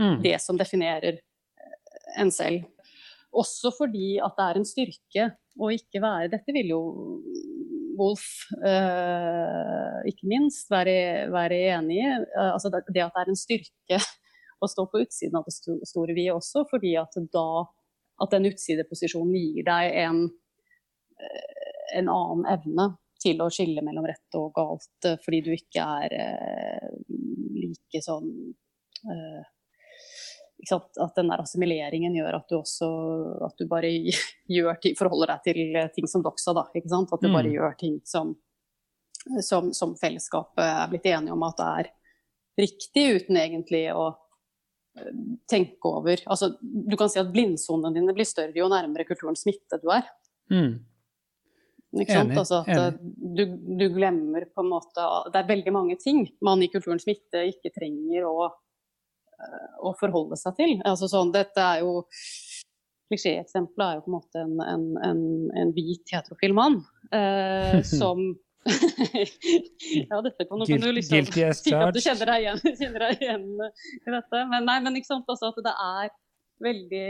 mm. 0.00 0.22
det 0.22 0.38
som 0.42 0.56
definerer 0.56 1.18
eh, 1.18 2.20
en 2.22 2.32
selv. 2.32 2.64
Også 3.36 3.72
fordi 3.74 4.16
at 4.22 4.36
det 4.38 4.46
er 4.46 4.60
en 4.60 4.68
styrke 4.68 5.30
å 5.60 5.68
ikke 5.72 6.00
være 6.04 6.30
Dette 6.32 6.52
vil 6.52 6.70
jo 6.72 6.80
Wolf 7.98 8.26
eh, 8.64 9.98
ikke 10.10 10.28
minst 10.30 10.70
være, 10.72 11.26
være 11.32 11.60
enig 11.76 11.98
i. 12.00 12.06
Eh, 12.06 12.50
altså 12.52 12.70
det, 12.72 12.84
det, 12.90 13.04
at 13.04 13.16
det 13.16 13.24
er 13.24 13.32
en 13.32 13.40
styrke 13.40 14.00
å 14.62 14.70
stå 14.70 14.86
på 14.90 15.02
utsiden 15.04 15.38
av 15.38 15.48
det 15.48 15.88
store 15.88 16.16
vi 16.16 16.28
også, 16.32 16.66
fordi 16.70 16.96
at 17.00 17.18
da 17.32 17.48
at 18.24 18.32
den 18.32 18.48
utsideposisjonen 18.48 19.34
gir 19.36 19.66
deg 19.66 19.96
en, 20.06 20.22
eh, 21.20 21.72
en 21.98 22.08
annen 22.08 22.46
evne 22.54 22.86
til 23.20 23.42
å 23.44 23.50
skille 23.52 23.84
mellom 23.84 24.06
rett 24.08 24.38
og 24.38 24.54
galt, 24.56 25.08
fordi 25.24 25.42
du 25.44 25.50
ikke 25.52 25.84
er 26.04 26.14
like 27.56 28.00
sånn 28.04 28.28
At 30.72 31.18
den 31.18 31.28
der 31.28 31.42
assimileringen 31.42 32.14
gjør 32.16 32.38
at 32.38 32.48
du 32.48 32.56
også 32.58 32.88
at 33.44 33.58
du 33.60 33.66
bare 33.68 33.90
gjør 34.56 34.80
ting, 34.82 34.96
forholder 34.98 35.34
deg 35.34 35.44
til 35.44 35.78
ting 35.94 36.10
som 36.10 36.24
doksa, 36.24 36.54
da. 36.56 36.66
At 36.72 37.22
du 37.22 37.28
bare 37.28 37.46
mm. 37.48 37.52
gjør 37.52 37.76
ting 37.80 37.98
som, 38.08 38.34
som, 39.44 39.72
som, 39.76 39.94
fellesskapet 40.00 40.64
er 40.64 40.88
blitt 40.92 41.08
enige 41.12 41.36
om 41.36 41.44
at 41.46 41.60
det 41.60 41.68
er 41.68 41.92
riktig, 42.66 43.04
uten 43.20 43.40
egentlig 43.40 43.84
å 43.92 44.08
eh, 44.96 45.12
tenke 45.50 45.92
over 45.92 46.24
Altså, 46.24 46.54
du 46.60 46.96
kan 46.96 47.12
si 47.12 47.20
at 47.20 47.32
blindsonene 47.32 47.92
dine 47.98 48.16
blir 48.16 48.28
større 48.28 48.56
jo 48.56 48.70
nærmere 48.72 49.08
kulturens 49.08 49.44
smitte 49.44 49.80
du 49.82 49.90
er. 49.92 50.08
Mm. 50.52 50.78
Enig, 51.96 52.36
altså 52.36 52.64
eh, 52.68 52.92
du, 53.00 53.44
du, 53.78 53.86
glemmer 53.94 54.44
på 54.52 54.60
en 54.60 54.68
måte 54.68 55.04
Det 55.32 55.38
er 55.40 55.48
veldig 55.48 55.72
mange 55.72 55.96
ting 56.00 56.26
man 56.44 56.60
i 56.60 56.68
kulturens 56.68 57.06
midte 57.08 57.44
ikke 57.48 57.72
trenger 57.72 58.26
å, 58.28 58.48
eh, 58.48 58.56
å 59.84 59.92
forholde 60.00 60.38
seg 60.40 60.56
til. 60.58 60.74
Altså 60.88 61.10
sånn, 61.12 61.34
dette 61.34 61.62
er 61.62 61.84
jo 61.84 62.02
Klisjéeksempelet 63.06 63.86
er 63.86 63.98
jo 63.98 64.02
på 64.02 64.10
en 64.10 64.16
måte 64.16 64.40
en, 64.42 64.54
en, 64.66 64.86
en, 65.06 65.20
en 65.60 65.68
hvit 65.76 66.10
heterofil 66.10 66.56
mann 66.56 66.80
eh, 67.14 67.78
som 68.00 68.18
ja, 70.10 70.18
dette 70.24 70.46
kan, 70.48 70.64
kan 70.66 70.82
du 70.82 70.88
liksom 70.90 71.28
si 71.30 71.70
at 71.70 71.92
du 71.94 72.00
kjenner 72.02 72.32
deg 72.32 72.46
igjen, 72.46 72.62
kjenner 72.80 73.04
deg 73.04 73.20
igjen 73.22 73.44
i 73.62 74.14
dette. 74.16 74.40
Men, 74.50 74.66
nei, 74.66 74.80
men 74.82 74.98
ikke 74.98 75.12
sant, 75.12 75.28
altså 75.30 75.52
at 75.52 75.60
det 75.62 75.74
er 75.84 76.10
veldig 76.66 77.06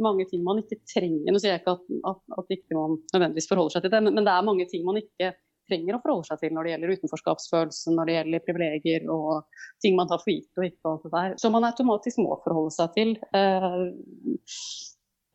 mange 0.00 0.24
ting 0.30 0.44
man 0.46 0.62
ikke 0.62 0.78
trenger. 0.88 1.28
Nå 1.28 1.42
sier 1.42 1.52
jeg 1.52 1.62
ikke 1.62 1.76
at, 1.76 1.92
at, 2.12 2.22
at 2.38 2.54
ikke 2.56 2.78
man 2.78 2.96
nødvendigvis 3.12 3.50
forholder 3.50 3.76
seg 3.76 3.84
til 3.84 3.92
det, 3.92 4.02
men, 4.06 4.16
men, 4.16 4.24
det 4.24 4.32
er 4.32 4.48
mange 4.48 4.68
ting 4.70 4.86
man 4.86 5.00
ikke 5.02 5.32
trenger 5.68 5.96
å 5.96 6.02
forholde 6.02 6.28
seg 6.28 6.42
til 6.42 6.54
når 6.54 6.66
det 6.66 6.72
gjelder 6.74 6.92
utenforskapsfølelsen, 6.96 7.96
når 7.98 8.08
det 8.08 8.16
gjelder 8.16 8.44
privilegier 8.46 9.08
og 9.12 9.62
ting 9.84 9.98
man 9.98 10.10
tar 10.10 10.22
for 10.22 10.32
gitt 10.32 10.60
og 10.60 10.68
ikke 10.68 10.92
alt 10.92 11.06
det 11.06 11.12
der. 11.16 11.36
Som 11.42 11.56
man 11.56 11.68
automatisk 11.68 12.22
må 12.22 12.38
forholde 12.44 12.74
seg 12.76 12.94
til. 12.96 13.14
Eh, 13.36 13.78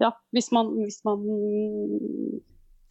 ja, 0.02 0.12
hvis 0.36 0.52
man, 0.56 0.74
hvis 0.82 1.02
man, 1.08 1.24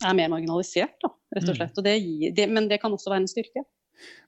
er 0.00 0.16
mer 0.16 0.30
marginalisert, 0.32 0.96
da, 1.02 1.10
rett 1.36 1.44
og 1.44 1.52
mm. 1.52 1.58
slett. 1.58 1.76
Og 1.76 1.84
det 1.84 1.98
gir, 1.98 2.32
det, 2.36 2.48
men 2.48 2.70
det 2.70 2.80
kan 2.80 2.94
også 2.94 3.12
være 3.12 3.24
en 3.26 3.30
styrke. 3.30 3.66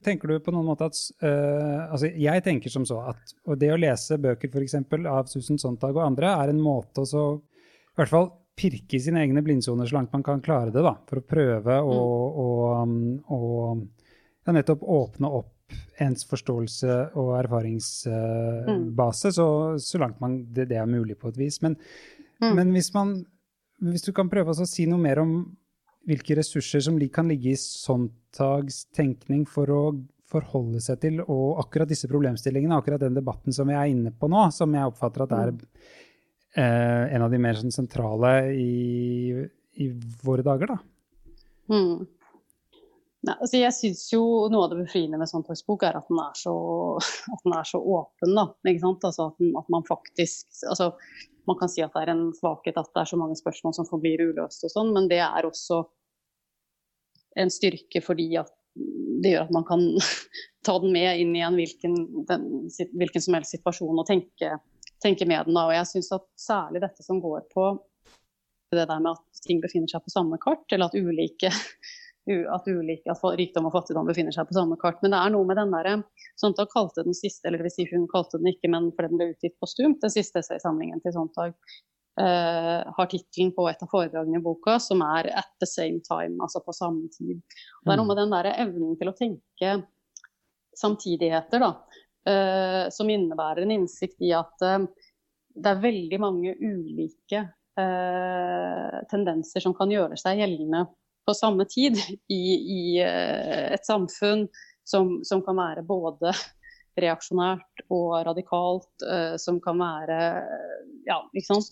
Tenker 0.05 0.29
du 0.29 0.43
på 0.45 0.53
noen 0.53 0.67
måte 0.69 0.85
at 0.91 0.99
uh, 1.25 1.93
altså 1.95 2.11
Jeg 2.11 2.43
tenker 2.45 2.69
som 2.69 2.85
så 2.85 2.99
at 3.09 3.33
det 3.57 3.71
å 3.73 3.79
lese 3.81 4.19
bøker 4.21 4.51
for 4.53 4.61
eksempel, 4.61 5.07
av 5.09 5.31
Susan 5.33 5.57
Sontag 5.61 5.97
og 5.97 6.05
andre 6.05 6.35
er 6.43 6.53
en 6.53 6.61
måte 6.61 7.01
å 7.05 7.09
så, 7.09 7.23
i 7.41 8.01
hvert 8.01 8.13
fall 8.13 8.29
pirke 8.59 8.99
i 8.99 9.01
sine 9.01 9.23
egne 9.25 9.43
blindsoner 9.45 9.89
så 9.89 9.97
langt 9.97 10.13
man 10.13 10.25
kan 10.27 10.43
klare 10.45 10.73
det, 10.75 10.83
da, 10.85 10.95
for 11.09 11.23
å 11.23 11.27
prøve 11.27 11.79
å, 11.81 11.97
mm. 11.97 12.37
å, 12.43 12.49
um, 12.83 12.95
å 13.33 13.41
ja, 14.47 14.55
nettopp 14.55 14.85
åpne 14.85 15.31
opp 15.41 15.77
ens 16.05 16.27
forståelse 16.29 16.97
og 17.17 17.31
erfaringsbase 17.39 19.31
mm. 19.31 19.37
så, 19.39 19.47
så, 19.81 20.01
langt 20.03 20.21
man, 20.21 20.43
det, 20.53 20.69
det, 20.73 20.77
er 20.83 20.91
mulig 20.91 21.17
på 21.21 21.33
et 21.33 21.41
vis. 21.41 21.63
Men, 21.65 21.79
mm. 22.43 22.51
men 22.59 22.75
hvis, 22.77 22.93
man, 22.97 23.15
hvis 23.89 24.05
du 24.05 24.13
kan 24.17 24.29
prøve 24.33 24.53
å 24.53 24.69
si 24.69 24.85
noe 24.91 25.01
mer 25.01 25.23
om 25.23 25.37
hvilke 26.09 26.37
ressurser 26.37 26.83
som 26.85 26.99
kan 27.15 27.31
ligge 27.31 27.55
i 27.55 27.61
Sontags 27.61 28.85
tenkning 28.93 29.47
for 29.49 29.73
å, 29.73 29.83
forholde 30.33 30.81
seg 30.83 31.01
til, 31.03 31.21
og 31.23 31.61
akkurat 31.63 31.91
disse 31.91 32.09
problemstillingene, 32.11 32.79
akkurat 32.79 33.03
den 33.03 33.19
debatten 33.19 33.55
som 33.55 33.69
vi 33.69 33.77
er 33.77 33.91
inne 33.93 34.13
på 34.17 34.31
nå, 34.33 34.47
som 34.55 34.73
jeg 34.77 34.93
oppfatter 34.93 35.27
at 35.27 35.35
er 35.37 35.53
eh, 36.57 37.15
en 37.15 37.25
av 37.25 37.31
de 37.33 37.41
mer 37.43 37.59
sånn, 37.59 37.75
sentrale 37.75 38.33
i, 38.55 39.33
i, 39.81 39.89
våre 40.25 40.45
dager, 40.47 40.75
da. 40.75 40.79
Mm. 41.73 42.05
Nei, 43.23 43.35
altså 43.37 43.61
jeg 43.61 43.75
syns 43.77 44.07
jo 44.11 44.23
noe 44.51 44.67
av 44.67 44.73
det 44.73 44.81
befriende 44.81 45.19
med 45.21 45.31
sånn 45.31 45.45
tekstbok 45.47 45.85
er 45.87 46.01
at 46.01 46.09
den 46.11 46.19
er 46.19 46.33
så, 46.39 46.55
den 47.45 47.55
er 47.55 47.69
så 47.69 47.79
åpen. 47.79 48.35
Da, 48.35 48.49
altså 48.51 49.29
at, 49.29 49.39
den, 49.39 49.53
at, 49.59 49.69
man 49.73 49.87
faktisk 49.89 50.65
altså 50.69 50.93
Man 51.47 51.57
kan 51.59 51.71
si 51.71 51.83
at 51.83 51.91
det 51.91 52.05
er 52.05 52.13
en 52.13 52.29
svakhet 52.37 52.77
at 52.79 52.91
det 52.95 53.01
er 53.01 53.09
så 53.11 53.17
mange 53.19 53.35
spørsmål 53.35 53.73
som 53.75 53.87
forblir 53.89 54.21
uløst 54.29 54.63
og 54.63 54.71
sånn, 54.71 54.93
men 54.95 55.09
det 55.11 55.19
er 55.25 55.47
også 55.49 55.81
en 57.43 57.51
styrke 57.51 57.99
fordi 58.05 58.29
at 58.39 58.53
det 59.23 59.33
gjør 59.33 59.49
at 59.49 59.55
man 59.55 59.67
kan 59.67 59.83
ta 60.67 60.77
den 60.83 60.95
med 60.95 61.19
inn 61.23 61.35
i 61.37 61.43
en 61.43 61.59
hvilken, 61.59 61.97
den, 62.29 62.47
hvilken 62.95 63.25
som 63.25 63.37
helst 63.37 63.57
situasjon 63.57 63.99
og 63.99 64.07
tenke, 64.09 64.55
tenke 65.03 65.27
med 65.29 65.49
den. 65.49 65.57
Da. 65.57 65.67
Og 65.69 65.75
jeg 65.77 65.91
syns 65.91 66.13
at 66.17 66.29
særlig 66.39 66.83
dette 66.85 67.05
som 67.05 67.21
går 67.23 67.49
på 67.53 67.73
det 68.73 68.87
der 68.89 69.03
med 69.05 69.13
at 69.13 69.43
ting 69.45 69.61
befinner 69.61 69.91
seg 69.91 70.05
på 70.05 70.13
samme 70.15 70.39
kart, 70.41 70.65
eller 70.73 70.89
at 70.89 70.97
ulike 70.97 71.51
at, 72.57 72.69
ulike, 72.69 73.11
at 73.11 73.25
rikdom 73.39 73.67
og 73.69 73.75
fattigdom 73.75 74.09
befinner 74.09 74.35
seg 74.35 74.49
på 74.49 74.57
samme 74.57 74.79
kart. 74.81 75.01
Men 75.03 75.15
det 75.15 75.21
er 75.21 75.33
noe 75.35 75.49
med 75.49 75.59
den 75.59 75.73
derre 75.75 75.97
Sontag 76.41 76.71
kalte 76.73 77.05
den 77.05 77.17
siste, 77.17 77.47
eller 77.47 77.61
det 77.61 77.69
vil 77.69 77.75
si 77.75 77.87
hun 77.91 78.07
kalte 78.11 78.39
den 78.41 78.53
ikke, 78.53 78.71
men 78.73 78.91
fordi 78.97 79.11
den 79.13 79.21
ble 79.21 79.33
utgitt 79.35 79.59
postumt, 79.61 80.01
den 80.03 80.13
siste 80.15 80.41
essaysamlingen 80.41 81.03
til 81.05 81.15
Sontag. 81.17 81.57
Uh, 82.21 82.85
har 82.93 83.09
tittelen 83.09 83.55
på 83.57 83.65
et 83.71 83.81
av 83.81 83.89
foredragene 83.89 84.37
i 84.37 84.45
boka, 84.45 84.77
som 84.85 85.01
er 85.01 85.31
'At 85.33 85.49
the 85.61 85.67
same 85.67 86.01
time', 86.05 86.37
altså 86.45 86.61
på 86.61 86.73
samme 86.77 87.09
tid. 87.09 87.41
Og 87.81 87.85
det 87.89 87.93
er 87.93 87.97
noe 87.97 88.11
med 88.11 88.21
den 88.21 88.31
der 88.31 88.53
evnen 88.53 88.99
til 89.01 89.09
å 89.09 89.17
tenke 89.17 89.87
samtidigheter, 90.77 91.61
da, 91.61 91.73
som 92.93 93.09
innebærer 93.11 93.65
en 93.65 93.73
innsikt 93.75 94.21
i 94.23 94.29
at 94.37 94.63
uh, 94.63 94.85
det 95.59 95.71
er 95.73 95.81
veldig 95.83 96.19
mange 96.23 96.53
ulike 96.61 97.41
tendenser 99.11 99.65
som 99.65 99.73
kan 99.73 99.89
gjøre 99.89 100.19
seg 100.21 100.43
gjeldende 100.43 100.83
på 101.25 101.33
samme 101.35 101.65
tid 101.65 101.97
i, 102.29 102.43
i 102.77 102.83
et 103.01 103.87
samfunn 103.89 104.45
som, 104.85 105.15
som, 105.25 105.41
kan 105.41 105.57
være 105.57 105.85
både 105.89 106.35
reaksjonært 107.01 107.87
og 107.89 108.13
radikalt, 108.29 109.07
som 109.41 109.61
kan 109.65 109.81
være 109.81 110.19
Ja, 111.09 111.17
ikke. 111.33 111.63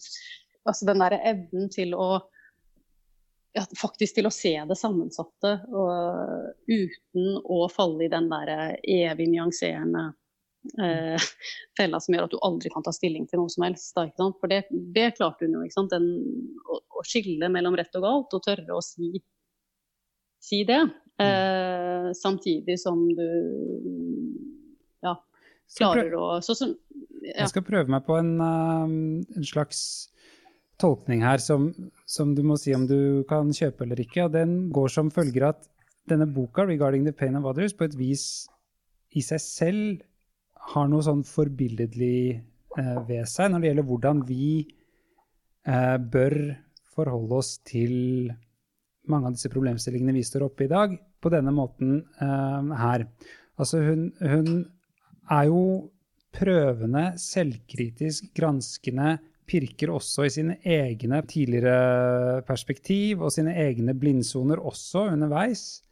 Altså 0.65 0.89
den 0.89 1.05
derre 1.05 1.21
evnen 1.29 1.69
til 1.73 1.93
å 1.93 2.09
ja, 3.57 3.65
faktisk 3.81 4.19
til 4.19 4.29
å 4.29 4.35
se 4.35 4.53
det 4.69 4.79
sammensatte 4.79 5.57
og, 5.75 6.51
uten 6.71 7.41
å 7.43 7.65
falle 7.73 8.07
i 8.07 8.13
den 8.13 8.29
der 8.31 8.77
evig 8.81 9.31
nyanserende 9.33 10.11
eh, 10.83 11.29
fella 11.79 12.01
som 12.01 12.15
gjør 12.15 12.29
at 12.29 12.35
du 12.35 12.39
aldri 12.47 12.73
kan 12.73 12.85
ta 12.87 12.93
stilling 12.95 13.27
til 13.31 13.43
noe 13.43 13.53
som 13.53 13.67
helst. 13.67 13.93
Da, 13.97 14.07
For 14.41 14.53
det, 14.53 14.65
det, 14.71 15.13
klarte 15.19 15.49
hun 15.49 15.59
jo. 15.59 15.87
Den, 15.93 16.09
å, 16.67 16.81
å, 17.01 17.05
skille 17.07 17.51
mellom 17.53 17.79
rett 17.79 17.97
og 17.99 18.07
galt 18.07 18.39
og 18.39 18.45
tørre 18.47 18.77
å 18.77 18.85
si, 18.85 19.13
si 20.43 20.65
det. 20.69 20.83
Mm. 21.21 21.27
Eh, 21.27 22.11
samtidig 22.17 22.79
som 22.81 23.03
du 23.13 23.27
klarer 25.79 26.15
å 26.19 26.29
så, 26.43 26.57
så, 26.57 26.71
ja. 27.23 27.45
Jeg 27.45 27.53
skal 27.53 27.67
prøve 27.67 27.93
meg 27.93 28.07
på 28.07 28.17
en, 28.19 28.33
um, 28.41 28.95
en 29.37 29.47
slags 29.47 29.83
tolkning 30.81 31.23
her 31.25 31.43
som, 31.43 31.69
som, 32.09 32.33
du 32.35 32.43
må 32.47 32.57
si 32.59 32.73
om 32.75 32.87
du 32.89 33.23
kan 33.31 33.53
kjøpe 33.55 33.85
eller 33.85 34.01
ikke. 34.03 34.25
og 34.27 34.35
Den 34.35 34.55
går 34.75 34.93
som 34.93 35.13
følger 35.13 35.51
at 35.53 35.69
denne 36.11 36.27
boka, 36.27 36.65
'Regarding 36.65 37.05
the 37.05 37.13
Pain 37.13 37.37
of 37.37 37.45
Others', 37.45 37.77
på 37.77 37.87
et 37.87 37.97
vis 37.99 38.49
i 39.15 39.23
seg 39.23 39.43
selv 39.43 40.01
har 40.71 40.91
noe 40.91 41.05
sånn 41.05 41.23
forbilledlig 41.27 42.21
eh, 42.79 42.99
ved 43.09 43.29
seg 43.31 43.51
når 43.51 43.63
det 43.63 43.71
gjelder 43.71 43.89
hvordan 43.91 44.25
vi 44.29 44.51
eh, 45.67 45.97
bør 45.99 46.37
forholde 46.91 47.41
oss 47.41 47.57
til 47.67 48.31
mange 49.11 49.31
av 49.31 49.37
disse 49.37 49.51
problemstillingene 49.51 50.19
vi 50.19 50.27
står 50.27 50.47
oppe 50.47 50.67
i 50.67 50.71
dag, 50.71 50.95
på 51.21 51.33
denne 51.33 51.53
måten 51.55 52.03
eh, 52.23 52.75
her. 52.81 53.07
Altså 53.61 53.83
hun, 53.85 54.11
hun 54.21 54.63
er 55.31 55.49
jo 55.51 55.65
prøvende, 56.35 57.11
selvkritisk, 57.19 58.31
granskende, 58.37 59.19
pirker 59.51 59.91
også 59.91 60.29
i 60.29 60.31
sine 60.31 60.57
egne 60.63 61.25
tidligere 61.27 62.43
perspektiv 62.47 63.25
og 63.27 63.33
sine 63.35 63.57
egne 63.59 63.97
blindsoner 63.99 64.63
også 64.63 65.09
underveis. 65.11 65.83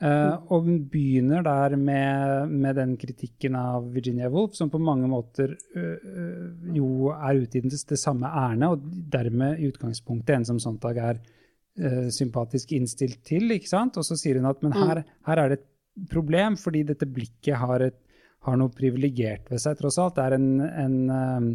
Uh, 0.00 0.38
og 0.48 0.64
hun 0.64 0.78
begynner 0.88 1.42
der 1.44 1.74
med, 1.76 2.48
med, 2.48 2.78
den 2.78 2.94
kritikken 2.96 3.56
av 3.58 3.90
Virginia 3.92 4.30
Woolf, 4.32 4.54
som 4.56 4.70
på 4.72 4.80
mange 4.80 5.08
måter 5.12 5.52
uh, 5.76 6.46
jo 6.72 7.10
er 7.12 7.42
ute 7.42 7.60
i 7.60 7.64
det, 7.66 7.82
det 7.90 7.98
samme 8.00 8.30
ærend, 8.30 8.64
og 8.64 8.86
dermed 9.12 9.60
i 9.60 9.68
utgangspunktet 9.68 10.38
en 10.38 10.48
som 10.48 10.62
Sontag 10.62 11.02
er 11.04 11.20
uh, 11.20 12.08
sympatisk 12.16 12.72
innstilt 12.78 13.20
til. 13.28 13.50
ikke 13.52 13.68
sant? 13.68 14.00
Og 14.00 14.08
så 14.08 14.16
sier 14.16 14.40
hun 14.40 14.48
at 14.48 14.64
men 14.64 14.78
her, 14.78 15.02
mm. 15.04 15.18
her 15.28 15.42
er 15.44 15.52
det 15.52 15.60
et 15.60 15.68
problem, 16.08 16.56
fordi 16.56 16.86
dette 16.94 17.08
blikket 17.08 17.60
har 17.60 17.90
et 17.90 18.00
har 18.46 18.56
noe 18.56 18.72
privilegert 18.72 19.50
ved 19.52 19.60
seg, 19.60 19.76
tross 19.76 19.98
alt. 20.00 20.16
Det 20.16 20.22
er 20.24 20.36
en, 20.38 20.46
en 20.64 21.50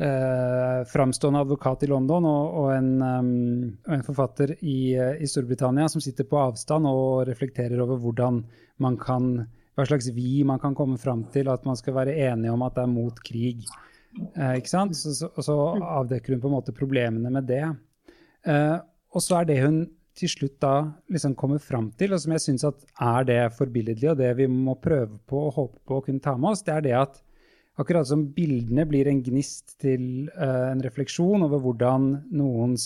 uh, 0.00 0.82
framstående 0.88 1.42
advokat 1.44 1.82
i 1.84 1.90
London 1.90 2.26
og, 2.28 2.58
og, 2.60 2.68
en, 2.74 2.90
um, 3.02 3.32
en, 3.92 4.04
forfatter 4.06 4.54
i, 4.60 4.76
uh, 4.96 5.14
i, 5.20 5.28
Storbritannia 5.28 5.88
som 5.92 6.02
sitter 6.04 6.28
på 6.28 6.40
avstand 6.40 6.88
og 6.88 7.26
reflekterer 7.28 7.82
over 7.84 8.00
hvordan 8.00 8.42
man 8.82 8.98
kan 9.00 9.34
hva 9.72 9.86
slags 9.88 10.10
vi 10.12 10.42
man 10.44 10.60
kan 10.60 10.74
komme 10.76 10.98
fram 11.00 11.24
til, 11.32 11.48
at 11.48 11.64
man 11.64 11.78
skal 11.80 11.96
være 11.96 12.18
enige 12.28 12.52
om 12.52 12.62
at 12.66 12.74
det 12.76 12.82
er 12.84 12.92
mot 12.92 13.22
krig. 13.24 13.62
Eh, 14.36 14.58
ikke 14.58 14.68
sant? 14.68 14.92
Så, 14.92 15.14
så, 15.16 15.30
og 15.32 15.46
så 15.46 15.54
avdekker 16.02 16.34
hun 16.34 16.42
på 16.42 16.50
en 16.50 16.54
måte 16.58 16.74
problemene 16.76 17.32
med 17.32 17.48
det. 17.48 17.64
og 19.16 19.24
så 19.24 19.38
er 19.38 19.48
det 19.48 19.56
hun 19.62 19.78
til 20.18 20.28
slutt 20.28 20.58
da 20.60 20.74
liksom 21.12 21.34
kommer 21.40 21.60
fram 21.62 21.88
til, 21.96 22.12
og 22.12 22.20
som 22.20 22.34
jeg 22.36 22.44
syns 22.44 22.66
er 22.68 23.28
det 23.28 23.40
forbilledlige, 23.56 24.12
og 24.12 24.20
det 24.20 24.32
vi 24.36 24.48
må 24.50 24.76
prøve 24.76 25.16
på 25.24 25.46
og 25.46 25.54
håpe 25.56 25.80
på 25.88 25.98
å 25.98 26.04
kunne 26.04 26.20
ta 26.20 26.36
med 26.36 26.52
oss, 26.52 26.64
det 26.66 26.74
er 26.74 26.84
det 26.84 26.96
at 27.00 27.22
akkurat 27.80 28.08
som 28.08 28.26
bildene 28.34 28.84
blir 28.88 29.08
en 29.08 29.22
gnist 29.24 29.76
til 29.80 30.28
uh, 30.36 30.70
en 30.72 30.82
refleksjon 30.84 31.44
over 31.46 31.62
hvordan 31.62 32.10
noens 32.34 32.84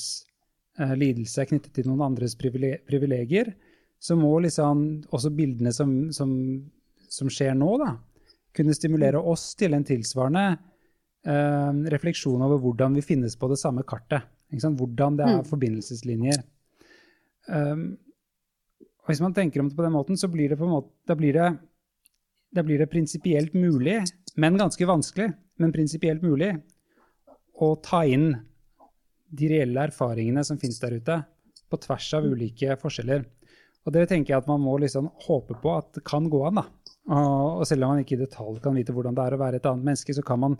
uh, 0.80 0.94
lidelse 0.98 1.42
er 1.42 1.50
knyttet 1.50 1.74
til 1.74 1.88
noen 1.90 2.04
andres 2.06 2.36
privilegier, 2.38 3.52
så 3.98 4.16
må 4.18 4.36
liksom 4.44 4.86
også 5.10 5.32
bildene 5.34 5.72
som, 5.74 5.96
som, 6.14 6.30
som, 7.08 7.32
skjer 7.32 7.56
nå, 7.58 7.70
da, 7.82 7.96
kunne 8.56 8.76
stimulere 8.76 9.18
oss 9.18 9.50
til 9.58 9.74
en 9.76 9.86
tilsvarende 9.86 10.46
uh, 10.54 11.72
refleksjon 11.92 12.46
over 12.46 12.62
hvordan 12.62 12.98
vi 12.98 13.06
finnes 13.06 13.38
på 13.38 13.50
det 13.50 13.60
samme 13.62 13.86
kartet. 13.88 14.32
Hvordan 14.46 15.16
det 15.18 15.24
er 15.26 15.40
mm. 15.40 15.46
forbindelseslinjer. 15.48 16.36
Um, 17.50 17.96
og 19.02 19.10
hvis 19.10 19.22
man 19.22 19.34
tenker 19.34 19.62
om 19.62 19.70
det 19.70 19.74
på 19.78 19.82
den 19.82 19.94
måten, 19.94 20.18
så 20.18 20.28
blir 20.30 20.50
det 20.50 20.58
måte, 20.60 20.92
da 21.06 21.16
blir 21.18 21.34
det, 21.34 21.48
da 22.54 22.62
blir 22.62 22.78
det 22.78 22.88
prinsipielt 22.90 23.54
mulig, 23.54 24.00
men 24.36 24.58
ganske 24.60 24.88
vanskelig, 24.88 25.30
men 25.60 25.72
prinsipielt 25.72 26.24
mulig, 26.24 26.52
å 27.56 27.72
ta 27.80 28.02
inn 28.04 28.34
de 29.36 29.48
reelle 29.50 29.86
erfaringene 29.88 30.44
som 30.44 30.58
finnes 30.60 30.78
der 30.82 30.98
ute, 31.00 31.22
på 31.66 31.78
tvers 31.82 32.08
av 32.14 32.26
ulike 32.28 32.76
forskjeller. 32.78 33.24
Og 33.86 33.94
det 33.94 34.08
tenker 34.10 34.34
jeg 34.34 34.42
at 34.42 34.50
man 34.50 34.62
må 34.62 34.76
liksom 34.82 35.08
håpe 35.26 35.56
på 35.62 35.72
at 35.74 35.92
det 35.96 36.02
kan 36.06 36.28
gå 36.30 36.40
an. 36.48 36.60
da. 36.60 36.66
Og, 37.06 37.62
selv 37.66 37.86
om 37.86 37.94
man 37.94 38.02
ikke 38.02 38.16
i 38.16 38.24
detalj 38.24 38.58
kan 38.62 38.74
vite 38.76 38.94
hvordan 38.94 39.14
det 39.16 39.24
er 39.24 39.36
å 39.36 39.40
være 39.40 39.60
et 39.60 39.68
annet 39.70 39.86
menneske, 39.86 40.14
så 40.14 40.24
kan 40.26 40.42
man 40.42 40.58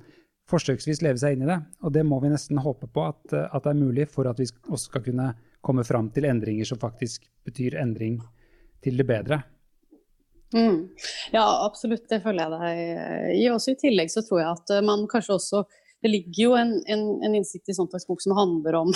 forsøksvis 0.51 1.03
leve 1.03 1.19
seg 1.19 1.35
inn 1.35 1.45
i 1.47 1.51
det. 1.51 1.59
Og 1.83 1.95
det 1.95 2.05
må 2.07 2.21
vi 2.23 2.31
nesten 2.31 2.63
håpe 2.63 2.89
på 2.91 3.07
at, 3.07 3.35
at 3.35 3.67
det 3.67 3.73
er 3.73 3.81
mulig 3.81 4.07
for 4.13 4.31
at 4.31 4.39
vi 4.39 4.47
også 4.47 4.93
skal 4.93 5.05
kunne 5.09 5.33
komme 5.67 5.83
fram 5.87 6.13
til 6.15 6.29
endringer 6.31 6.69
som 6.69 6.79
faktisk 6.79 7.27
betyr 7.47 7.79
endring 7.83 8.21
til 8.85 8.99
det 8.99 9.09
bedre. 9.09 9.43
Mm. 10.55 10.89
Ja, 11.33 11.67
absolutt, 11.67 12.07
det 12.09 12.21
føler 12.23 12.47
jeg 12.47 12.53
deg 12.53 13.41
i. 13.41 13.49
Også 13.51 13.75
I 13.75 13.81
tillegg 13.81 14.13
så 14.13 14.23
tror 14.27 14.43
jeg 14.43 14.53
at 14.53 14.73
eh, 14.77 14.85
man 14.87 15.07
kanskje 15.11 15.35
også 15.35 15.65
Det 16.05 16.11
ligger 16.13 16.43
jo 16.43 16.53
en, 16.55 16.75
en, 16.93 17.03
en 17.25 17.35
innsikt 17.35 17.73
i 17.73 17.75
Sontags 17.75 18.07
bok 18.07 18.21
som 18.23 18.37
handler 18.37 18.77
om 18.79 18.93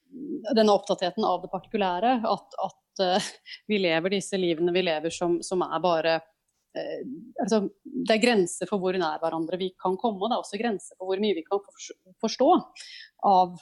denne 0.58 0.74
opptattheten 0.74 1.24
av 1.24 1.42
det 1.44 1.52
partikulære. 1.52 2.14
At, 2.26 2.56
at 2.64 3.02
uh, 3.04 3.28
vi 3.68 3.78
lever 3.84 4.16
disse 4.16 4.40
livene 4.40 4.72
vi 4.74 4.82
lever 4.88 5.12
som, 5.14 5.38
som 5.44 5.62
er 5.66 5.78
bare 5.84 6.16
altså, 7.42 7.60
Det 7.82 8.16
er 8.16 8.22
grenser 8.22 8.68
for 8.70 8.80
hvor 8.80 8.96
nær 8.96 9.20
hverandre 9.22 9.60
vi 9.60 9.70
kan 9.78 9.96
komme, 10.00 10.22
og 10.22 10.32
det 10.32 10.38
er 10.38 10.42
også 10.42 10.60
grenser 10.60 10.96
for 10.96 11.10
hvor 11.10 11.22
mye 11.22 11.36
vi 11.36 11.44
kan 11.46 11.62
forstå 12.24 12.50
av 13.28 13.58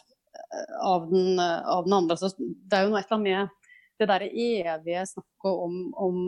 av 0.84 1.10
den, 1.10 1.40
av 1.40 1.84
den 1.84 1.92
andre. 1.96 2.16
Altså, 2.16 2.28
det 2.38 2.76
er 2.76 2.84
jo 2.84 2.90
noe 2.92 3.00
et 3.00 3.08
eller 3.08 3.16
annet 3.16 3.30
med 3.30 3.66
det 4.00 4.08
derre 4.10 4.28
evige 4.28 5.04
snakket 5.08 5.62
om, 5.66 5.78
om, 5.96 6.18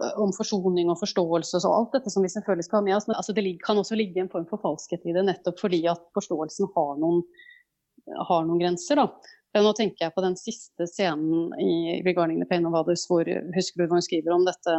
om, 0.00 0.32
forsoning 0.32 0.88
og 0.90 1.00
forståelse 1.02 1.60
og 1.66 1.74
alt 1.76 1.96
dette 1.98 2.12
som 2.12 2.24
vi 2.24 2.30
selvfølgelig 2.32 2.66
skal 2.68 2.80
ha 2.80 2.86
med 2.86 2.96
oss. 2.96 3.06
Men 3.08 3.18
altså, 3.18 3.34
det 3.36 3.44
kan 3.64 3.78
også 3.80 3.98
ligge 3.98 4.22
en 4.22 4.30
form 4.32 4.46
for 4.50 4.62
falskhet 4.62 5.04
i 5.04 5.14
det, 5.16 5.24
nettopp 5.28 5.60
fordi 5.60 5.82
at 5.90 6.02
forståelsen 6.16 6.70
har 6.76 6.98
noen, 7.02 7.22
har 8.30 8.46
noen 8.48 8.62
grenser. 8.62 9.02
da. 9.02 9.08
Nå 9.60 9.74
tenker 9.76 10.06
jeg 10.06 10.14
på 10.14 10.24
den 10.24 10.36
siste 10.40 10.86
scenen 10.88 11.52
i 11.60 12.00
'Regarding 12.06 12.40
the 12.40 12.48
Pain 12.48 12.66
of 12.66 12.72
Others', 12.78 13.04
hvor, 13.08 13.28
husker 13.54 13.82
du 13.82 13.86
hvor 13.86 14.00
hun 14.00 14.06
skriver 14.06 14.32
om 14.32 14.46
dette 14.48 14.78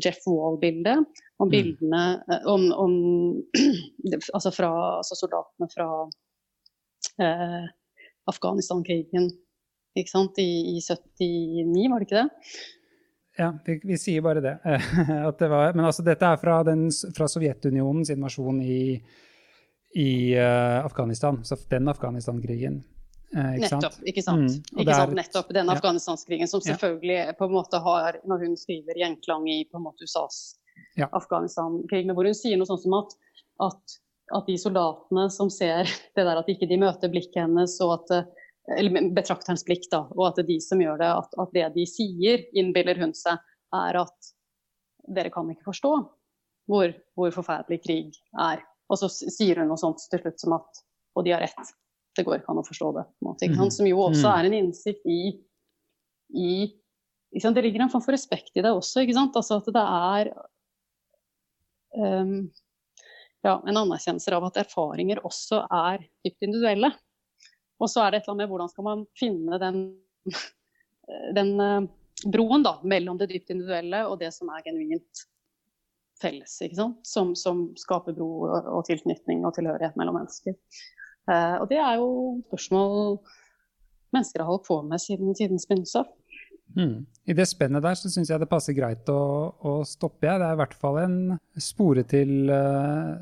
Jeff 0.00 0.24
Wall-bildet. 0.26 1.04
Om 1.40 1.48
Mm. 1.48 1.52
bildene 1.52 2.22
eh, 2.32 2.46
om, 2.46 2.72
om 2.72 2.92
altså 4.36 4.50
fra 4.52 4.70
altså 5.00 5.16
soldatene 5.16 5.68
fra 5.72 5.88
eh, 7.20 7.68
Afghanistan-krigen? 8.26 9.30
I, 9.96 10.02
I 10.02 10.80
79, 10.80 11.90
var 11.90 11.98
det 11.98 12.06
ikke 12.06 12.22
det? 12.22 12.28
Ja, 13.40 13.48
vi, 13.64 13.78
vi 13.88 13.96
sier 13.98 14.20
bare 14.24 14.42
det. 14.44 14.52
At 15.30 15.38
det 15.40 15.48
var, 15.48 15.72
men 15.72 15.86
altså, 15.88 16.04
dette 16.04 16.28
er 16.28 16.36
fra, 16.42 16.58
den, 16.66 16.88
fra 17.16 17.28
Sovjetunionens 17.30 18.10
invasjon 18.12 18.58
i, 18.60 18.80
i 19.96 20.08
uh, 20.36 20.84
Afghanistan. 20.84 21.40
Så 21.44 21.56
den 21.70 21.88
Afghanistan-krigen. 21.88 22.82
eh, 23.36 23.54
ikke 23.56 23.70
sant? 23.70 23.82
Nettopp. 23.86 24.04
ikke 24.12 24.22
sant? 24.26 24.44
Mm, 24.50 24.82
ikke 24.82 24.98
sant? 24.98 25.14
Nettopp 25.16 25.52
den 25.54 25.70
ja. 25.70 25.76
Afghanistanskrigen, 25.78 26.48
som 26.50 26.60
Ja. 26.64 26.72
selvfølgelig 26.74 27.36
på 27.38 27.48
en 27.48 27.54
måte 27.54 27.80
har, 27.84 28.20
når 28.26 28.44
hun 28.44 28.56
skriver 28.58 28.98
gjenklang 28.98 29.48
i 29.48 29.64
på 29.70 29.78
en 29.80 29.86
måte 29.88 30.04
USAs 30.04 30.40
Ja. 30.98 31.06
Afghanistan-krig, 31.12 32.06
men 32.08 32.16
hvor 32.18 32.26
hun 32.26 32.34
sier 32.34 32.58
noe 32.58 32.66
sånt 32.66 32.82
som 32.82 32.94
at, 32.98 33.12
at, 33.62 33.96
at 34.36 34.46
de 34.50 34.56
soldatene 34.58 35.28
som 35.30 35.50
ser 35.52 35.84
det 36.16 36.24
der 36.26 36.40
at 36.40 36.48
ikke 36.50 36.68
de 36.70 36.78
møter 36.80 37.12
blikket 37.12 37.44
hennes, 37.44 37.76
og 37.84 37.96
at 38.00 38.14
eh, 38.18 38.39
eller 38.76 39.10
betrakterens 39.16 39.64
blikk, 39.66 39.86
da, 39.90 40.04
og 40.14 40.26
at 40.28 40.36
det 40.36 40.44
er 40.44 40.50
de 40.52 40.58
som 40.62 40.80
gjør 40.82 40.98
det, 41.00 41.10
at, 41.22 41.36
at 41.42 41.54
det 41.56 41.68
de 41.74 41.86
sier, 41.88 42.44
innbiller 42.56 42.98
hun 43.00 43.14
seg, 43.16 43.40
er 43.74 43.98
at 44.02 44.30
dere 45.10 45.30
kan 45.32 45.48
ikke 45.50 45.70
forstå 45.70 45.92
hvor, 46.70 46.92
hvor 47.18 47.32
forferdelig 47.34 47.80
krig 47.82 48.18
er. 48.38 48.62
Og 48.90 48.98
så 49.00 49.08
sier 49.10 49.58
hun 49.62 49.70
noe 49.70 49.80
sånt 49.80 50.02
til 50.10 50.22
slutt 50.22 50.42
som 50.42 50.54
at 50.58 50.82
og 51.18 51.24
de 51.26 51.32
har 51.34 51.42
rett, 51.42 51.72
det 52.14 52.22
går 52.26 52.38
ikke 52.40 52.52
an 52.52 52.60
å 52.60 52.66
forstå 52.66 52.90
det. 52.94 53.04
Måte, 53.26 53.48
sant? 53.56 53.74
Som 53.74 53.86
jo 53.88 53.98
også 54.04 54.28
Mhm. 54.28 54.38
er 54.38 54.44
en 54.46 54.54
innsikt 54.60 55.06
i, 55.06 55.20
i? 56.34 56.52
Det 57.32 57.62
ligger 57.64 57.82
en 57.82 57.90
form 57.90 58.02
for 58.02 58.12
respekt 58.12 58.54
i 58.56 58.62
det 58.62 58.70
også, 58.70 59.02
ikke 59.02 59.14
sant? 59.14 59.34
Altså 59.34 59.58
at 59.58 59.66
det 59.74 59.82
er 59.82 60.30
um, 61.98 62.50
ja, 63.42 63.56
en 63.66 63.76
anerkjennelse 63.76 64.32
av 64.34 64.44
at 64.44 64.58
erfaringer 64.62 65.22
også 65.24 65.62
er 65.66 66.04
dypt 66.24 66.42
individuelle. 66.46 66.92
Og 67.80 67.90
så 67.90 68.04
er 68.04 68.12
det 68.12 68.20
et 68.20 68.28
eller 68.28 68.36
annet 68.36 68.44
med 68.44 68.52
hvordan 68.52 68.70
skal 68.72 68.86
man 68.86 69.02
finne 69.18 69.58
den, 69.62 69.82
den 71.38 71.52
eh, 71.64 71.88
broen 72.30 72.64
da, 72.66 72.76
mellom 72.84 73.18
det 73.20 73.30
dypt 73.32 73.52
individuelle 73.54 74.04
og 74.08 74.18
det 74.20 74.32
som 74.36 74.52
er 74.52 74.64
genuint 74.66 75.26
felles? 76.20 76.58
Som, 77.08 77.34
som 77.38 77.66
skaper 77.80 78.16
bro 78.16 78.30
og, 78.46 78.82
tilknytning 78.88 79.46
og 79.48 79.56
tilhørighet 79.56 79.96
mellom 80.00 80.20
mennesker. 80.20 80.56
Eh, 81.30 81.56
og 81.60 81.68
det 81.72 81.80
er 81.80 82.00
jo 82.00 82.10
spørsmål 82.50 83.20
mennesker 84.14 84.42
har 84.42 84.50
holdt 84.50 84.66
på 84.66 84.80
med 84.82 85.02
siden 85.02 85.34
tidens 85.38 85.68
begynnelse. 85.68 86.04
Mm. 86.76 87.06
I 87.26 87.34
det 87.34 87.46
spennet 87.50 87.82
der 87.82 87.96
så 87.98 88.10
syns 88.10 88.30
jeg 88.30 88.42
det 88.42 88.50
passer 88.50 88.76
greit 88.76 89.08
å, 89.10 89.20
å 89.58 89.80
stoppe. 89.86 90.26
Jeg. 90.26 90.38
Det 90.38 90.46
er 90.46 90.56
i 90.56 90.60
hvert 90.60 90.76
fall 90.78 91.00
en 91.02 91.18
spore 91.58 92.04
til, 92.06 92.50
eh, 92.54 93.14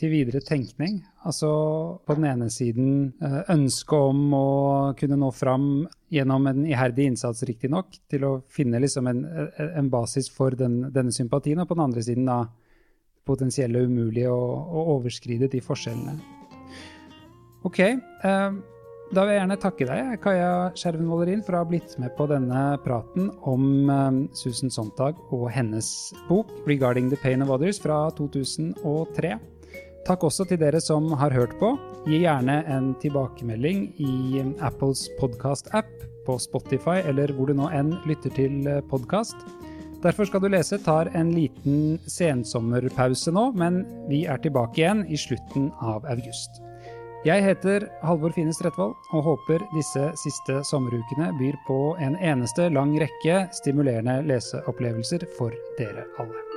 til 0.00 0.12
videre 0.12 0.40
tenkning. 0.44 1.00
Altså 1.28 1.50
på 2.06 2.16
den 2.16 2.26
ene 2.30 2.48
siden 2.52 2.90
eh, 3.20 3.42
ønsket 3.52 4.08
om 4.10 4.34
å 4.36 4.46
kunne 4.98 5.18
nå 5.20 5.28
fram 5.36 5.68
gjennom 6.12 6.48
en 6.50 6.64
iherdig 6.68 7.10
innsats, 7.10 7.44
riktignok, 7.48 8.00
til 8.10 8.26
å 8.26 8.32
finne 8.50 8.80
liksom 8.80 9.10
en, 9.10 9.22
en 9.60 9.92
basis 9.92 10.30
for 10.32 10.56
den, 10.56 10.86
denne 10.94 11.12
sympatien, 11.14 11.60
og 11.60 11.68
på 11.68 11.76
den 11.76 11.86
andre 11.90 12.04
siden 12.06 12.28
da 12.30 12.42
potensielle 13.28 13.84
umulig 13.86 14.26
å, 14.30 14.40
å 14.40 14.86
overskride 14.96 15.50
de 15.52 15.60
forskjellene. 15.62 16.16
Ok. 17.68 17.80
Eh, 17.84 18.60
da 19.10 19.24
vil 19.26 19.34
jeg 19.34 19.40
gjerne 19.40 19.58
takke 19.58 19.86
deg, 19.88 20.10
Kaja 20.22 20.50
Skjerven 20.78 21.08
Vålerin, 21.10 21.40
for 21.42 21.56
å 21.56 21.64
ha 21.64 21.66
blitt 21.66 21.96
med 21.98 22.12
på 22.14 22.28
denne 22.30 22.60
praten 22.84 23.28
om 23.50 23.90
eh, 23.90 24.20
Susan 24.38 24.72
Sontag 24.72 25.18
og 25.34 25.48
hennes 25.52 26.12
bok 26.28 26.48
'Regarding 26.64 27.10
the 27.10 27.18
Pain 27.20 27.42
of 27.42 27.50
Others' 27.50 27.82
fra 27.82 28.06
2003. 28.16 29.34
Takk 30.08 30.24
også 30.26 30.46
til 30.48 30.60
dere 30.60 30.80
som 30.82 31.10
har 31.20 31.34
hørt 31.36 31.52
på. 31.60 31.74
Gi 32.08 32.22
gjerne 32.22 32.62
en 32.72 32.92
tilbakemelding 33.02 33.90
i 34.00 34.44
Apples 34.64 35.08
podkast-app, 35.20 35.90
på 36.26 36.36
Spotify 36.40 37.00
eller 37.08 37.32
hvor 37.32 37.48
du 37.48 37.56
nå 37.56 37.70
enn 37.74 37.94
lytter 38.08 38.32
til 38.36 38.68
podkast. 38.90 39.36
Derfor 40.04 40.28
skal 40.28 40.40
du 40.44 40.48
lese 40.52 40.78
tar 40.80 41.10
en 41.16 41.32
liten 41.34 41.98
sensommerpause 42.08 43.32
nå, 43.36 43.50
men 43.52 43.82
vi 44.08 44.24
er 44.24 44.40
tilbake 44.40 44.80
igjen 44.80 45.04
i 45.08 45.20
slutten 45.20 45.68
av 45.80 46.08
august. 46.08 46.62
Jeg 47.28 47.44
heter 47.44 47.84
Halvor 48.00 48.32
Fine 48.32 48.54
Stretvold 48.56 48.94
og 49.12 49.26
håper 49.26 49.60
disse 49.74 50.06
siste 50.22 50.62
sommerukene 50.64 51.34
byr 51.36 51.58
på 51.66 51.80
en 52.00 52.16
eneste 52.16 52.70
lang 52.72 52.94
rekke 53.02 53.42
stimulerende 53.60 54.22
leseopplevelser 54.30 55.28
for 55.36 55.52
dere 55.76 56.08
alle. 56.22 56.49